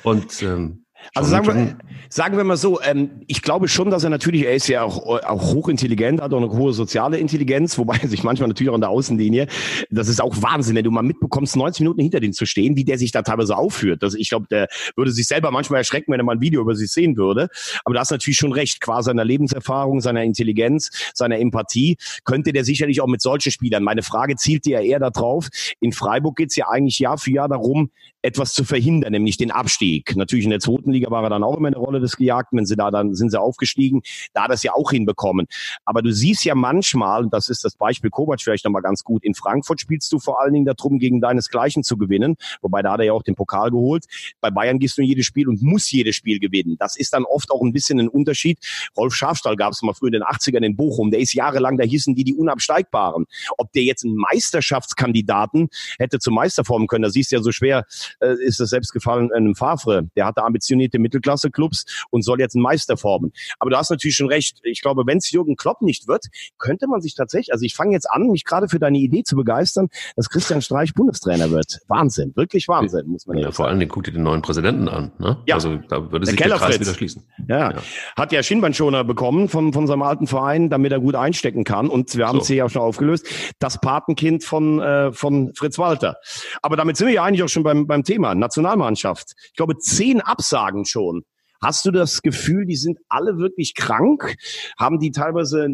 Und 0.03 0.43
ähm, 0.43 0.82
also 1.13 1.29
sagen 1.29 1.47
wir, 1.47 1.77
sagen 2.09 2.37
wir 2.37 2.43
mal 2.43 2.57
so, 2.57 2.81
ähm, 2.81 3.21
ich 3.27 3.41
glaube 3.41 3.67
schon, 3.67 3.89
dass 3.89 4.03
er 4.03 4.09
natürlich, 4.09 4.45
er 4.45 4.53
ist 4.53 4.67
ja 4.67 4.83
auch, 4.83 5.05
auch 5.05 5.53
hochintelligent, 5.53 6.21
hat 6.21 6.33
auch 6.33 6.37
eine 6.37 6.51
hohe 6.51 6.73
soziale 6.73 7.17
Intelligenz, 7.17 7.77
wobei 7.77 7.97
er 8.01 8.07
sich 8.07 8.23
manchmal 8.23 8.49
natürlich 8.49 8.69
auch 8.69 8.75
an 8.75 8.81
der 8.81 8.89
Außenlinie, 8.89 9.47
das 9.89 10.07
ist 10.07 10.21
auch 10.21 10.41
Wahnsinn, 10.41 10.75
wenn 10.75 10.83
du 10.83 10.91
mal 10.91 11.03
mitbekommst, 11.03 11.55
90 11.55 11.81
Minuten 11.81 12.01
hinter 12.01 12.19
den 12.19 12.33
zu 12.33 12.45
stehen, 12.45 12.75
wie 12.75 12.83
der 12.83 12.97
sich 12.97 13.11
da 13.11 13.21
teilweise 13.21 13.57
aufführt. 13.57 14.03
Das, 14.03 14.13
ich 14.15 14.29
glaube, 14.29 14.47
der 14.49 14.67
würde 14.95 15.11
sich 15.11 15.27
selber 15.27 15.51
manchmal 15.51 15.79
erschrecken, 15.79 16.11
wenn 16.11 16.19
er 16.19 16.23
mal 16.23 16.35
ein 16.35 16.41
Video 16.41 16.61
über 16.61 16.75
sich 16.75 16.91
sehen 16.91 17.17
würde. 17.17 17.49
Aber 17.85 17.95
da 17.95 18.01
hast 18.01 18.11
natürlich 18.11 18.37
schon 18.37 18.53
recht, 18.53 18.81
qua 18.81 19.03
seiner 19.03 19.25
Lebenserfahrung, 19.25 20.01
seiner 20.01 20.23
Intelligenz, 20.23 20.89
seiner 21.13 21.39
Empathie, 21.39 21.97
könnte 22.23 22.53
der 22.53 22.63
sicherlich 22.65 23.01
auch 23.01 23.07
mit 23.07 23.21
solchen 23.21 23.51
Spielern. 23.51 23.83
Meine 23.83 24.03
Frage 24.03 24.35
zielte 24.35 24.71
ja 24.71 24.81
eher 24.81 24.99
darauf, 24.99 25.49
in 25.79 25.91
Freiburg 25.91 26.37
geht's 26.37 26.55
ja 26.55 26.67
eigentlich 26.69 26.99
Jahr 26.99 27.17
für 27.17 27.31
Jahr 27.31 27.49
darum, 27.49 27.91
etwas 28.23 28.53
zu 28.53 28.63
verhindern, 28.63 29.11
nämlich 29.11 29.37
den 29.37 29.51
Abstieg. 29.51 30.15
Natürlich 30.15 30.45
in 30.45 30.51
der 30.51 30.61
zweiten 30.61 30.92
Liga 30.93 31.11
war 31.11 31.23
er 31.23 31.29
dann 31.29 31.43
auch 31.43 31.57
immer 31.57 31.67
eine 31.67 31.77
Rolle 31.77 31.99
des 31.99 32.17
Gejagten, 32.17 32.57
wenn 32.57 32.65
sie 32.65 32.75
da 32.75 32.91
dann 32.91 33.15
sind 33.15 33.31
sie 33.31 33.39
aufgestiegen, 33.39 34.01
da 34.33 34.43
hat 34.43 34.51
er 34.51 34.57
ja 34.63 34.73
auch 34.73 34.91
hinbekommen. 34.91 35.47
Aber 35.85 36.01
du 36.01 36.13
siehst 36.13 36.45
ja 36.45 36.55
manchmal, 36.55 37.23
und 37.23 37.33
das 37.33 37.49
ist 37.49 37.63
das 37.65 37.75
Beispiel 37.75 38.09
Kovac 38.09 38.41
vielleicht 38.41 38.65
nochmal 38.65 38.81
ganz 38.81 39.03
gut, 39.03 39.23
in 39.23 39.33
Frankfurt 39.33 39.81
spielst 39.81 40.11
du 40.11 40.19
vor 40.19 40.41
allen 40.41 40.53
Dingen 40.53 40.65
darum, 40.65 40.99
gegen 40.99 41.21
deinesgleichen 41.21 41.83
zu 41.83 41.97
gewinnen, 41.97 42.35
wobei 42.61 42.81
da 42.81 42.93
hat 42.93 42.99
er 42.99 43.07
ja 43.07 43.13
auch 43.13 43.23
den 43.23 43.35
Pokal 43.35 43.71
geholt. 43.71 44.05
Bei 44.41 44.51
Bayern 44.51 44.79
gehst 44.79 44.97
du 44.97 45.01
in 45.01 45.07
jedes 45.07 45.25
Spiel 45.25 45.49
und 45.49 45.61
muss 45.61 45.91
jedes 45.91 46.15
Spiel 46.15 46.39
gewinnen. 46.39 46.77
Das 46.79 46.95
ist 46.95 47.13
dann 47.13 47.25
oft 47.25 47.51
auch 47.51 47.61
ein 47.61 47.73
bisschen 47.73 47.99
ein 47.99 48.07
Unterschied. 48.07 48.59
Rolf 48.95 49.13
Schafstall 49.13 49.55
gab 49.55 49.73
es 49.73 49.81
mal 49.81 49.93
früher 49.93 50.07
in 50.07 50.13
den 50.13 50.23
80ern 50.23 50.63
in 50.63 50.75
Bochum, 50.75 51.11
der 51.11 51.19
ist 51.19 51.33
jahrelang, 51.33 51.77
da 51.77 51.83
hießen 51.83 52.15
die 52.15 52.23
die 52.23 52.35
Unabsteigbaren. 52.35 53.25
Ob 53.57 53.71
der 53.73 53.83
jetzt 53.83 54.05
einen 54.05 54.15
Meisterschaftskandidaten 54.15 55.69
hätte 55.97 56.19
zum 56.19 56.35
Meister 56.35 56.63
formen 56.63 56.87
können, 56.87 57.03
da 57.03 57.09
siehst 57.09 57.31
du 57.31 57.37
ja 57.37 57.41
so 57.41 57.51
schwer, 57.51 57.85
äh, 58.19 58.35
ist 58.43 58.59
das 58.59 58.69
selbst 58.69 58.93
gefallen 58.93 59.31
einem 59.31 59.55
Favre. 59.55 60.09
Der 60.15 60.25
hatte 60.25 60.43
ambitionierte 60.43 60.82
Mittelklasse-Clubs 60.91 62.05
und 62.09 62.23
soll 62.23 62.39
jetzt 62.39 62.55
einen 62.55 62.63
Meister 62.63 62.97
formen. 62.97 63.31
Aber 63.59 63.69
du 63.69 63.77
hast 63.77 63.89
natürlich 63.89 64.15
schon 64.15 64.27
recht. 64.27 64.59
Ich 64.63 64.81
glaube, 64.81 65.03
wenn 65.05 65.17
es 65.17 65.31
Jürgen 65.31 65.55
Klopp 65.55 65.81
nicht 65.81 66.07
wird, 66.07 66.25
könnte 66.57 66.87
man 66.87 67.01
sich 67.01 67.15
tatsächlich, 67.15 67.53
also 67.53 67.65
ich 67.65 67.75
fange 67.75 67.93
jetzt 67.93 68.09
an, 68.09 68.29
mich 68.29 68.45
gerade 68.45 68.67
für 68.67 68.79
deine 68.79 68.97
Idee 68.97 69.23
zu 69.23 69.35
begeistern, 69.35 69.89
dass 70.15 70.29
Christian 70.29 70.61
Streich 70.61 70.93
Bundestrainer 70.93 71.51
wird. 71.51 71.79
Wahnsinn, 71.87 72.33
wirklich 72.35 72.67
Wahnsinn, 72.67 73.07
muss 73.07 73.27
man 73.27 73.37
ja, 73.37 73.51
vor 73.51 73.67
allen 73.67 73.79
Dingen 73.79 73.91
guck 73.91 74.03
dir 74.03 74.11
den 74.11 74.23
neuen 74.23 74.41
Präsidenten 74.41 74.87
an. 74.87 75.11
Ne? 75.19 75.37
Ja, 75.45 75.55
also 75.55 75.77
da 75.89 76.11
würde 76.11 76.25
sich 76.25 76.35
der, 76.35 76.47
der 76.47 76.57
Kreis 76.57 76.79
wieder 76.79 76.93
schließen. 76.93 77.23
Ja. 77.47 77.71
ja. 77.71 77.81
hat 78.15 78.31
ja 78.31 78.41
Schienbeinschoner 78.41 79.03
bekommen 79.03 79.49
von, 79.49 79.73
von 79.73 79.87
seinem 79.87 80.01
alten 80.01 80.27
Verein, 80.27 80.69
damit 80.69 80.91
er 80.91 80.99
gut 80.99 81.15
einstecken 81.15 81.63
kann. 81.63 81.89
Und 81.89 82.15
wir 82.15 82.27
haben 82.27 82.39
es 82.39 82.47
so. 82.47 82.53
hier 82.53 82.63
ja 82.63 82.69
schon 82.69 82.81
aufgelöst. 82.81 83.27
Das 83.59 83.79
Patenkind 83.79 84.43
von, 84.43 84.79
äh, 84.79 85.11
von 85.11 85.53
Fritz 85.55 85.77
Walter. 85.77 86.17
Aber 86.61 86.75
damit 86.75 86.97
sind 86.97 87.07
wir 87.07 87.13
ja 87.13 87.23
eigentlich 87.23 87.43
auch 87.43 87.49
schon 87.49 87.63
beim, 87.63 87.87
beim 87.87 88.03
Thema 88.03 88.35
Nationalmannschaft. 88.35 89.33
Ich 89.47 89.55
glaube, 89.55 89.77
zehn 89.77 90.21
Absagen 90.21 90.72
schon. 90.85 91.23
Hast 91.61 91.85
du 91.85 91.91
das 91.91 92.21
Gefühl, 92.21 92.65
die 92.65 92.75
sind 92.75 92.99
alle 93.07 93.37
wirklich 93.37 93.73
krank? 93.73 94.35
Haben 94.77 94.99
die 94.99 95.11
teilweise, 95.11 95.67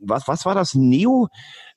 was, 0.00 0.28
was 0.28 0.44
war 0.44 0.54
das, 0.54 0.74
Neo? 0.74 1.28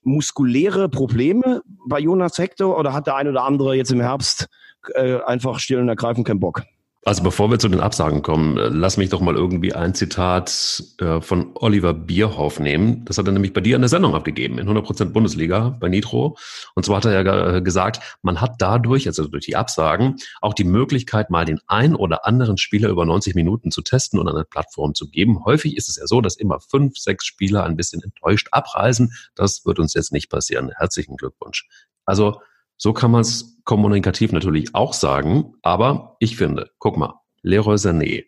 muskuläre 0.06 0.88
Probleme 0.88 1.62
bei 1.88 2.00
Jonas 2.00 2.38
Hector 2.38 2.78
oder 2.78 2.94
hat 2.94 3.08
der 3.08 3.16
ein 3.16 3.28
oder 3.28 3.44
andere 3.44 3.76
jetzt 3.76 3.92
im 3.92 4.00
Herbst 4.00 4.48
äh, 4.94 5.20
einfach 5.24 5.60
still 5.60 5.80
und 5.80 5.90
ergreifend 5.90 6.28
keinen 6.28 6.40
Bock? 6.40 6.64
Also 7.08 7.22
bevor 7.22 7.52
wir 7.52 7.60
zu 7.60 7.70
den 7.70 7.82
Absagen 7.82 8.24
kommen, 8.24 8.58
äh, 8.58 8.70
lass 8.70 8.98
mich 8.98 9.10
doch 9.10 9.22
mal 9.22 9.36
irgendwie 9.36 9.74
ein 9.74 9.94
Zitat 9.94 10.84
äh, 10.98 11.22
von 11.22 11.52
Oliver 11.54 11.94
Bierhoff 11.94 12.60
nehmen. 12.60 13.06
Das 13.06 13.20
hat 13.20 13.28
er 13.28 13.32
nämlich 13.32 13.54
bei 13.54 13.62
dir 13.62 13.76
in 13.76 13.84
der 13.84 13.90
Sendung 13.90 14.16
abgegeben, 14.16 14.58
in 14.58 14.68
100% 14.68 15.12
Bundesliga 15.12 15.78
bei 15.80 15.88
Nitro. 15.88 16.36
Und 16.74 16.84
zwar 16.84 16.98
hat 16.98 17.06
er 17.06 17.22
ja 17.22 17.60
gesagt, 17.60 18.18
man 18.24 18.42
hat 18.42 18.56
dadurch, 18.58 19.06
also 19.06 19.28
durch 19.28 19.46
die 19.46 19.56
Absagen, 19.56 20.16
auch 20.42 20.56
die 20.56 20.64
Möglichkeit, 20.64 21.30
mal 21.30 21.46
den 21.46 21.60
ein 21.68 21.94
oder 21.94 22.26
anderen 22.26 22.58
Spieler 22.58 22.90
über 22.90 23.06
90 23.06 23.36
Minuten 23.36 23.70
zu 23.70 23.84
testen 23.84 24.20
und 24.20 24.28
an 24.28 24.36
eine 24.36 24.44
Plattform 24.44 24.96
zu 24.96 25.08
geben. 25.08 25.46
Häufig 25.46 25.78
ist 25.78 25.90
es 25.90 25.98
ja 25.98 26.08
so, 26.08 26.22
dass 26.22 26.36
immer 26.36 26.60
fünf, 26.60 26.98
sechs 26.98 27.28
Spieler 27.28 27.66
ein 27.66 27.76
bisschen 27.76 28.02
enttäuscht 28.02 28.48
abreisen. 28.50 29.14
Das 29.36 29.64
wird 29.64 29.78
uns 29.78 29.94
jetzt 29.94 30.12
nicht 30.12 30.32
passieren. 30.32 30.72
Herzlichen 30.76 31.18
Glückwunsch. 31.18 31.68
Also 32.04 32.42
so 32.78 32.94
kann 32.94 33.12
man 33.12 33.22
es 33.22 33.62
kommunikativ 33.64 34.32
natürlich 34.32 34.76
auch 34.76 34.94
sagen, 34.94 35.54
aber 35.62 36.16
ich 36.20 36.38
finde, 36.38 36.72
guck 36.78 36.98
mal, 36.98 37.20
Leroy 37.42 37.76
Sané, 37.76 38.26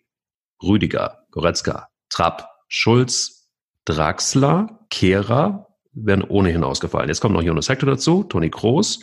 Rüdiger, 0.62 1.24
Goretzka, 1.30 1.88
Trapp, 2.08 2.48
Schulz, 2.68 3.50
Draxler, 3.84 4.86
Kehrer 4.90 5.68
werden 5.92 6.24
ohnehin 6.24 6.64
ausgefallen. 6.64 7.08
Jetzt 7.08 7.20
kommt 7.20 7.34
noch 7.34 7.42
Jonas 7.42 7.68
Hector 7.68 7.88
dazu, 7.88 8.24
Toni 8.24 8.50
Kroos, 8.50 9.00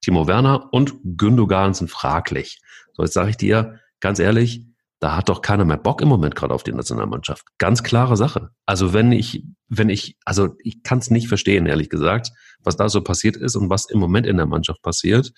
Timo 0.00 0.26
Werner 0.26 0.68
und 0.72 0.94
Gündogan 1.02 1.74
sind 1.74 1.90
fraglich. 1.90 2.60
So, 2.92 3.02
jetzt 3.02 3.14
sage 3.14 3.30
ich 3.30 3.36
dir 3.36 3.80
ganz 4.00 4.18
ehrlich, 4.18 4.67
da 5.00 5.16
hat 5.16 5.28
doch 5.28 5.42
keiner 5.42 5.64
mehr 5.64 5.76
Bock 5.76 6.00
im 6.02 6.08
Moment 6.08 6.34
gerade 6.34 6.52
auf 6.52 6.64
die 6.64 6.72
Nationalmannschaft. 6.72 7.46
Ganz 7.58 7.82
klare 7.82 8.16
Sache. 8.16 8.50
Also 8.66 8.92
wenn 8.92 9.12
ich, 9.12 9.44
wenn 9.68 9.90
ich, 9.90 10.16
also 10.24 10.56
ich 10.58 10.82
kann 10.82 10.98
es 10.98 11.10
nicht 11.10 11.28
verstehen, 11.28 11.66
ehrlich 11.66 11.88
gesagt, 11.88 12.30
was 12.64 12.76
da 12.76 12.88
so 12.88 13.02
passiert 13.02 13.36
ist 13.36 13.54
und 13.54 13.70
was 13.70 13.88
im 13.88 14.00
Moment 14.00 14.26
in 14.26 14.36
der 14.36 14.46
Mannschaft 14.46 14.82
passiert. 14.82 15.32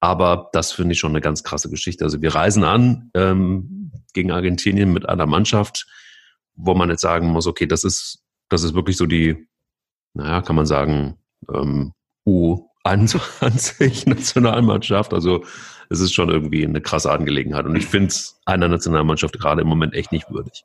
Aber 0.00 0.50
das 0.52 0.72
finde 0.72 0.92
ich 0.92 0.98
schon 0.98 1.12
eine 1.12 1.20
ganz 1.20 1.42
krasse 1.42 1.70
Geschichte. 1.70 2.04
Also 2.04 2.20
wir 2.20 2.34
reisen 2.34 2.64
an 2.64 3.10
ähm, 3.14 3.92
gegen 4.12 4.30
Argentinien 4.30 4.92
mit 4.92 5.08
einer 5.08 5.26
Mannschaft, 5.26 5.86
wo 6.54 6.74
man 6.74 6.90
jetzt 6.90 7.00
sagen 7.00 7.28
muss, 7.28 7.46
okay, 7.46 7.66
das 7.66 7.84
ist, 7.84 8.22
das 8.50 8.62
ist 8.62 8.74
wirklich 8.74 8.98
so 8.98 9.06
die, 9.06 9.48
naja, 10.12 10.42
kann 10.42 10.56
man 10.56 10.66
sagen, 10.66 11.18
ähm, 11.50 11.92
U21 12.26 14.08
Nationalmannschaft. 14.08 15.14
Also 15.14 15.44
es 15.92 16.00
ist 16.00 16.14
schon 16.14 16.30
irgendwie 16.30 16.64
eine 16.64 16.80
krasse 16.80 17.12
Angelegenheit. 17.12 17.66
Und 17.66 17.76
ich 17.76 17.86
finde 17.86 18.08
es 18.08 18.40
einer 18.46 18.68
Nationalmannschaft 18.68 19.38
gerade 19.38 19.60
im 19.60 19.68
Moment 19.68 19.94
echt 19.94 20.10
nicht 20.10 20.30
würdig. 20.30 20.64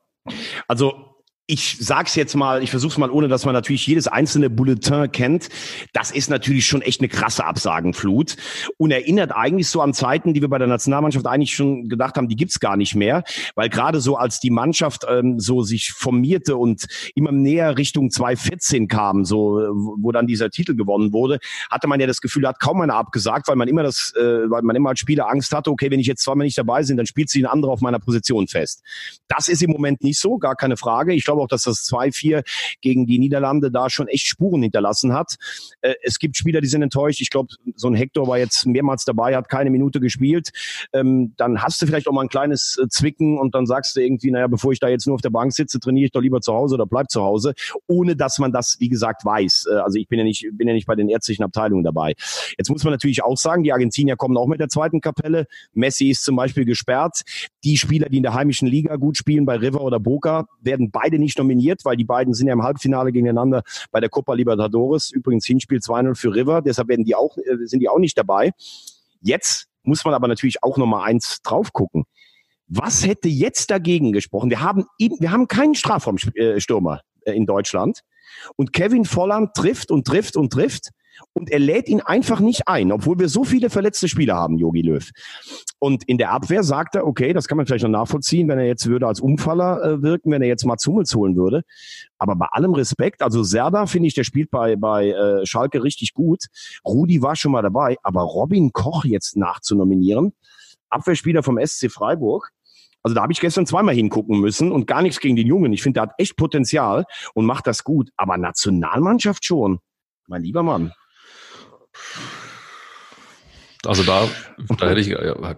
Also 0.66 1.17
ich 1.50 1.78
sag's 1.80 2.14
jetzt 2.14 2.36
mal, 2.36 2.62
ich 2.62 2.70
versuch's 2.70 2.98
mal, 2.98 3.10
ohne 3.10 3.26
dass 3.26 3.46
man 3.46 3.54
natürlich 3.54 3.86
jedes 3.86 4.06
einzelne 4.06 4.50
Bulletin 4.50 5.10
kennt. 5.10 5.48
Das 5.94 6.10
ist 6.10 6.28
natürlich 6.28 6.66
schon 6.66 6.82
echt 6.82 7.00
eine 7.00 7.08
krasse 7.08 7.46
Absagenflut 7.46 8.36
und 8.76 8.90
erinnert 8.90 9.32
eigentlich 9.34 9.68
so 9.68 9.80
an 9.80 9.94
Zeiten, 9.94 10.34
die 10.34 10.42
wir 10.42 10.48
bei 10.50 10.58
der 10.58 10.66
Nationalmannschaft 10.66 11.26
eigentlich 11.26 11.54
schon 11.54 11.88
gedacht 11.88 12.16
haben, 12.16 12.28
die 12.28 12.36
gibt's 12.36 12.60
gar 12.60 12.76
nicht 12.76 12.94
mehr, 12.94 13.24
weil 13.54 13.70
gerade 13.70 14.02
so 14.02 14.16
als 14.16 14.40
die 14.40 14.50
Mannschaft 14.50 15.06
ähm, 15.08 15.40
so 15.40 15.62
sich 15.62 15.92
formierte 15.92 16.58
und 16.58 16.86
immer 17.14 17.32
näher 17.32 17.78
Richtung 17.78 18.10
2014 18.10 18.86
kam, 18.86 19.24
so 19.24 19.54
wo 20.02 20.12
dann 20.12 20.26
dieser 20.26 20.50
Titel 20.50 20.76
gewonnen 20.76 21.14
wurde, 21.14 21.38
hatte 21.70 21.88
man 21.88 21.98
ja 21.98 22.06
das 22.06 22.20
Gefühl, 22.20 22.46
hat 22.46 22.60
kaum 22.60 22.82
einer 22.82 22.96
abgesagt, 22.96 23.48
weil 23.48 23.56
man 23.56 23.68
immer 23.68 23.82
das, 23.82 24.12
äh, 24.18 24.50
weil 24.50 24.60
man 24.60 24.76
immer 24.76 24.90
als 24.90 25.00
Spieler 25.00 25.30
Angst 25.30 25.54
hatte, 25.54 25.70
okay, 25.70 25.90
wenn 25.90 25.98
ich 25.98 26.06
jetzt 26.06 26.22
zweimal 26.22 26.44
nicht 26.44 26.58
dabei 26.58 26.82
bin, 26.82 26.98
dann 26.98 27.06
spielt 27.06 27.30
sich 27.30 27.42
ein 27.42 27.50
anderer 27.50 27.72
auf 27.72 27.80
meiner 27.80 28.00
Position 28.00 28.48
fest. 28.48 28.82
Das 29.28 29.48
ist 29.48 29.62
im 29.62 29.70
Moment 29.70 30.04
nicht 30.04 30.18
so, 30.18 30.36
gar 30.36 30.54
keine 30.54 30.76
Frage. 30.76 31.14
Ich 31.14 31.24
glaube 31.24 31.37
glaube 31.38 31.44
auch, 31.44 31.48
dass 31.48 31.62
das 31.62 31.84
2-4 31.86 32.42
gegen 32.80 33.06
die 33.06 33.18
Niederlande 33.18 33.70
da 33.70 33.90
schon 33.90 34.08
echt 34.08 34.26
Spuren 34.26 34.62
hinterlassen 34.62 35.12
hat. 35.12 35.36
Äh, 35.80 35.94
es 36.02 36.18
gibt 36.18 36.36
Spieler, 36.36 36.60
die 36.60 36.66
sind 36.66 36.82
enttäuscht. 36.82 37.20
Ich 37.20 37.30
glaube, 37.30 37.48
so 37.76 37.88
ein 37.88 37.94
Hector 37.94 38.26
war 38.26 38.38
jetzt 38.38 38.66
mehrmals 38.66 39.04
dabei, 39.04 39.36
hat 39.36 39.48
keine 39.48 39.70
Minute 39.70 40.00
gespielt. 40.00 40.50
Ähm, 40.92 41.34
dann 41.36 41.62
hast 41.62 41.80
du 41.80 41.86
vielleicht 41.86 42.08
auch 42.08 42.12
mal 42.12 42.22
ein 42.22 42.28
kleines 42.28 42.78
äh, 42.82 42.88
Zwicken 42.88 43.38
und 43.38 43.54
dann 43.54 43.66
sagst 43.66 43.96
du 43.96 44.00
irgendwie, 44.00 44.30
naja, 44.30 44.46
bevor 44.46 44.72
ich 44.72 44.80
da 44.80 44.88
jetzt 44.88 45.06
nur 45.06 45.14
auf 45.14 45.20
der 45.20 45.30
Bank 45.30 45.52
sitze, 45.52 45.80
trainiere 45.80 46.06
ich 46.06 46.12
doch 46.12 46.20
lieber 46.20 46.40
zu 46.40 46.52
Hause 46.52 46.74
oder 46.74 46.86
bleib 46.86 47.10
zu 47.10 47.22
Hause, 47.22 47.54
ohne 47.86 48.16
dass 48.16 48.38
man 48.38 48.52
das, 48.52 48.76
wie 48.80 48.88
gesagt, 48.88 49.24
weiß. 49.24 49.68
Äh, 49.70 49.76
also 49.76 49.98
ich 49.98 50.08
bin 50.08 50.18
ja 50.18 50.24
nicht, 50.24 50.48
bin 50.52 50.68
ja 50.68 50.74
nicht 50.74 50.86
bei 50.86 50.94
den 50.94 51.08
ärztlichen 51.08 51.44
Abteilungen 51.44 51.84
dabei. 51.84 52.14
Jetzt 52.56 52.70
muss 52.70 52.84
man 52.84 52.92
natürlich 52.92 53.22
auch 53.22 53.36
sagen, 53.36 53.62
die 53.62 53.72
Argentinier 53.72 54.16
kommen 54.16 54.36
auch 54.36 54.46
mit 54.46 54.60
der 54.60 54.68
zweiten 54.68 55.00
Kapelle. 55.00 55.46
Messi 55.72 56.10
ist 56.10 56.24
zum 56.24 56.36
Beispiel 56.36 56.64
gesperrt. 56.64 57.22
Die 57.64 57.76
Spieler, 57.76 58.08
die 58.08 58.18
in 58.18 58.22
der 58.22 58.34
heimischen 58.34 58.68
Liga 58.68 58.96
gut 58.96 59.16
spielen, 59.16 59.46
bei 59.46 59.56
River 59.56 59.82
oder 59.82 60.00
Boca, 60.00 60.46
werden 60.60 60.90
beide 60.90 61.18
nicht 61.18 61.27
nicht 61.28 61.38
nominiert, 61.38 61.84
weil 61.84 61.96
die 61.96 62.04
beiden 62.04 62.34
sind 62.34 62.46
ja 62.46 62.52
im 62.54 62.62
Halbfinale 62.62 63.12
gegeneinander 63.12 63.62
bei 63.90 64.00
der 64.00 64.08
Copa 64.08 64.34
Libertadores. 64.34 65.10
Übrigens 65.10 65.46
Hinspiel 65.46 65.78
2-0 65.78 66.14
für 66.14 66.34
River, 66.34 66.62
deshalb 66.62 66.88
werden 66.88 67.04
die 67.04 67.14
auch, 67.14 67.36
äh, 67.36 67.66
sind 67.66 67.80
die 67.80 67.88
auch 67.88 67.98
nicht 67.98 68.16
dabei. 68.16 68.52
Jetzt 69.20 69.66
muss 69.82 70.04
man 70.04 70.14
aber 70.14 70.28
natürlich 70.28 70.62
auch 70.62 70.76
nochmal 70.76 71.08
eins 71.08 71.40
drauf 71.42 71.72
gucken. 71.72 72.04
Was 72.66 73.06
hätte 73.06 73.28
jetzt 73.28 73.70
dagegen 73.70 74.12
gesprochen? 74.12 74.50
Wir 74.50 74.60
haben, 74.60 74.84
wir 74.98 75.30
haben 75.30 75.48
keinen 75.48 75.74
Strafraumstürmer 75.74 77.00
äh, 77.24 77.32
in 77.32 77.46
Deutschland. 77.46 78.00
Und 78.56 78.72
Kevin 78.72 79.04
Volland 79.04 79.54
trifft 79.54 79.90
und 79.90 80.06
trifft 80.06 80.36
und 80.36 80.52
trifft 80.52 80.90
und 81.32 81.50
er 81.50 81.58
lädt 81.58 81.88
ihn 81.88 82.00
einfach 82.00 82.40
nicht 82.40 82.68
ein, 82.68 82.92
obwohl 82.92 83.18
wir 83.18 83.28
so 83.28 83.44
viele 83.44 83.70
verletzte 83.70 84.08
Spieler 84.08 84.36
haben, 84.36 84.58
Yogi 84.58 84.82
Löw. 84.82 85.10
Und 85.78 86.04
in 86.04 86.18
der 86.18 86.32
Abwehr 86.32 86.62
sagt 86.62 86.96
er, 86.96 87.06
okay, 87.06 87.32
das 87.32 87.48
kann 87.48 87.56
man 87.56 87.66
vielleicht 87.66 87.84
noch 87.84 87.90
nachvollziehen, 87.90 88.48
wenn 88.48 88.58
er 88.58 88.66
jetzt 88.66 88.86
würde 88.86 89.06
als 89.06 89.20
Umfaller 89.20 89.82
äh, 89.82 90.02
wirken, 90.02 90.30
wenn 90.30 90.42
er 90.42 90.48
jetzt 90.48 90.64
mal 90.64 90.76
Hummels 90.86 91.14
holen 91.14 91.36
würde. 91.36 91.62
Aber 92.18 92.36
bei 92.36 92.46
allem 92.50 92.74
Respekt, 92.74 93.22
also 93.22 93.42
Serda 93.42 93.86
finde 93.86 94.08
ich, 94.08 94.14
der 94.14 94.24
spielt 94.24 94.50
bei, 94.50 94.76
bei 94.76 95.10
äh, 95.10 95.46
Schalke 95.46 95.82
richtig 95.82 96.14
gut. 96.14 96.46
Rudi 96.84 97.22
war 97.22 97.36
schon 97.36 97.52
mal 97.52 97.62
dabei, 97.62 97.96
aber 98.02 98.22
Robin 98.22 98.72
Koch 98.72 99.04
jetzt 99.04 99.36
nachzunominieren, 99.36 100.32
Abwehrspieler 100.90 101.42
vom 101.42 101.58
SC 101.64 101.90
Freiburg, 101.90 102.50
also 103.02 103.14
da 103.14 103.22
habe 103.22 103.32
ich 103.32 103.40
gestern 103.40 103.66
zweimal 103.66 103.94
hingucken 103.94 104.40
müssen 104.40 104.72
und 104.72 104.86
gar 104.86 105.02
nichts 105.02 105.20
gegen 105.20 105.36
den 105.36 105.46
Jungen. 105.46 105.72
Ich 105.72 105.82
finde, 105.82 105.94
der 105.94 106.02
hat 106.02 106.14
echt 106.18 106.36
Potenzial 106.36 107.04
und 107.34 107.46
macht 107.46 107.66
das 107.66 107.84
gut. 107.84 108.10
Aber 108.16 108.36
Nationalmannschaft 108.36 109.44
schon. 109.44 109.78
Mein 110.26 110.42
lieber 110.42 110.62
Mann. 110.62 110.92
Also 113.86 114.02
da, 114.02 114.28
da 114.78 114.88
hätte 114.88 115.00
ich, 115.00 115.14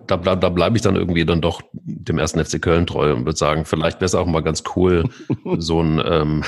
da, 0.07 0.17
da, 0.17 0.37
da 0.37 0.49
bleibe 0.51 0.77
ich 0.77 0.83
dann 0.83 0.95
irgendwie 0.95 1.25
dann 1.25 1.41
doch 1.41 1.63
dem 1.73 2.19
ersten 2.19 2.45
FC 2.45 2.61
Köln 2.61 2.87
treu 2.87 3.13
und 3.13 3.25
würde 3.25 3.37
sagen, 3.37 3.65
vielleicht 3.65 3.97
wäre 3.97 4.07
es 4.07 4.15
auch 4.15 4.27
mal 4.27 4.43
ganz 4.43 4.63
cool, 4.77 5.09
so 5.57 5.83
ein 5.83 6.03
ähm, 6.05 6.45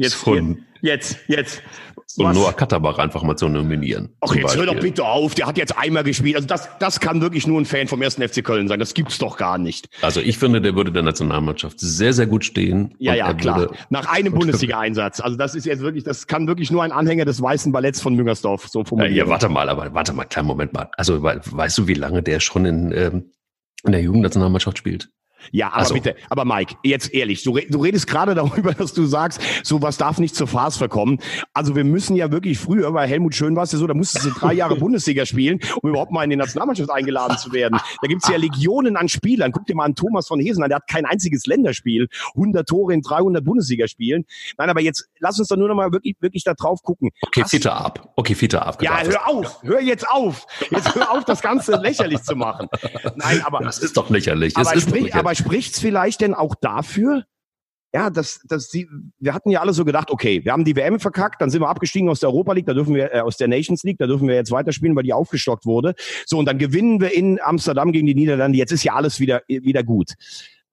Jetzt, 0.00 0.26
ein, 0.26 0.66
jetzt, 0.80 1.18
jetzt. 1.28 1.62
So 2.06 2.24
Was? 2.24 2.34
Noah 2.36 2.52
Katterbach 2.52 2.98
einfach 2.98 3.22
mal 3.22 3.36
zu 3.36 3.48
nominieren. 3.48 4.08
Ach, 4.20 4.34
jetzt 4.34 4.46
Beispiel. 4.46 4.66
hör 4.66 4.74
doch 4.74 4.80
bitte 4.80 5.04
auf. 5.04 5.36
Der 5.36 5.46
hat 5.46 5.56
jetzt 5.56 5.78
einmal 5.78 6.02
gespielt. 6.02 6.34
Also 6.34 6.48
das, 6.48 6.68
das 6.80 6.98
kann 6.98 7.20
wirklich 7.20 7.46
nur 7.46 7.60
ein 7.60 7.66
Fan 7.66 7.86
vom 7.86 8.02
ersten 8.02 8.26
FC 8.26 8.42
Köln 8.42 8.66
sein. 8.66 8.80
Das 8.80 8.94
gibt's 8.94 9.18
doch 9.18 9.36
gar 9.36 9.58
nicht. 9.58 9.88
Also 10.02 10.20
ich 10.20 10.36
finde, 10.36 10.60
der 10.60 10.74
würde 10.74 10.90
der 10.90 11.04
Nationalmannschaft 11.04 11.78
sehr, 11.78 12.12
sehr 12.12 12.26
gut 12.26 12.44
stehen. 12.44 12.96
Ja, 12.98 13.14
ja, 13.14 13.32
klar. 13.32 13.70
Nach 13.90 14.10
einem 14.10 14.34
Bundesliga-Einsatz. 14.38 15.20
Also 15.20 15.36
das 15.36 15.54
ist 15.54 15.66
jetzt 15.66 15.82
wirklich, 15.82 16.02
das 16.02 16.26
kann 16.26 16.48
wirklich 16.48 16.72
nur 16.72 16.82
ein 16.82 16.90
Anhänger 16.90 17.24
des 17.24 17.40
weißen 17.40 17.70
Balletts 17.70 18.00
von 18.00 18.16
Müngersdorf 18.16 18.66
so 18.66 18.82
formulieren. 18.82 19.14
Ja, 19.14 19.24
ja, 19.24 19.30
warte 19.30 19.48
mal, 19.48 19.68
aber 19.68 19.94
warte 19.94 20.12
mal, 20.12 20.24
kleinen 20.24 20.48
Moment 20.48 20.72
mal. 20.72 20.90
Also 20.96 21.22
weißt 21.22 21.78
du, 21.78 21.86
wie 21.86 21.94
lange 21.94 22.24
der 22.24 22.40
schon 22.40 22.64
in, 22.64 22.90
ähm, 22.90 23.30
in 23.84 23.92
der 23.92 24.02
Jugendnationalmannschaft 24.02 24.78
spielt? 24.78 25.10
Ja, 25.52 25.72
aber 25.72 25.84
so. 25.84 25.94
bitte, 25.94 26.16
aber 26.28 26.44
Mike, 26.44 26.76
jetzt 26.82 27.12
ehrlich, 27.12 27.42
du, 27.42 27.58
du 27.68 27.80
redest 27.80 28.06
gerade 28.06 28.34
darüber, 28.40 28.74
dass 28.74 28.92
du 28.92 29.04
sagst, 29.06 29.40
sowas 29.62 29.96
darf 29.96 30.18
nicht 30.18 30.34
zur 30.34 30.46
Farce 30.46 30.76
verkommen. 30.76 31.18
Also 31.54 31.76
wir 31.76 31.84
müssen 31.84 32.16
ja 32.16 32.30
wirklich 32.30 32.58
früher, 32.58 32.92
bei 32.92 33.06
Helmut 33.06 33.34
Schön 33.34 33.56
war 33.56 33.64
es 33.64 33.72
ja 33.72 33.78
so, 33.78 33.86
da 33.86 33.94
musstest 33.94 34.26
du 34.26 34.30
drei 34.30 34.52
Jahre 34.52 34.76
Bundesliga 34.80 35.26
spielen, 35.26 35.60
um 35.82 35.90
überhaupt 35.90 36.12
mal 36.12 36.24
in 36.24 36.30
die 36.30 36.36
Nationalmannschaft 36.36 36.90
eingeladen 36.90 37.38
zu 37.38 37.52
werden. 37.52 37.78
Da 38.02 38.08
gibt's 38.08 38.28
ja 38.28 38.36
Legionen 38.36 38.96
an 38.96 39.08
Spielern. 39.08 39.52
Guck 39.52 39.66
dir 39.66 39.74
mal 39.74 39.84
an 39.84 39.94
Thomas 39.94 40.28
von 40.28 40.40
Hesen 40.40 40.62
an, 40.62 40.68
der 40.68 40.76
hat 40.76 40.88
kein 40.88 41.04
einziges 41.06 41.46
Länderspiel, 41.46 42.08
100 42.34 42.68
Tore 42.68 42.94
in 42.94 43.02
300 43.02 43.44
Bundesligaspielen. 43.44 44.24
Nein, 44.58 44.70
aber 44.70 44.80
jetzt 44.80 45.08
lass 45.18 45.38
uns 45.38 45.48
doch 45.48 45.56
nur 45.56 45.68
noch 45.68 45.74
mal 45.74 45.92
wirklich, 45.92 46.16
wirklich 46.20 46.44
da 46.44 46.54
drauf 46.54 46.82
gucken. 46.82 47.10
Okay, 47.22 47.44
Fiete 47.46 47.72
ab. 47.72 48.12
Okay, 48.16 48.34
Fiete 48.34 48.64
ab. 48.64 48.82
Ja, 48.82 49.00
hör 49.02 49.28
auf, 49.28 49.62
hör 49.62 49.80
jetzt 49.80 50.08
auf. 50.08 50.46
Jetzt 50.70 50.94
hör 50.94 51.10
auf, 51.10 51.24
das 51.24 51.40
Ganze 51.42 51.76
lächerlich 51.76 52.22
zu 52.22 52.36
machen. 52.36 52.68
Nein, 53.16 53.42
aber. 53.44 53.60
Das 53.60 53.78
ist 53.78 53.96
doch 53.96 54.10
lächerlich. 54.10 54.56
Aber, 54.56 54.78
sprich, 54.80 55.14
aber 55.14 55.29
spricht's 55.34 55.80
vielleicht 55.80 56.20
denn 56.20 56.34
auch 56.34 56.54
dafür, 56.54 57.24
ja, 57.92 58.08
dass, 58.08 58.40
dass 58.46 58.70
sie, 58.70 58.88
wir 59.18 59.34
hatten 59.34 59.50
ja 59.50 59.60
alle 59.60 59.72
so 59.72 59.84
gedacht, 59.84 60.10
okay, 60.10 60.44
wir 60.44 60.52
haben 60.52 60.64
die 60.64 60.76
WM 60.76 61.00
verkackt, 61.00 61.40
dann 61.40 61.50
sind 61.50 61.60
wir 61.60 61.68
abgestiegen 61.68 62.08
aus 62.08 62.20
der 62.20 62.28
Europa 62.28 62.52
League, 62.52 62.66
da 62.66 62.74
dürfen 62.74 62.94
wir, 62.94 63.12
äh, 63.12 63.20
aus 63.20 63.36
der 63.36 63.48
Nations 63.48 63.82
League, 63.82 63.98
da 63.98 64.06
dürfen 64.06 64.28
wir 64.28 64.36
jetzt 64.36 64.52
weiterspielen, 64.52 64.94
weil 64.94 65.02
die 65.02 65.12
aufgestockt 65.12 65.66
wurde. 65.66 65.94
So, 66.24 66.38
und 66.38 66.46
dann 66.46 66.58
gewinnen 66.58 67.00
wir 67.00 67.12
in 67.12 67.40
Amsterdam 67.42 67.90
gegen 67.90 68.06
die 68.06 68.14
Niederlande. 68.14 68.56
Jetzt 68.56 68.70
ist 68.70 68.84
ja 68.84 68.94
alles 68.94 69.18
wieder, 69.18 69.42
wieder 69.48 69.82
gut. 69.82 70.14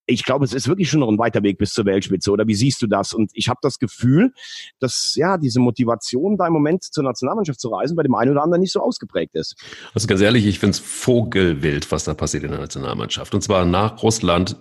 Ich 0.07 0.23
glaube, 0.23 0.45
es 0.45 0.53
ist 0.53 0.67
wirklich 0.67 0.89
schon 0.89 1.01
noch 1.01 1.09
ein 1.09 1.19
weiter 1.19 1.43
Weg 1.43 1.57
bis 1.57 1.73
zur 1.73 1.85
Weltspitze. 1.85 2.31
Oder 2.31 2.47
wie 2.47 2.55
siehst 2.55 2.81
du 2.81 2.87
das? 2.87 3.13
Und 3.13 3.29
ich 3.33 3.49
habe 3.49 3.59
das 3.61 3.77
Gefühl, 3.77 4.31
dass 4.79 5.13
ja 5.15 5.37
diese 5.37 5.59
Motivation 5.59 6.37
da 6.37 6.47
im 6.47 6.53
Moment 6.53 6.83
zur 6.83 7.03
Nationalmannschaft 7.03 7.59
zu 7.59 7.69
reisen 7.69 7.95
bei 7.95 8.03
dem 8.03 8.15
einen 8.15 8.31
oder 8.31 8.43
anderen 8.43 8.61
nicht 8.61 8.71
so 8.71 8.81
ausgeprägt 8.81 9.35
ist. 9.35 9.55
Also 9.93 10.07
ganz 10.07 10.21
ehrlich, 10.21 10.45
ich 10.45 10.59
finde 10.59 10.71
es 10.71 10.79
vogelwild, 10.79 11.91
was 11.91 12.05
da 12.05 12.13
passiert 12.13 12.43
in 12.43 12.51
der 12.51 12.61
Nationalmannschaft. 12.61 13.35
Und 13.35 13.41
zwar 13.41 13.65
nach 13.65 14.01
Russland 14.01 14.55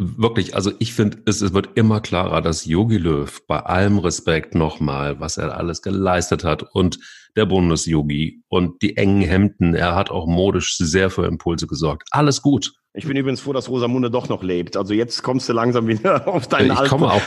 wirklich, 0.00 0.54
also 0.54 0.72
ich 0.78 0.94
finde, 0.94 1.18
es, 1.26 1.40
es 1.42 1.52
wird 1.52 1.70
immer 1.74 2.00
klarer, 2.00 2.40
dass 2.40 2.64
Yogi 2.64 2.98
Löw 2.98 3.40
bei 3.46 3.60
allem 3.60 3.98
Respekt 3.98 4.54
nochmal, 4.54 5.20
was 5.20 5.36
er 5.36 5.56
alles 5.56 5.82
geleistet 5.82 6.44
hat 6.44 6.62
und 6.62 6.98
der 7.36 7.46
Bundesyogi 7.46 8.42
und 8.48 8.82
die 8.82 8.96
engen 8.96 9.22
Hemden, 9.22 9.74
er 9.74 9.94
hat 9.94 10.10
auch 10.10 10.26
modisch 10.26 10.76
sehr 10.78 11.10
für 11.10 11.26
Impulse 11.26 11.66
gesorgt. 11.66 12.08
Alles 12.10 12.42
gut. 12.42 12.72
Ich 12.92 13.06
bin 13.06 13.16
übrigens 13.16 13.40
froh, 13.40 13.52
dass 13.52 13.68
Rosamunde 13.68 14.10
doch 14.10 14.28
noch 14.28 14.42
lebt. 14.42 14.76
Also 14.76 14.94
jetzt 14.94 15.22
kommst 15.22 15.48
du 15.48 15.52
langsam 15.52 15.86
wieder 15.86 16.26
auf 16.28 16.48
deinen 16.48 16.72
Ich 16.72 16.88
komme 16.88 17.12
auch, 17.12 17.22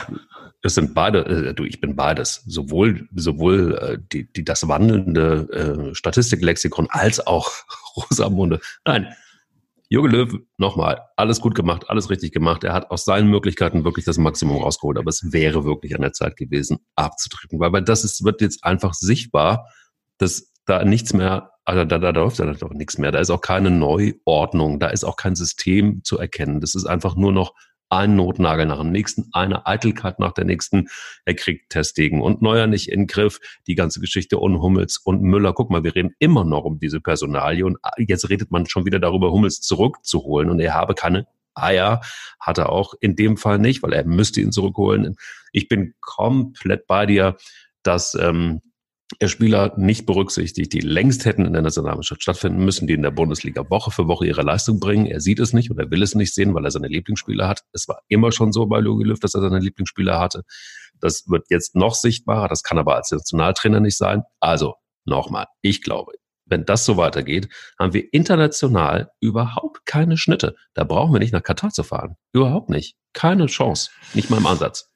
es 0.62 0.74
sind 0.74 0.94
beide, 0.94 1.24
äh, 1.24 1.54
du, 1.54 1.64
ich 1.64 1.80
bin 1.80 1.96
beides. 1.96 2.42
Sowohl, 2.46 3.08
sowohl 3.14 3.78
äh, 3.78 3.98
die, 4.12 4.30
die, 4.30 4.44
das 4.44 4.68
wandelnde 4.68 5.90
äh, 5.90 5.94
Statistiklexikon 5.94 6.88
als 6.90 7.26
auch 7.26 7.50
Rosamunde. 7.96 8.60
Nein, 8.84 9.08
Jürgen 9.94 10.10
Löw, 10.10 10.34
nochmal, 10.58 11.02
alles 11.16 11.40
gut 11.40 11.54
gemacht, 11.54 11.88
alles 11.88 12.10
richtig 12.10 12.32
gemacht. 12.32 12.64
Er 12.64 12.72
hat 12.72 12.90
aus 12.90 13.04
seinen 13.04 13.30
Möglichkeiten 13.30 13.84
wirklich 13.84 14.04
das 14.04 14.18
Maximum 14.18 14.60
rausgeholt, 14.60 14.98
aber 14.98 15.08
es 15.08 15.32
wäre 15.32 15.64
wirklich 15.64 15.94
an 15.94 16.00
der 16.00 16.12
Zeit 16.12 16.36
gewesen, 16.36 16.78
abzutreten, 16.96 17.60
weil, 17.60 17.72
weil 17.72 17.84
das 17.84 18.02
ist, 18.02 18.24
wird 18.24 18.40
jetzt 18.40 18.64
einfach 18.64 18.92
sichtbar, 18.92 19.68
dass 20.18 20.52
da 20.66 20.84
nichts 20.84 21.12
mehr, 21.12 21.52
also 21.64 21.84
da, 21.84 21.98
da, 21.98 22.10
da 22.10 22.20
läuft 22.20 22.40
ja 22.40 22.52
doch 22.52 22.72
nichts 22.72 22.98
mehr. 22.98 23.12
Da 23.12 23.20
ist 23.20 23.30
auch 23.30 23.40
keine 23.40 23.70
Neuordnung, 23.70 24.80
da 24.80 24.88
ist 24.88 25.04
auch 25.04 25.14
kein 25.14 25.36
System 25.36 26.02
zu 26.02 26.18
erkennen. 26.18 26.60
Das 26.60 26.74
ist 26.74 26.86
einfach 26.86 27.14
nur 27.14 27.30
noch 27.30 27.54
ein 27.88 28.16
Notnagel 28.16 28.66
nach 28.66 28.78
dem 28.78 28.90
nächsten, 28.90 29.28
eine 29.32 29.66
Eitelkeit 29.66 30.18
nach 30.18 30.32
der 30.32 30.44
nächsten. 30.44 30.88
Er 31.24 31.34
kriegt 31.34 31.70
Testegen 31.70 32.20
und 32.20 32.42
Neuer 32.42 32.66
nicht 32.66 32.88
in 32.90 33.00
den 33.00 33.06
Griff. 33.06 33.40
Die 33.66 33.74
ganze 33.74 34.00
Geschichte 34.00 34.38
und 34.38 34.60
Hummels 34.60 34.96
und 34.98 35.22
Müller. 35.22 35.52
Guck 35.52 35.70
mal, 35.70 35.84
wir 35.84 35.94
reden 35.94 36.14
immer 36.18 36.44
noch 36.44 36.64
um 36.64 36.78
diese 36.78 37.00
Personalie 37.00 37.64
und 37.64 37.78
jetzt 37.98 38.28
redet 38.28 38.50
man 38.50 38.66
schon 38.66 38.84
wieder 38.86 38.98
darüber, 38.98 39.30
Hummels 39.30 39.60
zurückzuholen 39.60 40.50
und 40.50 40.60
er 40.60 40.74
habe 40.74 40.94
keine 40.94 41.26
Eier. 41.54 42.00
Hat 42.40 42.58
er 42.58 42.70
auch 42.70 42.94
in 43.00 43.16
dem 43.16 43.36
Fall 43.36 43.58
nicht, 43.58 43.82
weil 43.82 43.92
er 43.92 44.04
müsste 44.04 44.40
ihn 44.40 44.52
zurückholen. 44.52 45.16
Ich 45.52 45.68
bin 45.68 45.94
komplett 46.00 46.86
bei 46.86 47.06
dir, 47.06 47.36
dass 47.82 48.14
ähm, 48.14 48.60
Spieler 49.28 49.74
nicht 49.76 50.06
berücksichtigt, 50.06 50.72
die 50.72 50.80
längst 50.80 51.24
hätten 51.24 51.46
in 51.46 51.52
der 51.52 51.62
Nationalmannschaft 51.62 52.22
stattfinden 52.22 52.64
müssen, 52.64 52.86
die 52.86 52.94
in 52.94 53.02
der 53.02 53.10
Bundesliga 53.10 53.68
Woche 53.70 53.90
für 53.90 54.08
Woche 54.08 54.26
ihre 54.26 54.42
Leistung 54.42 54.80
bringen. 54.80 55.06
Er 55.06 55.20
sieht 55.20 55.40
es 55.40 55.52
nicht 55.52 55.70
oder 55.70 55.90
will 55.90 56.02
es 56.02 56.14
nicht 56.14 56.34
sehen, 56.34 56.54
weil 56.54 56.64
er 56.64 56.70
seine 56.70 56.88
Lieblingsspieler 56.88 57.48
hat. 57.48 57.62
Es 57.72 57.88
war 57.88 58.00
immer 58.08 58.32
schon 58.32 58.52
so 58.52 58.66
bei 58.66 58.80
Jogi 58.80 59.04
Löw, 59.04 59.18
dass 59.18 59.34
er 59.34 59.40
seine 59.40 59.58
Lieblingsspieler 59.58 60.18
hatte. 60.18 60.42
Das 61.00 61.24
wird 61.28 61.46
jetzt 61.50 61.74
noch 61.74 61.94
sichtbarer. 61.94 62.48
Das 62.48 62.62
kann 62.62 62.78
aber 62.78 62.96
als 62.96 63.10
Nationaltrainer 63.10 63.80
nicht 63.80 63.96
sein. 63.96 64.22
Also 64.40 64.74
nochmal, 65.04 65.46
ich 65.62 65.82
glaube, 65.82 66.12
wenn 66.46 66.64
das 66.64 66.84
so 66.84 66.96
weitergeht, 66.96 67.48
haben 67.78 67.94
wir 67.94 68.12
international 68.12 69.10
überhaupt 69.20 69.86
keine 69.86 70.18
Schnitte. 70.18 70.54
Da 70.74 70.84
brauchen 70.84 71.12
wir 71.12 71.18
nicht 71.18 71.32
nach 71.32 71.42
Katar 71.42 71.70
zu 71.70 71.82
fahren. 71.82 72.16
Überhaupt 72.32 72.68
nicht. 72.68 72.96
Keine 73.12 73.46
Chance. 73.46 73.90
Nicht 74.12 74.30
mal 74.30 74.38
im 74.38 74.46
Ansatz. 74.46 74.90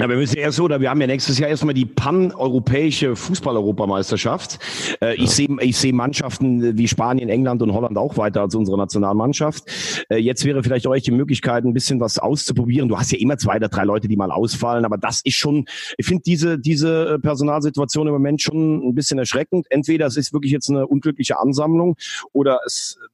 Ja, 0.00 0.08
wir 0.08 0.16
müssen 0.16 0.38
erst 0.38 0.56
so, 0.56 0.64
oder 0.64 0.80
wir 0.80 0.88
haben 0.88 1.00
ja 1.02 1.06
nächstes 1.06 1.38
Jahr 1.38 1.50
erstmal 1.50 1.74
die 1.74 1.84
pan-europäische 1.84 3.14
Fußball-Europameisterschaft. 3.14 4.58
Äh. 5.00 5.14
Ich 5.16 5.30
sehe 5.30 5.48
ich 5.60 5.76
sehe 5.76 5.92
Mannschaften 5.92 6.78
wie 6.78 6.88
Spanien, 6.88 7.28
England 7.28 7.60
und 7.62 7.72
Holland 7.74 7.98
auch 7.98 8.16
weiter 8.16 8.40
als 8.40 8.54
unsere 8.54 8.78
Nationalmannschaft. 8.78 9.64
Äh, 10.08 10.16
jetzt 10.16 10.44
wäre 10.44 10.62
vielleicht 10.62 10.86
euch 10.86 11.02
die 11.02 11.10
Möglichkeit, 11.10 11.64
ein 11.64 11.74
bisschen 11.74 12.00
was 12.00 12.18
auszuprobieren. 12.18 12.88
Du 12.88 12.98
hast 12.98 13.12
ja 13.12 13.18
immer 13.18 13.36
zwei 13.36 13.56
oder 13.56 13.68
drei 13.68 13.84
Leute, 13.84 14.08
die 14.08 14.16
mal 14.16 14.30
ausfallen, 14.30 14.86
aber 14.86 14.96
das 14.96 15.20
ist 15.24 15.36
schon, 15.36 15.66
ich 15.98 16.06
finde 16.06 16.22
diese, 16.24 16.58
diese 16.58 17.18
Personalsituation 17.20 18.06
im 18.06 18.14
Moment 18.14 18.40
schon 18.40 18.88
ein 18.88 18.94
bisschen 18.94 19.18
erschreckend. 19.18 19.66
Entweder 19.70 20.06
es 20.06 20.16
ist 20.16 20.32
wirklich 20.32 20.52
jetzt 20.52 20.70
eine 20.70 20.86
unglückliche 20.86 21.38
Ansammlung 21.38 21.96
oder 22.32 22.60
es 22.66 22.98
äh, 22.98 23.08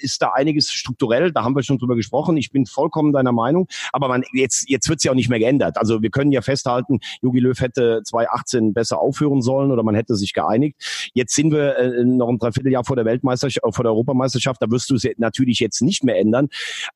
ist 0.00 0.22
da 0.22 0.32
einiges 0.32 0.72
strukturell, 0.72 1.32
da 1.32 1.44
haben 1.44 1.54
wir 1.54 1.62
schon 1.62 1.78
drüber 1.78 1.96
gesprochen. 1.96 2.36
Ich 2.36 2.50
bin 2.50 2.66
vollkommen 2.66 3.12
deiner 3.12 3.32
Meinung, 3.32 3.68
aber 3.92 4.08
man, 4.08 4.22
jetzt, 4.32 4.68
jetzt 4.68 4.88
wird 4.88 4.98
es 4.98 5.04
ja 5.04 5.12
auch 5.12 5.16
nicht 5.16 5.28
mehr 5.28 5.38
geändert. 5.38 5.76
Also 5.78 6.02
wir 6.02 6.10
können 6.10 6.32
ja 6.32 6.42
festhalten, 6.42 7.00
Jogi 7.22 7.40
Löw 7.40 7.58
hätte 7.58 8.02
2018 8.04 8.74
besser 8.74 9.00
aufhören 9.00 9.42
sollen 9.42 9.70
oder 9.70 9.82
man 9.82 9.94
hätte 9.94 10.16
sich 10.16 10.32
geeinigt. 10.32 11.10
Jetzt 11.14 11.34
sind 11.34 11.52
wir 11.52 11.76
äh, 11.76 12.04
noch 12.04 12.28
ein 12.28 12.38
Dreivierteljahr 12.38 12.84
vor 12.84 12.96
der 12.96 13.04
Weltmeisterschaft, 13.04 13.64
äh, 13.64 13.72
vor 13.72 13.84
der 13.84 13.92
Europameisterschaft, 13.92 14.62
da 14.62 14.70
wirst 14.70 14.90
du 14.90 14.94
es 14.94 15.06
natürlich 15.18 15.60
jetzt 15.60 15.82
nicht 15.82 16.04
mehr 16.04 16.18
ändern. 16.18 16.48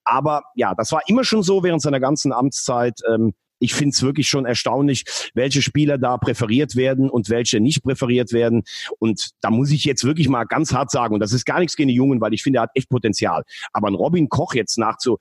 Aber 0.04 0.42
ja, 0.54 0.74
das 0.74 0.92
war 0.92 1.02
immer 1.06 1.24
schon 1.24 1.42
so 1.42 1.62
während 1.62 1.82
seiner 1.82 2.00
ganzen 2.00 2.32
Amtszeit. 2.32 3.00
Ähm, 3.12 3.34
ich 3.58 3.74
finde 3.74 3.90
es 3.90 4.02
wirklich 4.02 4.28
schon 4.28 4.46
erstaunlich, 4.46 5.04
welche 5.34 5.62
Spieler 5.62 5.98
da 5.98 6.18
präferiert 6.18 6.76
werden 6.76 7.08
und 7.08 7.30
welche 7.30 7.60
nicht 7.60 7.82
präferiert 7.82 8.32
werden. 8.32 8.62
Und 8.98 9.30
da 9.40 9.50
muss 9.50 9.70
ich 9.70 9.84
jetzt 9.84 10.04
wirklich 10.04 10.28
mal 10.28 10.44
ganz 10.44 10.72
hart 10.72 10.90
sagen, 10.90 11.14
und 11.14 11.20
das 11.20 11.32
ist 11.32 11.44
gar 11.44 11.60
nichts 11.60 11.76
gegen 11.76 11.88
die 11.88 11.94
Jungen, 11.94 12.20
weil 12.20 12.34
ich 12.34 12.42
finde, 12.42 12.58
er 12.58 12.62
hat 12.62 12.70
echt 12.74 12.88
Potenzial. 12.88 13.44
Aber 13.72 13.88
ein 13.88 13.94
Robin 13.94 14.28
Koch 14.28 14.54
jetzt 14.54 14.78
nach 14.78 14.98
zu, 14.98 15.18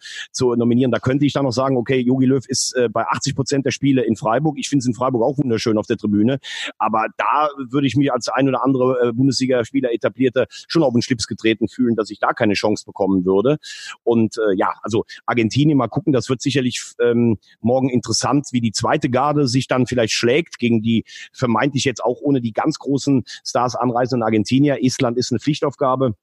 nominieren, 0.55 0.91
da 0.91 0.99
könnte 0.99 1.25
ich 1.25 1.33
dann 1.33 1.45
noch 1.45 1.51
sagen, 1.51 1.77
okay, 1.77 1.99
Jogi 1.99 2.25
Löw 2.25 2.43
ist 2.47 2.75
äh, 2.75 2.89
bei 2.89 3.05
80 3.07 3.35
Prozent 3.35 3.65
der 3.65 3.71
Spiele 3.71 4.03
in 4.03 4.15
Freiburg. 4.15 4.57
Ich 4.57 4.69
finde 4.69 4.81
es 4.81 4.87
in 4.87 4.93
Freiburg 4.93 5.23
auch 5.23 5.37
wunderschön 5.37 5.77
auf 5.77 5.87
der 5.87 5.97
Tribüne. 5.97 6.39
Aber 6.77 7.07
da 7.17 7.49
würde 7.69 7.87
ich 7.87 7.95
mich 7.95 8.11
als 8.11 8.29
ein 8.29 8.47
oder 8.47 8.63
andere 8.63 9.09
äh, 9.09 9.11
Bundesligaspieler 9.13 9.93
etablierte 9.93 10.47
schon 10.67 10.83
auf 10.83 10.93
den 10.93 11.01
Schlips 11.01 11.27
getreten 11.27 11.67
fühlen, 11.67 11.95
dass 11.95 12.09
ich 12.09 12.19
da 12.19 12.33
keine 12.33 12.53
Chance 12.53 12.85
bekommen 12.85 13.25
würde. 13.25 13.57
Und 14.03 14.37
äh, 14.37 14.55
ja, 14.55 14.73
also 14.81 15.05
Argentinien 15.25 15.77
mal 15.77 15.87
gucken, 15.87 16.13
das 16.13 16.29
wird 16.29 16.41
sicherlich 16.41 16.83
ähm, 17.01 17.37
morgen 17.61 17.89
interessant 17.89 18.22
interessant, 18.23 18.47
wie 18.51 18.61
die 18.61 18.71
zweite 18.71 19.09
Garde 19.09 19.47
sich 19.47 19.67
dann 19.67 19.85
vielleicht 19.85 20.13
schlägt 20.13 20.59
gegen 20.59 20.81
die 20.81 21.03
vermeintlich 21.31 21.83
jetzt 21.83 22.03
auch 22.03 22.21
ohne 22.21 22.41
die 22.41 22.53
ganz 22.53 22.79
großen 22.79 23.23
Stars 23.45 23.75
anreisenden 23.75 24.23
Argentinier. 24.23 24.81
Island 24.81 25.17
ist 25.17 25.31
eine 25.31 25.39
Pflichtaufgabe. 25.39 26.15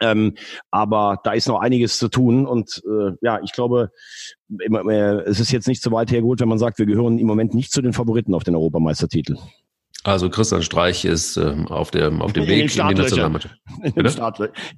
Ähm, 0.00 0.34
aber 0.70 1.20
da 1.22 1.32
ist 1.32 1.46
noch 1.46 1.60
einiges 1.60 1.98
zu 1.98 2.08
tun 2.08 2.46
und 2.46 2.82
äh, 2.86 3.12
ja, 3.20 3.40
ich 3.44 3.52
glaube, 3.52 3.92
es 4.48 5.38
ist 5.38 5.52
jetzt 5.52 5.68
nicht 5.68 5.82
so 5.82 5.92
weit 5.92 6.10
hergeholt, 6.10 6.40
wenn 6.40 6.48
man 6.48 6.58
sagt, 6.58 6.78
wir 6.78 6.86
gehören 6.86 7.18
im 7.18 7.26
Moment 7.26 7.54
nicht 7.54 7.70
zu 7.70 7.82
den 7.82 7.92
Favoriten 7.92 8.34
auf 8.34 8.42
den 8.42 8.56
Europameistertitel. 8.56 9.36
Also 10.04 10.30
Christian 10.30 10.62
Streich 10.62 11.04
ist 11.04 11.36
ähm, 11.36 11.68
auf, 11.68 11.92
der, 11.92 12.10
auf 12.20 12.32
dem 12.32 12.42
in 12.42 12.48
Weg 12.48 12.76
in 12.76 12.88
die 12.88 12.94
Nationalmannschaft. 12.94 13.56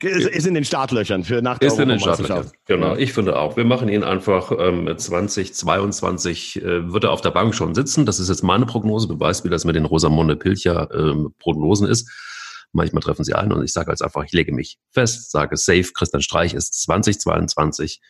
Ist, 0.03 0.29
ist 0.29 0.47
in 0.47 0.53
den 0.53 0.65
Startlöchern 0.65 1.25
für 1.25 1.41
nach 1.41 1.57
der 1.59 1.69
Ist 1.69 1.79
in 1.79 1.89
den 1.89 1.99
Startlöchern, 1.99 2.51
genau. 2.67 2.95
Ich 2.97 3.15
finde 3.15 3.39
auch. 3.39 3.57
Wir 3.57 3.65
machen 3.65 3.89
ihn 3.89 4.05
einfach 4.05 4.53
ähm, 4.53 4.93
2022 4.97 6.63
äh, 6.63 6.93
wird 6.93 7.05
er 7.05 7.13
auf 7.13 7.23
der 7.23 7.31
Bank 7.31 7.55
schon 7.55 7.75
sitzen. 7.75 8.05
Das 8.05 8.21
ist 8.21 8.29
jetzt 8.29 8.43
meine 8.43 8.67
Prognose. 8.67 9.09
Du 9.09 9.19
weißt, 9.19 9.47
wie 9.47 9.49
das 9.49 9.65
mit 9.65 9.77
den 9.77 9.87
Rosamunde 9.87 10.37
Pilcher 10.37 10.91
ähm, 10.93 11.35
Prognosen 11.39 11.89
ist. 11.89 12.11
Manchmal 12.73 13.03
treffen 13.03 13.25
sie 13.25 13.33
ein 13.35 13.51
und 13.51 13.65
ich 13.65 13.73
sage 13.73 13.93
jetzt 13.93 14.03
einfach, 14.03 14.25
ich 14.25 14.33
lege 14.33 14.53
mich 14.53 14.77
fest, 14.91 15.31
sage 15.31 15.57
safe, 15.57 15.91
Christian 15.95 16.21
Streich 16.23 16.53
ist 16.53 16.83
2022 16.83 18.03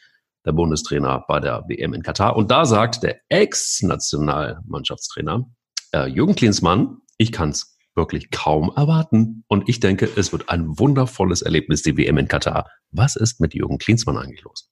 der 0.44 0.50
Bundestrainer 0.52 1.24
bei 1.28 1.38
der 1.38 1.62
WM 1.68 1.94
in 1.94 2.02
Katar. 2.02 2.34
Und 2.36 2.50
da 2.50 2.64
sagt 2.64 3.04
der 3.04 3.20
Ex-Nationalmannschaftstrainer 3.28 5.46
äh, 5.94 6.08
Jürgen 6.08 6.34
Klinsmann, 6.34 6.98
ich 7.18 7.32
kann 7.32 7.50
es 7.50 7.76
wirklich 7.94 8.30
kaum 8.30 8.72
erwarten. 8.74 9.44
Und 9.48 9.68
ich 9.68 9.80
denke, 9.80 10.08
es 10.16 10.32
wird 10.32 10.48
ein 10.48 10.78
wundervolles 10.78 11.42
Erlebnis, 11.42 11.82
die 11.82 11.96
WM 11.96 12.18
in 12.18 12.28
Katar. 12.28 12.68
Was 12.90 13.16
ist 13.16 13.40
mit 13.40 13.54
Jürgen 13.54 13.78
Klinsmann 13.78 14.18
eigentlich 14.18 14.42
los? 14.42 14.70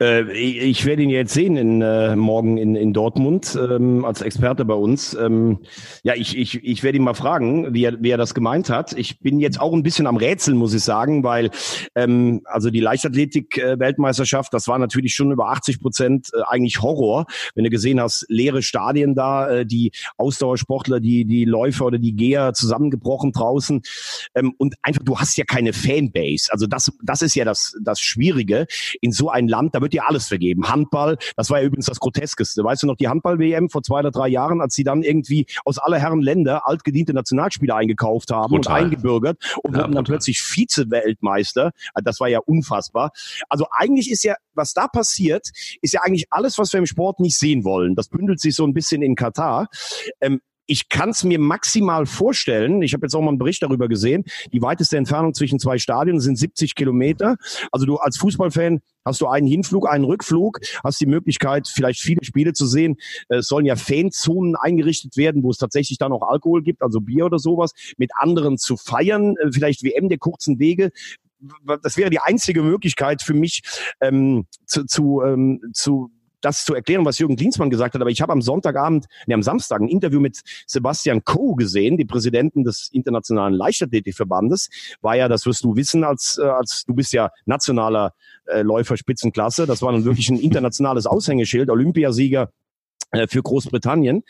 Äh, 0.00 0.32
ich 0.32 0.84
werde 0.84 1.02
ihn 1.02 1.10
jetzt 1.10 1.32
sehen 1.32 1.56
in, 1.56 1.82
äh, 1.82 2.16
morgen 2.16 2.58
in, 2.58 2.76
in 2.76 2.92
Dortmund 2.92 3.58
ähm, 3.60 4.04
als 4.04 4.22
Experte 4.22 4.64
bei 4.64 4.74
uns. 4.74 5.14
Ähm, 5.14 5.60
ja, 6.02 6.14
ich, 6.14 6.36
ich, 6.36 6.62
ich 6.62 6.82
werde 6.82 6.98
ihn 6.98 7.04
mal 7.04 7.14
fragen, 7.14 7.74
wie 7.74 7.84
er, 7.84 8.02
wie 8.02 8.10
er 8.10 8.18
das 8.18 8.34
gemeint 8.34 8.70
hat. 8.70 8.92
Ich 8.92 9.20
bin 9.20 9.40
jetzt 9.40 9.60
auch 9.60 9.72
ein 9.72 9.82
bisschen 9.82 10.06
am 10.06 10.16
Rätseln, 10.16 10.56
muss 10.56 10.74
ich 10.74 10.82
sagen, 10.82 11.24
weil 11.24 11.50
ähm, 11.94 12.42
also 12.44 12.70
die 12.70 12.80
Leichtathletik-Weltmeisterschaft, 12.80 14.52
das 14.52 14.68
war 14.68 14.78
natürlich 14.78 15.14
schon 15.14 15.32
über 15.32 15.50
80 15.50 15.80
Prozent 15.80 16.28
äh, 16.34 16.42
eigentlich 16.46 16.80
Horror. 16.82 17.26
Wenn 17.54 17.64
du 17.64 17.70
gesehen 17.70 18.00
hast, 18.00 18.26
leere 18.28 18.62
Stadien 18.62 19.14
da, 19.14 19.48
äh, 19.48 19.66
die 19.66 19.92
Ausdauersportler, 20.16 21.00
die, 21.00 21.24
die 21.24 21.44
Läufer 21.44 21.86
oder 21.86 21.98
die 21.98 22.14
Geher 22.14 22.52
zusammengebrochen 22.52 23.32
draußen. 23.32 23.82
Ähm, 24.34 24.54
und 24.58 24.74
einfach, 24.82 25.02
du 25.02 25.18
hast 25.18 25.36
ja 25.36 25.44
keine 25.44 25.72
Fanbase. 25.72 26.50
Also 26.50 26.66
das, 26.66 26.92
das 27.02 27.22
ist 27.22 27.34
ja 27.34 27.44
das, 27.44 27.74
das 27.82 28.00
Schwierige 28.00 28.66
in 29.00 29.12
so 29.12 29.27
ein 29.28 29.48
Land, 29.48 29.74
da 29.74 29.80
wird 29.80 29.92
dir 29.92 30.06
alles 30.08 30.26
vergeben. 30.26 30.68
Handball, 30.68 31.18
das 31.36 31.50
war 31.50 31.60
ja 31.60 31.66
übrigens 31.66 31.86
das 31.86 32.00
Groteskeste. 32.00 32.62
Weißt 32.64 32.82
du 32.82 32.86
noch, 32.86 32.96
die 32.96 33.08
Handball-WM 33.08 33.70
vor 33.70 33.82
zwei 33.82 34.00
oder 34.00 34.10
drei 34.10 34.28
Jahren, 34.28 34.60
als 34.60 34.74
sie 34.74 34.84
dann 34.84 35.02
irgendwie 35.02 35.46
aus 35.64 35.78
aller 35.78 35.98
Herren 35.98 36.20
Länder 36.20 36.66
altgediente 36.66 37.14
Nationalspieler 37.14 37.76
eingekauft 37.76 38.30
haben 38.30 38.50
brutal. 38.50 38.80
und 38.80 38.84
eingebürgert 38.84 39.58
und 39.62 39.74
ja, 39.74 39.82
wurden 39.82 39.92
dann 39.94 40.04
plötzlich 40.04 40.40
Vize-Weltmeister. 40.40 41.72
Das 42.02 42.20
war 42.20 42.28
ja 42.28 42.40
unfassbar. 42.40 43.12
Also 43.48 43.66
eigentlich 43.70 44.10
ist 44.10 44.24
ja, 44.24 44.34
was 44.54 44.72
da 44.74 44.88
passiert, 44.88 45.50
ist 45.80 45.94
ja 45.94 46.00
eigentlich 46.02 46.26
alles, 46.30 46.58
was 46.58 46.72
wir 46.72 46.78
im 46.78 46.86
Sport 46.86 47.20
nicht 47.20 47.36
sehen 47.38 47.64
wollen. 47.64 47.94
Das 47.94 48.08
bündelt 48.08 48.40
sich 48.40 48.54
so 48.54 48.66
ein 48.66 48.74
bisschen 48.74 49.02
in 49.02 49.14
Katar. 49.14 49.68
Ähm, 50.20 50.40
ich 50.68 50.88
kann 50.90 51.10
es 51.10 51.24
mir 51.24 51.40
maximal 51.40 52.06
vorstellen. 52.06 52.82
Ich 52.82 52.92
habe 52.92 53.06
jetzt 53.06 53.14
auch 53.14 53.22
mal 53.22 53.30
einen 53.30 53.38
Bericht 53.38 53.62
darüber 53.62 53.88
gesehen. 53.88 54.24
Die 54.52 54.60
weiteste 54.60 54.98
Entfernung 54.98 55.32
zwischen 55.32 55.58
zwei 55.58 55.78
Stadien 55.78 56.20
sind 56.20 56.36
70 56.36 56.74
Kilometer. 56.74 57.36
Also 57.72 57.86
du 57.86 57.96
als 57.96 58.18
Fußballfan 58.18 58.80
hast 59.04 59.22
du 59.22 59.26
einen 59.26 59.46
Hinflug, 59.46 59.88
einen 59.88 60.04
Rückflug, 60.04 60.60
hast 60.84 61.00
die 61.00 61.06
Möglichkeit, 61.06 61.66
vielleicht 61.66 62.00
viele 62.00 62.22
Spiele 62.22 62.52
zu 62.52 62.66
sehen. 62.66 62.96
Es 63.28 63.48
sollen 63.48 63.64
ja 63.64 63.76
Fanzonen 63.76 64.56
eingerichtet 64.56 65.16
werden, 65.16 65.42
wo 65.42 65.50
es 65.50 65.56
tatsächlich 65.56 65.96
dann 65.96 66.12
auch 66.12 66.28
Alkohol 66.28 66.62
gibt, 66.62 66.82
also 66.82 67.00
Bier 67.00 67.24
oder 67.24 67.38
sowas, 67.38 67.72
mit 67.96 68.10
anderen 68.16 68.58
zu 68.58 68.76
feiern, 68.76 69.36
äh, 69.38 69.50
vielleicht 69.50 69.82
WM 69.82 70.08
der 70.08 70.18
kurzen 70.18 70.58
Wege 70.58 70.90
das 71.82 71.96
wäre 71.96 72.10
die 72.10 72.18
einzige 72.18 72.64
Möglichkeit 72.64 73.22
für 73.22 73.34
mich 73.34 73.62
ähm, 74.00 74.46
zu, 74.66 74.84
zu, 74.86 75.22
ähm, 75.22 75.60
zu 75.72 76.10
das 76.40 76.64
zu 76.64 76.74
erklären, 76.74 77.04
was 77.04 77.18
Jürgen 77.18 77.36
Klinsmann 77.36 77.70
gesagt 77.70 77.94
hat, 77.94 78.00
aber 78.00 78.10
ich 78.10 78.20
habe 78.20 78.32
am 78.32 78.42
Sonntagabend, 78.42 79.06
nee, 79.26 79.34
am 79.34 79.42
Samstag 79.42 79.80
ein 79.80 79.88
Interview 79.88 80.20
mit 80.20 80.40
Sebastian 80.66 81.24
Coe 81.24 81.54
gesehen, 81.56 81.96
die 81.96 82.04
Präsidenten 82.04 82.64
des 82.64 82.88
Internationalen 82.92 83.54
Leichtathletikverbandes. 83.54 84.68
War 85.00 85.16
ja, 85.16 85.28
das 85.28 85.46
wirst 85.46 85.64
du 85.64 85.76
wissen, 85.76 86.04
als, 86.04 86.38
äh, 86.40 86.46
als 86.46 86.84
du 86.86 86.94
bist 86.94 87.12
ja 87.12 87.30
nationaler 87.46 88.14
äh, 88.46 88.62
Läufer 88.62 88.96
Spitzenklasse. 88.96 89.66
Das 89.66 89.82
war 89.82 89.92
nun 89.92 90.04
wirklich 90.04 90.28
ein 90.30 90.38
internationales 90.38 91.06
Aushängeschild, 91.06 91.70
Olympiasieger 91.70 92.50
äh, 93.10 93.26
für 93.26 93.42
Großbritannien. 93.42 94.22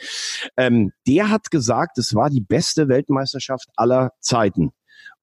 Ähm, 0.56 0.92
der 1.06 1.30
hat 1.30 1.50
gesagt, 1.50 1.98
es 1.98 2.14
war 2.14 2.30
die 2.30 2.40
beste 2.40 2.88
Weltmeisterschaft 2.88 3.68
aller 3.76 4.12
Zeiten. 4.20 4.72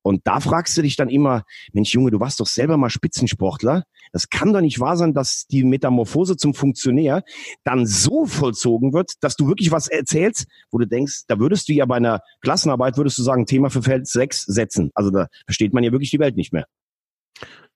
Und 0.06 0.22
da 0.26 0.39
fragst 0.39 0.78
du 0.78 0.84
dich 0.84 0.97
dann 0.97 1.10
immer, 1.10 1.45
Mensch 1.74 1.91
Junge, 1.91 2.12
du 2.12 2.20
warst 2.20 2.39
doch 2.39 2.45
selber 2.45 2.78
mal 2.78 2.91
Spitzensportler. 2.91 3.86
Das 4.12 4.30
kann 4.30 4.53
doch 4.53 4.62
nicht 4.62 4.80
wahr 4.80 4.97
sein, 4.97 5.16
dass 5.16 5.47
die 5.47 5.64
Metamorphose 5.64 6.38
zum 6.38 6.53
Funktionär 6.53 7.24
dann 7.64 7.88
so 7.88 8.28
vollzogen 8.28 8.93
wird, 8.93 9.14
dass 9.22 9.36
du 9.36 9.47
wirklich 9.47 9.72
was 9.72 9.88
erzählst, 9.88 10.45
wo 10.70 10.78
du 10.78 10.86
denkst, 10.86 11.24
da 11.28 11.39
würdest 11.39 11.68
du 11.70 11.74
ja 11.74 11.88
bei 11.88 11.95
einer 11.95 12.20
Klassenarbeit, 12.41 12.97
würdest 12.97 13.18
du 13.18 13.24
sagen, 13.24 13.47
Thema 13.47 13.72
für 13.72 13.82
Feld 13.82 14.06
6 14.06 14.43
setzen. 14.43 14.91
Also 14.93 15.10
da 15.10 15.26
versteht 15.47 15.74
man 15.74 15.84
ja 15.84 15.91
wirklich 15.91 16.12
die 16.12 16.20
Welt 16.20 16.36
nicht 16.36 16.53
mehr. 16.53 16.68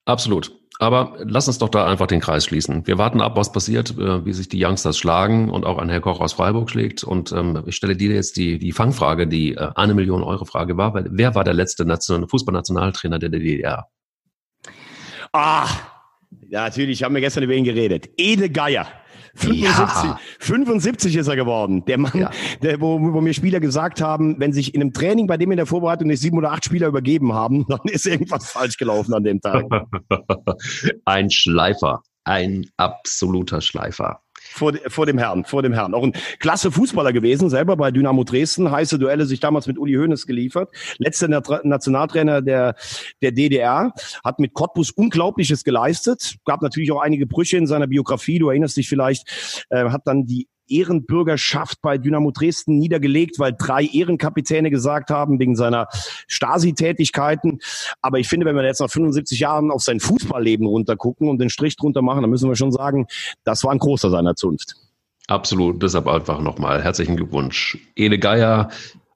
Absolut. 0.10 0.52
Aber 0.80 1.18
lass 1.20 1.48
uns 1.48 1.58
doch 1.58 1.70
da 1.70 1.86
einfach 1.86 2.08
den 2.08 2.22
Kreis 2.22 2.46
schließen. 2.46 2.88
Wir 2.88 2.98
warten 2.98 3.22
ab, 3.22 3.36
was 3.36 3.52
passiert, 3.52 3.92
äh, 3.92 4.26
wie 4.26 4.34
sich 4.34 4.48
die 4.48 4.64
Youngsters 4.64 4.98
schlagen 4.98 5.50
und 5.52 5.66
auch 5.66 5.78
ein 5.78 5.90
Herr 5.90 6.00
Koch 6.00 6.20
aus 6.22 6.34
Freiburg 6.34 6.72
schlägt. 6.72 7.04
Und 7.04 7.32
ähm, 7.32 7.64
ich 7.68 7.76
stelle 7.76 7.96
dir 7.96 8.16
jetzt 8.16 8.38
die, 8.38 8.58
die 8.58 8.72
Fangfrage, 8.72 9.28
die 9.28 9.56
äh, 9.56 9.72
eine 9.76 9.94
Million 9.94 10.24
Euro 10.24 10.46
Frage 10.46 10.78
war. 10.78 10.94
Wer 10.96 11.36
war 11.36 11.44
der 11.44 11.54
letzte 11.54 11.86
Nation 11.86 12.28
Fußballnationaltrainer 12.28 13.20
der 13.20 13.30
DDR? 13.30 13.88
Ah, 15.34 15.68
ja, 16.50 16.64
natürlich, 16.64 17.04
haben 17.04 17.14
wir 17.14 17.22
gestern 17.22 17.44
über 17.44 17.54
ihn 17.54 17.66
geredet. 17.66 18.10
Ede 18.18 18.50
Geier. 18.50 18.88
75, 19.36 20.04
ja. 20.04 20.20
75 20.40 21.16
ist 21.16 21.28
er 21.28 21.36
geworden. 21.36 21.84
Der 21.86 21.98
Mann, 21.98 22.12
ja. 22.16 22.32
der, 22.62 22.80
wo, 22.82 23.00
wo 23.00 23.22
mir 23.22 23.34
Spieler 23.34 23.60
gesagt 23.60 24.02
haben, 24.02 24.40
wenn 24.40 24.54
sich 24.54 24.74
in 24.74 24.82
einem 24.82 24.94
Training 24.94 25.28
bei 25.28 25.38
dem 25.38 25.52
in 25.52 25.58
der 25.58 25.66
Vorbereitung 25.66 26.08
nicht 26.08 26.22
sieben 26.22 26.38
oder 26.38 26.52
acht 26.52 26.66
Spieler 26.66 26.88
übergeben 26.88 27.34
haben, 27.34 27.66
dann 27.70 27.80
ist 27.86 28.06
irgendwas 28.06 28.50
falsch 28.50 28.78
gelaufen 28.78 29.14
an 29.14 29.24
dem 29.24 29.42
Tag. 29.42 29.66
Ein 31.06 31.30
Schleifer. 31.30 32.02
Ein 32.26 32.66
absoluter 32.78 33.62
Schleifer 33.62 34.22
vor, 34.60 34.74
vor 34.88 35.06
dem 35.08 35.18
Herrn, 35.18 35.46
vor 35.46 35.64
dem 35.64 35.74
Herrn. 35.74 35.96
Auch 35.96 36.04
ein 36.04 36.14
klasse 36.40 36.72
Fußballer 36.72 37.14
gewesen, 37.14 37.50
selber 37.50 37.76
bei 37.76 37.90
Dynamo 37.90 38.24
Dresden, 38.24 38.70
heiße 38.70 39.00
Duelle 39.00 39.26
sich 39.26 39.40
damals 39.40 39.66
mit 39.66 39.80
Uli 39.80 39.94
Hoeneß 39.94 40.28
geliefert. 40.28 40.70
Letzter 40.98 41.28
Nationaltrainer 41.28 42.42
der, 42.42 42.76
der 43.22 43.32
DDR, 43.32 43.94
hat 44.24 44.40
mit 44.40 44.54
Cottbus 44.54 44.92
Unglaubliches 44.92 45.64
geleistet, 45.64 46.36
gab 46.46 46.62
natürlich 46.62 46.92
auch 46.92 47.02
einige 47.02 47.26
Brüche 47.26 47.58
in 47.58 47.66
seiner 47.66 47.88
Biografie, 47.88 48.38
du 48.38 48.50
erinnerst 48.50 48.78
dich 48.78 48.88
vielleicht, 48.88 49.66
äh, 49.70 49.90
hat 49.90 50.02
dann 50.06 50.26
die 50.26 50.48
Ehrenbürgerschaft 50.70 51.82
bei 51.82 51.98
Dynamo 51.98 52.32
Dresden 52.32 52.78
niedergelegt, 52.78 53.40
weil 53.40 53.54
drei 53.58 53.84
Ehrenkapitäne 53.84 54.70
gesagt 54.70 55.10
haben, 55.10 55.40
wegen 55.40 55.56
seiner 55.56 55.88
Stasi-Tätigkeiten. 56.28 57.60
Aber 58.02 58.20
ich 58.20 58.28
finde, 58.28 58.46
wenn 58.46 58.56
wir 58.56 58.64
jetzt 58.64 58.82
nach 58.82 58.90
75 58.90 59.40
Jahren 59.40 59.72
auf 59.72 59.82
sein 59.82 60.00
Fußballleben 60.00 60.66
runtergucken 60.66 61.30
und 61.30 61.40
den 61.40 61.50
Strich 61.50 61.76
drunter 61.76 62.02
machen, 62.02 62.22
dann 62.22 62.30
müssen 62.30 62.50
wir 62.50 62.56
schon 62.56 62.72
sagen, 62.72 63.08
das 63.44 63.64
war 63.64 63.72
ein 63.72 63.80
großer 63.80 64.10
seiner 64.10 64.36
Zunft. 64.36 64.76
Absolut, 65.28 65.84
deshalb 65.84 66.08
einfach 66.08 66.42
nochmal 66.42 66.84
herzlichen 66.84 67.16
Glückwunsch. 67.16 67.78
Ede 67.96 68.18
Geier 68.18 68.70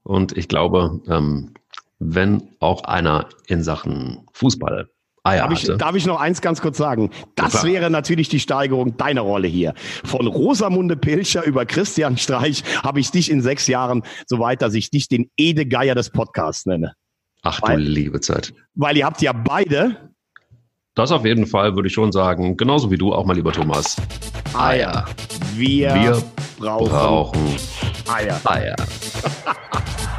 und 0.03 0.37
ich 0.37 0.47
glaube, 0.47 1.01
ähm, 1.07 1.53
wenn 1.97 2.49
auch 2.59 2.83
einer 2.83 3.29
in 3.47 3.63
Sachen 3.63 4.27
Fußball 4.33 4.89
Ah, 5.25 5.35
ja, 5.35 5.47
darf, 5.47 5.63
ich, 5.63 5.77
darf 5.77 5.95
ich 5.95 6.05
noch 6.05 6.19
eins 6.19 6.41
ganz 6.41 6.61
kurz 6.61 6.77
sagen? 6.77 7.09
Das 7.35 7.53
ja, 7.53 7.63
wäre 7.63 7.89
natürlich 7.89 8.27
die 8.27 8.41
Steigerung 8.41 8.97
deiner 8.97 9.21
Rolle 9.21 9.47
hier. 9.47 9.73
Von 10.03 10.27
Rosamunde 10.27 10.97
Pilcher 10.97 11.45
über 11.45 11.65
Christian 11.65 12.17
Streich 12.17 12.63
habe 12.83 12.99
ich 12.99 13.09
dich 13.09 13.31
in 13.31 13.41
sechs 13.41 13.67
Jahren 13.67 14.03
so 14.27 14.39
weit, 14.39 14.61
dass 14.61 14.73
ich 14.73 14.89
dich 14.89 15.07
den 15.07 15.31
Ede 15.37 15.65
Geier 15.65 15.95
des 15.95 16.09
Podcasts 16.09 16.65
nenne. 16.65 16.93
Ach 17.41 17.61
weil, 17.61 17.77
du 17.77 17.83
liebe 17.83 18.19
Zeit. 18.19 18.53
Weil 18.75 18.97
ihr 18.97 19.05
habt 19.05 19.21
ja 19.21 19.31
beide. 19.31 20.11
Das 20.93 21.11
auf 21.11 21.25
jeden 21.25 21.47
Fall 21.47 21.73
würde 21.75 21.87
ich 21.87 21.93
schon 21.93 22.11
sagen. 22.11 22.57
Genauso 22.57 22.91
wie 22.91 22.97
du 22.97 23.13
auch 23.13 23.25
mal, 23.25 23.33
lieber 23.33 23.53
Thomas. 23.53 23.95
Eier. 24.53 25.05
Wir, 25.55 25.93
Wir 25.95 26.23
brauchen, 26.59 26.89
brauchen 26.89 27.55
Eier. 28.09 28.41
Eier. 28.43 28.75